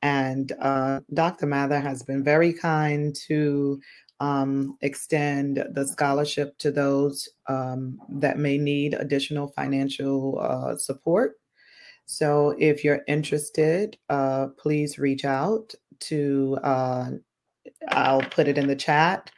And 0.01 0.51
uh, 0.59 1.01
Dr. 1.13 1.45
Mathur 1.45 1.81
has 1.81 2.01
been 2.01 2.23
very 2.23 2.53
kind 2.53 3.15
to 3.27 3.79
um, 4.19 4.77
extend 4.81 5.63
the 5.73 5.87
scholarship 5.87 6.57
to 6.59 6.71
those 6.71 7.27
um, 7.47 7.99
that 8.09 8.37
may 8.37 8.57
need 8.57 8.93
additional 8.93 9.47
financial 9.49 10.39
uh, 10.39 10.77
support. 10.77 11.33
So 12.05 12.55
if 12.59 12.83
you're 12.83 13.01
interested, 13.07 13.97
uh, 14.09 14.47
please 14.57 14.99
reach 14.99 15.25
out 15.25 15.73
to, 16.01 16.57
uh, 16.63 17.11
I'll 17.89 18.21
put 18.21 18.47
it 18.47 18.57
in 18.57 18.67
the 18.67 18.75
chat. 18.75 19.31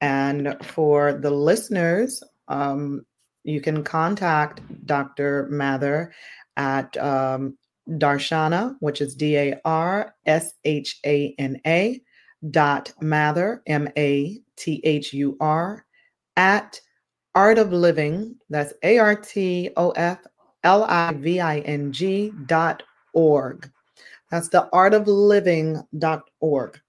And 0.00 0.56
for 0.62 1.14
the 1.14 1.30
listeners, 1.30 2.22
um, 2.48 3.04
you 3.44 3.60
can 3.60 3.82
contact 3.82 4.60
Dr. 4.86 5.48
Mathur 5.50 6.10
at 6.56 6.96
um, 6.96 7.56
Darshana, 7.88 8.76
which 8.80 9.00
is 9.00 9.14
D 9.14 9.36
A 9.36 9.60
R 9.64 10.14
S 10.26 10.52
H 10.64 10.98
A 11.06 11.34
N 11.38 11.60
A 11.66 12.00
dot 12.50 12.92
Mather, 13.00 13.62
M 13.66 13.88
A 13.96 14.38
T 14.56 14.80
H 14.84 15.12
U 15.12 15.36
R, 15.40 15.84
at 16.36 16.80
Art 17.34 17.58
of 17.58 17.72
Living, 17.72 18.34
that's 18.50 18.72
A 18.82 18.98
R 18.98 19.14
T 19.14 19.70
O 19.76 19.90
F 19.90 20.18
L 20.64 20.84
I 20.84 21.12
V 21.12 21.40
I 21.40 21.60
N 21.60 21.92
G 21.92 22.32
dot 22.46 22.82
org. 23.12 23.70
That's 24.30 24.48
the 24.48 24.68
art 24.72 24.94
of 24.94 25.06
living 25.06 25.82
dot 25.98 26.22
org. 26.40 26.80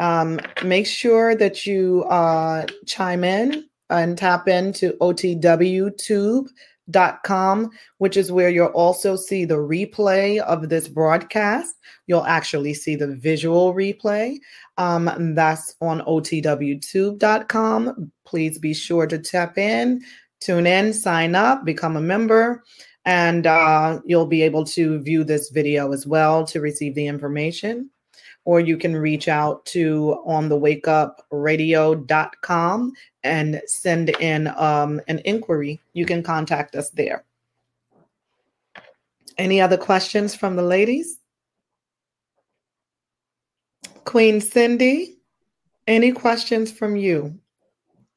Um, 0.00 0.40
make 0.64 0.86
sure 0.86 1.36
that 1.36 1.66
you 1.66 2.04
uh, 2.04 2.64
chime 2.86 3.22
in 3.22 3.68
and 3.90 4.16
tap 4.16 4.48
into 4.48 4.96
OTW 5.00 5.96
Tube 5.98 6.48
dot 6.90 7.22
com, 7.22 7.70
which 7.98 8.16
is 8.16 8.32
where 8.32 8.48
you'll 8.48 8.68
also 8.68 9.14
see 9.14 9.44
the 9.44 9.56
replay 9.56 10.40
of 10.40 10.70
this 10.70 10.88
broadcast. 10.88 11.76
You'll 12.06 12.24
actually 12.24 12.72
see 12.74 12.96
the 12.96 13.14
visual 13.14 13.74
replay. 13.74 14.38
Um, 14.78 15.34
that's 15.34 15.76
on 15.80 16.00
otwtube.com. 16.00 18.12
Please 18.24 18.58
be 18.58 18.74
sure 18.74 19.06
to 19.06 19.18
tap 19.18 19.58
in, 19.58 20.00
tune 20.40 20.66
in, 20.66 20.94
sign 20.94 21.34
up, 21.34 21.64
become 21.64 21.96
a 21.96 22.00
member, 22.00 22.64
and 23.04 23.46
uh, 23.46 24.00
you'll 24.06 24.26
be 24.26 24.42
able 24.42 24.64
to 24.64 25.00
view 25.02 25.24
this 25.24 25.50
video 25.50 25.92
as 25.92 26.06
well 26.06 26.44
to 26.46 26.60
receive 26.60 26.94
the 26.94 27.06
information 27.06 27.90
or 28.44 28.60
you 28.60 28.76
can 28.76 28.96
reach 28.96 29.28
out 29.28 29.64
to 29.66 30.20
on 30.24 30.48
the 30.48 30.58
wakeupradio.com 30.58 32.92
and 33.22 33.62
send 33.66 34.08
in 34.20 34.48
um, 34.56 35.00
an 35.08 35.20
inquiry. 35.24 35.80
You 35.92 36.06
can 36.06 36.22
contact 36.22 36.74
us 36.74 36.90
there. 36.90 37.24
Any 39.38 39.60
other 39.60 39.76
questions 39.76 40.34
from 40.34 40.56
the 40.56 40.62
ladies? 40.62 41.18
Queen 44.04 44.40
Cindy, 44.40 45.18
any 45.86 46.12
questions 46.12 46.72
from 46.72 46.96
you? 46.96 47.38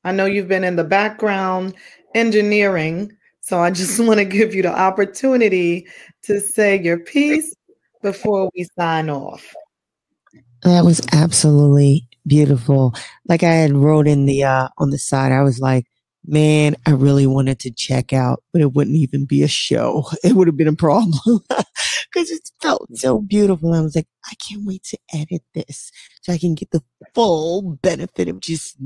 I 0.03 0.11
know 0.11 0.25
you've 0.25 0.47
been 0.47 0.63
in 0.63 0.75
the 0.75 0.83
background 0.83 1.75
engineering, 2.15 3.15
so 3.41 3.59
I 3.59 3.71
just 3.71 3.99
want 4.05 4.19
to 4.19 4.25
give 4.25 4.55
you 4.55 4.63
the 4.63 4.77
opportunity 4.77 5.87
to 6.23 6.39
say 6.39 6.81
your 6.81 6.99
piece 6.99 7.55
before 8.01 8.49
we 8.55 8.65
sign 8.77 9.09
off. 9.09 9.53
That 10.63 10.85
was 10.85 11.01
absolutely 11.13 12.07
beautiful. 12.27 12.95
Like 13.27 13.43
I 13.43 13.53
had 13.53 13.73
wrote 13.73 14.07
in 14.07 14.27
the 14.27 14.43
uh 14.45 14.69
on 14.77 14.91
the 14.91 14.99
side, 14.99 15.33
I 15.33 15.43
was 15.43 15.59
like, 15.59 15.87
man, 16.25 16.75
I 16.87 16.91
really 16.91 17.27
wanted 17.27 17.59
to 17.61 17.71
check 17.71 18.13
out, 18.13 18.43
but 18.53 18.61
it 18.61 18.73
wouldn't 18.73 18.97
even 18.97 19.25
be 19.25 19.43
a 19.43 19.49
show. 19.49 20.05
It 20.23 20.35
would 20.35 20.47
have 20.47 20.57
been 20.57 20.69
a 20.69 20.75
problem 20.75 21.13
because 21.49 22.31
it 22.31 22.51
felt 22.61 22.89
so 22.97 23.19
beautiful. 23.21 23.73
I 23.73 23.81
was 23.81 23.95
like, 23.95 24.07
I 24.27 24.35
can't 24.35 24.65
wait 24.65 24.83
to 24.85 24.99
edit 25.13 25.43
this 25.55 25.91
so 26.21 26.33
I 26.33 26.39
can 26.39 26.55
get 26.55 26.71
the 26.71 26.83
full 27.15 27.63
benefit 27.83 28.29
of 28.29 28.39
just 28.41 28.77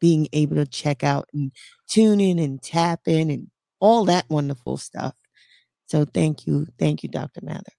being 0.00 0.28
able 0.32 0.56
to 0.56 0.66
check 0.66 1.04
out 1.04 1.28
and 1.34 1.52
tune 1.88 2.20
in 2.20 2.38
and 2.38 2.62
tap 2.62 3.00
in 3.06 3.30
and 3.30 3.48
all 3.80 4.04
that 4.06 4.26
wonderful 4.30 4.76
stuff. 4.76 5.14
So 5.88 6.04
thank 6.06 6.46
you. 6.46 6.68
Thank 6.78 7.02
you, 7.02 7.08
Dr. 7.10 7.42
Mathur. 7.42 7.77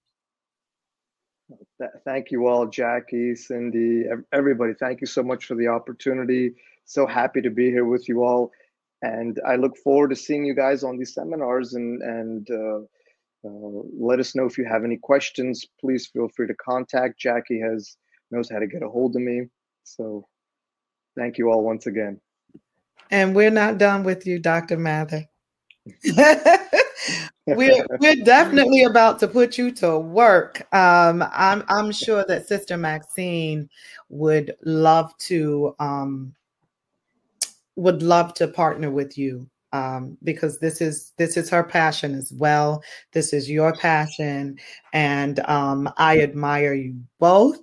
Th- 1.78 1.90
thank 2.04 2.30
you 2.30 2.46
all, 2.46 2.66
Jackie, 2.66 3.34
Cindy, 3.34 4.04
everybody. 4.32 4.74
Thank 4.78 5.00
you 5.00 5.06
so 5.06 5.22
much 5.22 5.46
for 5.46 5.54
the 5.54 5.68
opportunity. 5.68 6.52
So 6.84 7.06
happy 7.06 7.40
to 7.42 7.50
be 7.50 7.70
here 7.70 7.84
with 7.84 8.08
you 8.08 8.24
all, 8.24 8.50
and 9.02 9.40
I 9.46 9.56
look 9.56 9.76
forward 9.78 10.10
to 10.10 10.16
seeing 10.16 10.44
you 10.44 10.54
guys 10.54 10.82
on 10.84 10.98
these 10.98 11.14
seminars. 11.14 11.74
And 11.74 12.02
and 12.02 12.50
uh, 12.50 12.80
uh, 13.46 13.82
let 13.98 14.20
us 14.20 14.34
know 14.34 14.46
if 14.46 14.58
you 14.58 14.64
have 14.64 14.84
any 14.84 14.96
questions. 14.96 15.64
Please 15.80 16.08
feel 16.08 16.28
free 16.36 16.46
to 16.46 16.54
contact. 16.54 17.18
Jackie 17.18 17.60
has 17.60 17.96
knows 18.30 18.50
how 18.50 18.58
to 18.58 18.66
get 18.66 18.82
a 18.82 18.88
hold 18.88 19.16
of 19.16 19.22
me. 19.22 19.46
So 19.84 20.26
thank 21.16 21.38
you 21.38 21.50
all 21.50 21.64
once 21.64 21.86
again. 21.86 22.20
And 23.10 23.34
we're 23.34 23.50
not 23.50 23.78
done 23.78 24.04
with 24.04 24.26
you, 24.26 24.38
Dr. 24.38 24.76
Mathur. 24.76 25.26
we're 27.46 27.86
we're 28.00 28.24
definitely 28.24 28.84
about 28.84 29.18
to 29.20 29.28
put 29.28 29.58
you 29.58 29.70
to 29.72 29.98
work. 29.98 30.66
Um, 30.74 31.24
I'm 31.32 31.64
I'm 31.68 31.92
sure 31.92 32.24
that 32.28 32.46
Sister 32.46 32.76
Maxine 32.76 33.68
would 34.08 34.54
love 34.64 35.16
to 35.18 35.74
um, 35.78 36.34
would 37.76 38.02
love 38.02 38.34
to 38.34 38.48
partner 38.48 38.90
with 38.90 39.16
you 39.16 39.48
um, 39.72 40.16
because 40.22 40.58
this 40.58 40.80
is 40.80 41.12
this 41.16 41.36
is 41.36 41.50
her 41.50 41.64
passion 41.64 42.14
as 42.14 42.32
well. 42.32 42.82
This 43.12 43.32
is 43.32 43.50
your 43.50 43.74
passion, 43.74 44.58
and 44.92 45.40
um, 45.40 45.88
I 45.96 46.20
admire 46.20 46.74
you 46.74 46.96
both. 47.18 47.58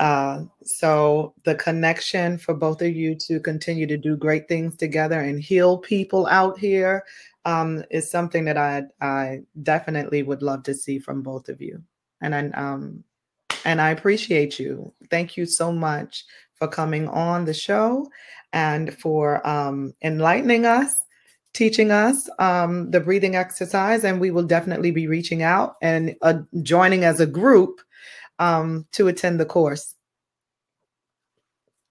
Uh, 0.00 0.42
so 0.64 1.34
the 1.44 1.54
connection 1.54 2.36
for 2.36 2.52
both 2.52 2.82
of 2.82 2.88
you 2.88 3.14
to 3.14 3.38
continue 3.38 3.86
to 3.86 3.96
do 3.96 4.16
great 4.16 4.48
things 4.48 4.76
together 4.76 5.20
and 5.20 5.40
heal 5.40 5.78
people 5.78 6.26
out 6.26 6.58
here 6.58 7.04
um, 7.44 7.84
is 7.90 8.10
something 8.10 8.44
that 8.46 8.56
I 8.56 8.84
I 9.00 9.40
definitely 9.62 10.22
would 10.22 10.42
love 10.42 10.62
to 10.64 10.74
see 10.74 10.98
from 10.98 11.22
both 11.22 11.48
of 11.48 11.60
you. 11.60 11.82
And 12.20 12.34
I 12.34 12.48
um 12.50 13.04
and 13.64 13.80
I 13.80 13.90
appreciate 13.90 14.58
you. 14.58 14.92
Thank 15.10 15.36
you 15.36 15.46
so 15.46 15.72
much 15.72 16.24
for 16.54 16.68
coming 16.68 17.08
on 17.08 17.44
the 17.44 17.54
show 17.54 18.08
and 18.52 18.96
for 18.98 19.46
um, 19.46 19.94
enlightening 20.02 20.66
us, 20.66 20.94
teaching 21.52 21.90
us 21.90 22.28
um, 22.38 22.90
the 22.90 23.00
breathing 23.00 23.36
exercise. 23.36 24.04
And 24.04 24.20
we 24.20 24.30
will 24.30 24.44
definitely 24.44 24.90
be 24.90 25.06
reaching 25.06 25.42
out 25.42 25.76
and 25.82 26.14
uh, 26.22 26.40
joining 26.62 27.04
as 27.04 27.20
a 27.20 27.26
group 27.26 27.80
um, 28.38 28.86
to 28.92 29.08
attend 29.08 29.40
the 29.40 29.46
course. 29.46 29.94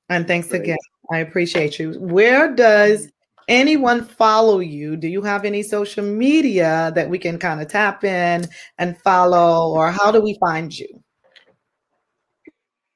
And 0.09 0.27
thanks 0.27 0.49
Great. 0.49 0.61
again. 0.61 0.77
I 1.11 1.19
appreciate 1.19 1.79
you. 1.79 1.93
Where 1.93 2.53
does 2.53 3.09
anyone 3.47 4.03
follow 4.03 4.59
you? 4.59 4.95
Do 4.95 5.07
you 5.07 5.21
have 5.21 5.45
any 5.45 5.63
social 5.63 6.03
media 6.03 6.91
that 6.95 7.09
we 7.09 7.17
can 7.17 7.37
kind 7.37 7.61
of 7.61 7.67
tap 7.67 8.03
in 8.03 8.47
and 8.77 8.97
follow, 8.99 9.71
or 9.71 9.91
how 9.91 10.11
do 10.11 10.21
we 10.21 10.37
find 10.39 10.77
you? 10.77 11.03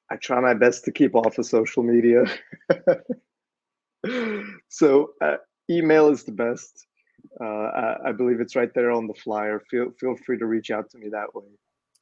I 0.10 0.16
try 0.16 0.40
my 0.40 0.54
best 0.54 0.86
to 0.86 0.92
keep 0.92 1.16
off 1.16 1.38
of 1.38 1.46
social 1.46 1.84
media. 1.84 2.24
so, 4.70 5.12
uh, 5.22 5.38
email 5.70 6.10
is 6.10 6.24
the 6.24 6.32
best. 6.32 6.88
Uh, 7.42 7.46
I, 7.46 7.96
I, 8.06 8.12
believe 8.14 8.40
it's 8.40 8.56
right 8.56 8.74
there 8.74 8.92
on 8.92 9.08
the 9.08 9.14
flyer. 9.14 9.62
Feel 9.70 9.92
feel 10.00 10.16
free 10.26 10.38
to 10.38 10.46
reach 10.46 10.72
out 10.72 10.90
to 10.92 10.98
me 10.98 11.10
that 11.10 11.36
way. 11.36 11.44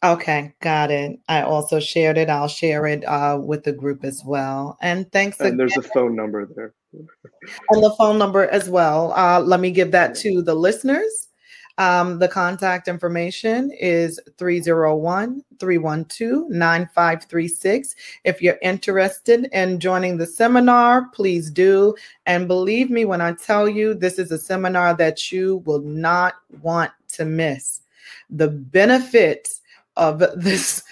Okay, 0.04 0.54
got 0.62 0.92
it. 0.92 1.20
I 1.28 1.42
also 1.42 1.80
shared 1.80 2.18
it. 2.18 2.30
I'll 2.30 2.48
share 2.48 2.86
it 2.86 3.04
uh, 3.06 3.40
with 3.42 3.64
the 3.64 3.72
group 3.72 4.04
as 4.04 4.24
well. 4.24 4.78
And 4.82 5.12
thanks. 5.12 5.40
And 5.40 5.48
again. 5.48 5.58
there's 5.58 5.78
a 5.78 5.82
phone 5.82 6.16
number 6.16 6.46
there. 6.56 6.74
and 6.94 7.84
the 7.84 7.96
phone 7.98 8.18
number 8.18 8.48
as 8.48 8.70
well. 8.70 9.14
Uh, 9.14 9.40
let 9.40 9.60
me 9.60 9.72
give 9.72 9.92
that 9.92 10.16
to 10.16 10.42
the 10.42 10.54
listeners. 10.54 11.30
Um, 11.78 12.20
the 12.20 12.28
contact 12.28 12.88
information 12.88 13.70
is 13.72 14.20
301 14.38 15.44
312 15.60 16.50
9536. 16.50 17.96
If 18.24 18.42
you're 18.42 18.60
interested 18.62 19.50
in 19.52 19.80
joining 19.80 20.18
the 20.18 20.26
seminar, 20.26 21.10
please 21.14 21.52
do. 21.52 21.96
And 22.26 22.48
believe 22.48 22.90
me 22.90 23.04
when 23.04 23.20
I 23.20 23.34
tell 23.34 23.68
you, 23.68 23.94
this 23.94 24.20
is 24.20 24.32
a 24.32 24.38
seminar 24.38 24.96
that 24.96 25.32
you 25.32 25.58
will 25.66 25.82
not 25.82 26.36
want 26.62 26.92
to 27.10 27.26
miss. 27.26 27.82
The 28.30 28.48
benefits 28.48 29.62
of 29.98 30.20
this 30.36 30.84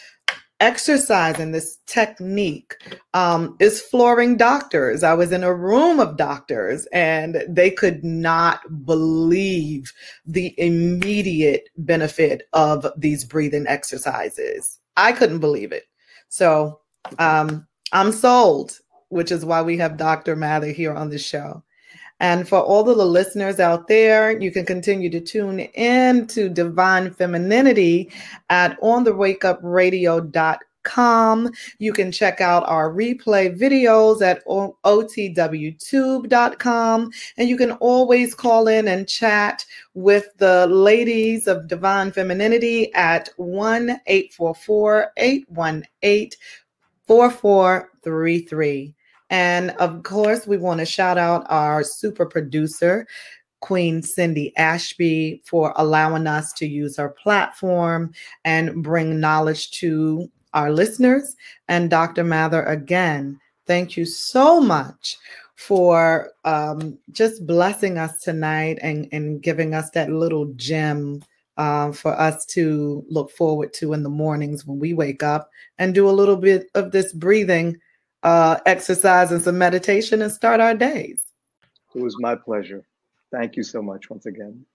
exercise 0.64 1.40
and 1.40 1.54
this 1.54 1.78
technique 1.88 2.76
um, 3.14 3.56
is 3.60 3.82
flooring 3.82 4.38
doctors. 4.38 5.04
I 5.04 5.14
was 5.14 5.34
in 5.34 5.44
a 5.44 5.54
room 5.54 6.00
of 6.00 6.16
doctors 6.16 6.88
and 6.94 7.44
they 7.50 7.70
could 7.70 8.02
not 8.04 8.62
believe 8.86 9.92
the 10.26 10.54
immediate 10.58 11.68
benefit 11.76 12.44
of 12.54 12.88
these 12.96 13.26
breathing 13.26 13.66
exercises. 13.68 14.80
I 14.96 15.12
couldn't 15.12 15.40
believe 15.40 15.74
it. 15.74 15.84
So 16.30 16.80
um, 17.20 17.68
I'm 17.92 18.14
sold, 18.14 18.80
which 19.10 19.34
is 19.34 19.44
why 19.44 19.62
we 19.62 19.78
have 19.78 19.98
Dr. 19.98 20.38
Mathur 20.38 20.74
here 20.74 20.94
on 20.94 21.10
the 21.10 21.20
show. 21.20 21.62
And 22.24 22.48
for 22.48 22.62
all 22.62 22.90
of 22.90 22.98
the 22.98 23.06
listeners 23.06 23.60
out 23.60 23.90
there, 23.90 24.40
you 24.40 24.50
can 24.50 24.66
continue 24.66 25.10
to 25.10 25.20
tune 25.20 25.60
in 25.60 26.26
to 26.28 26.48
Divine 26.48 27.14
Femininity 27.14 28.10
at 28.50 28.80
onthewakeupradio.com. 28.80 31.52
You 31.80 31.92
can 31.92 32.14
check 32.14 32.40
out 32.40 32.64
our 32.66 32.94
replay 32.94 33.60
videos 33.60 34.22
at 34.22 34.42
otwtube.com. 34.46 37.12
And 37.36 37.50
you 37.50 37.58
can 37.58 37.72
always 37.74 38.34
call 38.34 38.70
in 38.70 38.88
and 38.88 39.06
chat 39.06 39.66
with 39.94 40.30
the 40.38 40.68
ladies 40.68 41.48
of 41.48 41.68
Divine 41.68 42.14
Femininity 42.14 42.94
at 42.94 43.28
1 43.36 44.00
844 44.08 45.12
818 45.18 46.30
4433. 47.06 48.96
And 49.34 49.72
of 49.80 50.04
course, 50.04 50.46
we 50.46 50.58
want 50.58 50.80
to 50.80 50.86
shout 50.86 51.18
out 51.18 51.48
our 51.50 51.84
super 51.84 52.24
producer, 52.24 53.08
Queen 53.62 54.04
Cindy 54.04 54.56
Ashby, 54.58 55.42
for 55.44 55.74
allowing 55.76 56.28
us 56.28 56.54
to 56.54 56.68
use 56.68 57.00
our 57.00 57.10
platform 57.10 58.14
and 58.46 58.84
bring 58.84 59.20
knowledge 59.20 59.72
to 59.80 60.30
our 60.54 60.72
listeners. 60.72 61.36
And 61.68 61.90
Dr. 61.90 62.24
Mathur, 62.24 62.64
again, 62.70 63.40
thank 63.66 63.98
you 63.98 64.06
so 64.06 64.62
much 64.62 65.18
for 65.56 66.30
um, 66.46 67.00
just 67.12 67.48
blessing 67.48 67.98
us 67.98 68.20
tonight 68.20 68.78
and, 68.84 69.08
and 69.12 69.42
giving 69.42 69.74
us 69.74 69.90
that 69.96 70.12
little 70.12 70.54
gem 70.58 71.24
uh, 71.58 71.92
for 71.92 72.12
us 72.20 72.46
to 72.46 73.04
look 73.10 73.32
forward 73.32 73.74
to 73.74 73.94
in 73.94 74.04
the 74.04 74.10
mornings 74.10 74.68
when 74.68 74.78
we 74.78 74.94
wake 74.94 75.24
up 75.24 75.50
and 75.80 75.96
do 75.96 76.08
a 76.08 76.12
little 76.12 76.38
bit 76.38 76.68
of 76.76 76.92
this 76.92 77.12
breathing 77.14 77.76
uh, 78.24 78.60
exercise 78.66 79.32
and 79.32 79.42
some 79.42 79.58
meditation 79.58 80.22
and 80.22 80.32
start 80.32 80.60
our 80.60 80.74
days. 80.74 81.22
It 81.94 82.02
was 82.02 82.16
my 82.20 82.36
pleasure. 82.36 82.84
Thank 83.32 83.56
you 83.56 83.64
so 83.64 83.82
much 83.82 84.10
once 84.10 84.26
again. 84.26 84.66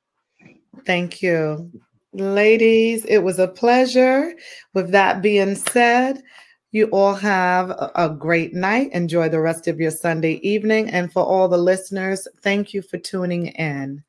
Thank 0.85 1.23
you. 1.23 1.71
Ladies, 2.13 3.05
it 3.05 3.19
was 3.19 3.39
a 3.39 3.49
pleasure. 3.49 4.35
With 4.75 4.91
that 4.93 5.23
being 5.23 5.55
said, 5.55 6.23
you 6.71 6.87
all 6.87 7.15
have 7.15 7.71
a 7.95 8.09
great 8.09 8.55
night. 8.55 8.93
Enjoy 8.93 9.29
the 9.29 9.41
rest 9.41 9.69
of 9.69 9.81
your 9.81 9.91
Sunday 9.91 10.35
evening. 10.43 10.91
And 10.91 11.13
for 11.13 11.25
all 11.25 11.49
the 11.49 11.59
listeners, 11.59 12.29
thank 12.43 12.75
you 12.75 12.83
for 12.83 12.99
tuning 12.99 13.49
in. 13.49 14.03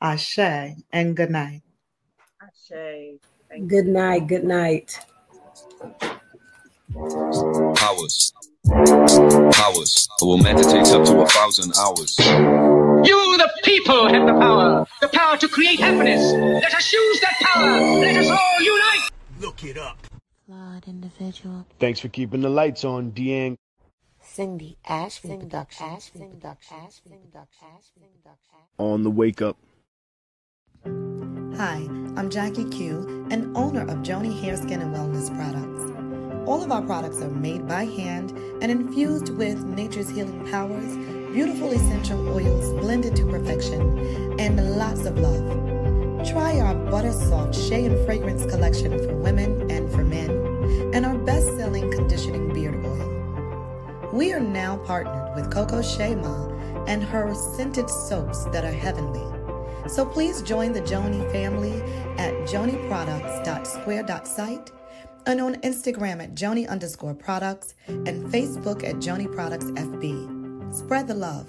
Ashe 0.00 0.38
and 0.38 1.16
good 1.16 1.30
night. 1.30 1.62
Ashe. 2.42 3.18
Good 3.66 3.86
night. 3.86 4.26
Good 4.28 4.44
night. 4.44 4.98
Powers. 7.74 8.32
Powers. 8.70 10.08
A 10.22 10.26
woman 10.26 10.54
that 10.54 10.70
takes 10.70 10.92
up 10.92 11.04
to 11.06 11.20
a 11.20 11.26
thousand 11.26 11.74
hours. 11.76 12.16
You, 12.20 13.36
the 13.36 13.50
people, 13.64 14.08
have 14.08 14.26
the 14.26 14.32
power. 14.32 14.86
The 15.00 15.08
power 15.08 15.36
to 15.38 15.48
create 15.48 15.80
happiness. 15.80 16.32
Let 16.32 16.72
us 16.74 16.92
use 16.92 17.20
that 17.20 17.34
power. 17.40 17.80
Let 17.98 18.16
us 18.16 18.30
all 18.30 18.60
unite. 18.62 19.10
Look 19.40 19.64
it 19.64 19.76
up. 19.76 19.98
Flawed 20.46 20.86
individual. 20.86 21.66
Thanks 21.80 21.98
for 21.98 22.08
keeping 22.08 22.42
the 22.42 22.48
lights 22.48 22.84
on, 22.84 23.10
Deang. 23.10 23.56
Cindy 24.22 24.76
Ashby 24.86 25.36
Production. 25.36 25.98
On 28.78 29.02
the 29.02 29.10
wake 29.10 29.42
up. 29.42 29.56
Hi, 30.84 31.88
I'm 32.16 32.30
Jackie 32.30 32.68
Q, 32.70 33.26
and 33.32 33.56
owner 33.56 33.82
of 33.82 33.98
Joni 33.98 34.40
Hair, 34.40 34.56
Skin, 34.58 34.80
and 34.80 34.94
Wellness 34.94 35.34
Products. 35.34 35.89
All 36.50 36.62
of 36.64 36.72
our 36.72 36.82
products 36.82 37.22
are 37.22 37.30
made 37.30 37.68
by 37.68 37.84
hand 37.84 38.32
and 38.60 38.72
infused 38.72 39.28
with 39.28 39.62
nature's 39.62 40.08
healing 40.08 40.44
powers, 40.50 40.96
beautiful 41.32 41.70
essential 41.70 42.28
oils 42.28 42.72
blended 42.80 43.14
to 43.14 43.24
perfection, 43.26 43.96
and 44.40 44.76
lots 44.76 45.04
of 45.04 45.16
love. 45.16 45.46
Try 46.28 46.58
our 46.58 46.74
Butter 46.74 47.12
Soft 47.12 47.54
Shea 47.54 47.84
and 47.84 48.04
Fragrance 48.04 48.46
collection 48.46 48.98
for 48.98 49.14
women 49.14 49.70
and 49.70 49.88
for 49.92 50.02
men, 50.02 50.28
and 50.92 51.06
our 51.06 51.16
best 51.18 51.46
selling 51.56 51.88
conditioning 51.92 52.52
beard 52.52 52.84
oil. 52.84 54.10
We 54.12 54.32
are 54.32 54.40
now 54.40 54.78
partnered 54.78 55.36
with 55.36 55.52
Coco 55.52 55.82
Shema 55.82 56.48
and 56.86 57.04
her 57.04 57.32
scented 57.32 57.88
soaps 57.88 58.46
that 58.46 58.64
are 58.64 58.72
heavenly. 58.72 59.22
So 59.88 60.04
please 60.04 60.42
join 60.42 60.72
the 60.72 60.82
Joni 60.82 61.30
family 61.30 61.80
at 62.18 62.34
joniproducts.square.site 62.48 64.72
and 65.26 65.40
on 65.40 65.56
Instagram 65.56 66.22
at 66.22 66.34
Joni 66.34 66.68
underscore 66.68 67.14
products 67.14 67.74
and 67.86 68.26
Facebook 68.32 68.84
at 68.84 68.96
Joni 68.96 69.32
Products 69.32 69.66
FB. 69.66 70.74
Spread 70.74 71.08
the 71.08 71.14
love. 71.14 71.48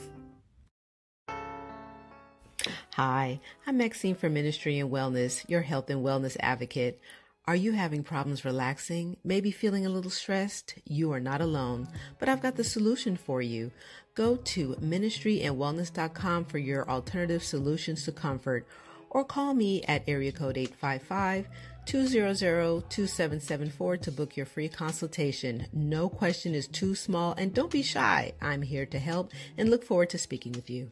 Hi, 2.96 3.40
I'm 3.66 3.78
Maxine 3.78 4.16
from 4.16 4.34
Ministry 4.34 4.78
and 4.78 4.92
Wellness, 4.92 5.48
your 5.50 5.62
health 5.62 5.90
and 5.90 6.04
wellness 6.04 6.36
advocate. 6.40 7.00
Are 7.46 7.56
you 7.56 7.72
having 7.72 8.04
problems 8.04 8.46
relaxing? 8.46 9.18
Maybe 9.24 9.50
feeling 9.50 9.86
a 9.86 9.90
little 9.90 10.12
stressed? 10.12 10.76
You 10.86 11.12
are 11.12 11.20
not 11.20 11.42
alone, 11.42 11.88
but 12.20 12.30
I've 12.30 12.42
got 12.42 12.56
the 12.56 12.64
solution 12.64 13.18
for 13.18 13.42
you. 13.42 13.72
Go 14.14 14.36
to 14.36 14.76
ministryandwellness.com 14.76 16.46
for 16.46 16.58
your 16.60 16.88
alternative 16.90 17.44
solutions 17.44 18.04
to 18.06 18.12
comfort 18.12 18.68
or 19.10 19.24
call 19.26 19.54
me 19.54 19.84
at 19.84 20.04
area 20.08 20.32
code 20.32 20.58
855 20.58 21.48
200 21.92 22.90
2774 22.90 23.98
to 23.98 24.12
book 24.14 24.38
your 24.38 24.46
free 24.46 24.70
consultation. 24.70 25.68
No 25.74 26.08
question 26.08 26.56
is 26.56 26.70
too 26.70 26.96
small, 26.96 27.34
and 27.38 27.54
don't 27.54 27.70
be 27.70 27.82
shy. 27.82 28.32
I'm 28.42 28.62
here 28.62 28.86
to 28.86 28.98
help 28.98 29.34
and 29.58 29.70
look 29.70 29.84
forward 29.84 30.10
to 30.12 30.18
speaking 30.18 30.54
with 30.54 30.70
you. 30.70 30.90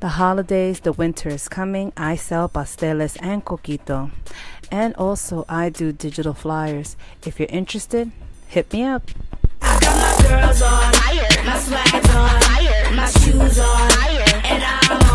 The 0.00 0.08
holidays, 0.08 0.80
the 0.80 0.90
winter 0.92 1.28
is 1.28 1.48
coming. 1.48 1.92
I 1.96 2.16
sell 2.16 2.48
pasteles 2.48 3.16
and 3.22 3.44
coquito. 3.44 4.10
And 4.72 4.96
also, 4.96 5.44
I 5.48 5.68
do 5.68 5.92
digital 5.92 6.34
flyers. 6.34 6.96
If 7.24 7.38
you're 7.38 7.48
interested, 7.48 8.10
hit 8.48 8.72
me 8.72 8.82
up. 8.82 9.08
I 9.60 9.78
got 9.78 9.94
my 9.96 10.28
girls 10.28 10.62
on, 10.62 10.70
my 10.70 11.12
on, 12.90 12.96
my 12.96 13.06
shoes 13.06 13.60
on, 13.60 13.92
and 14.44 14.64
I'm 14.64 15.02
on. 15.06 15.11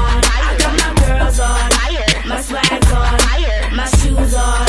hands 4.27 4.35
on 4.35 4.66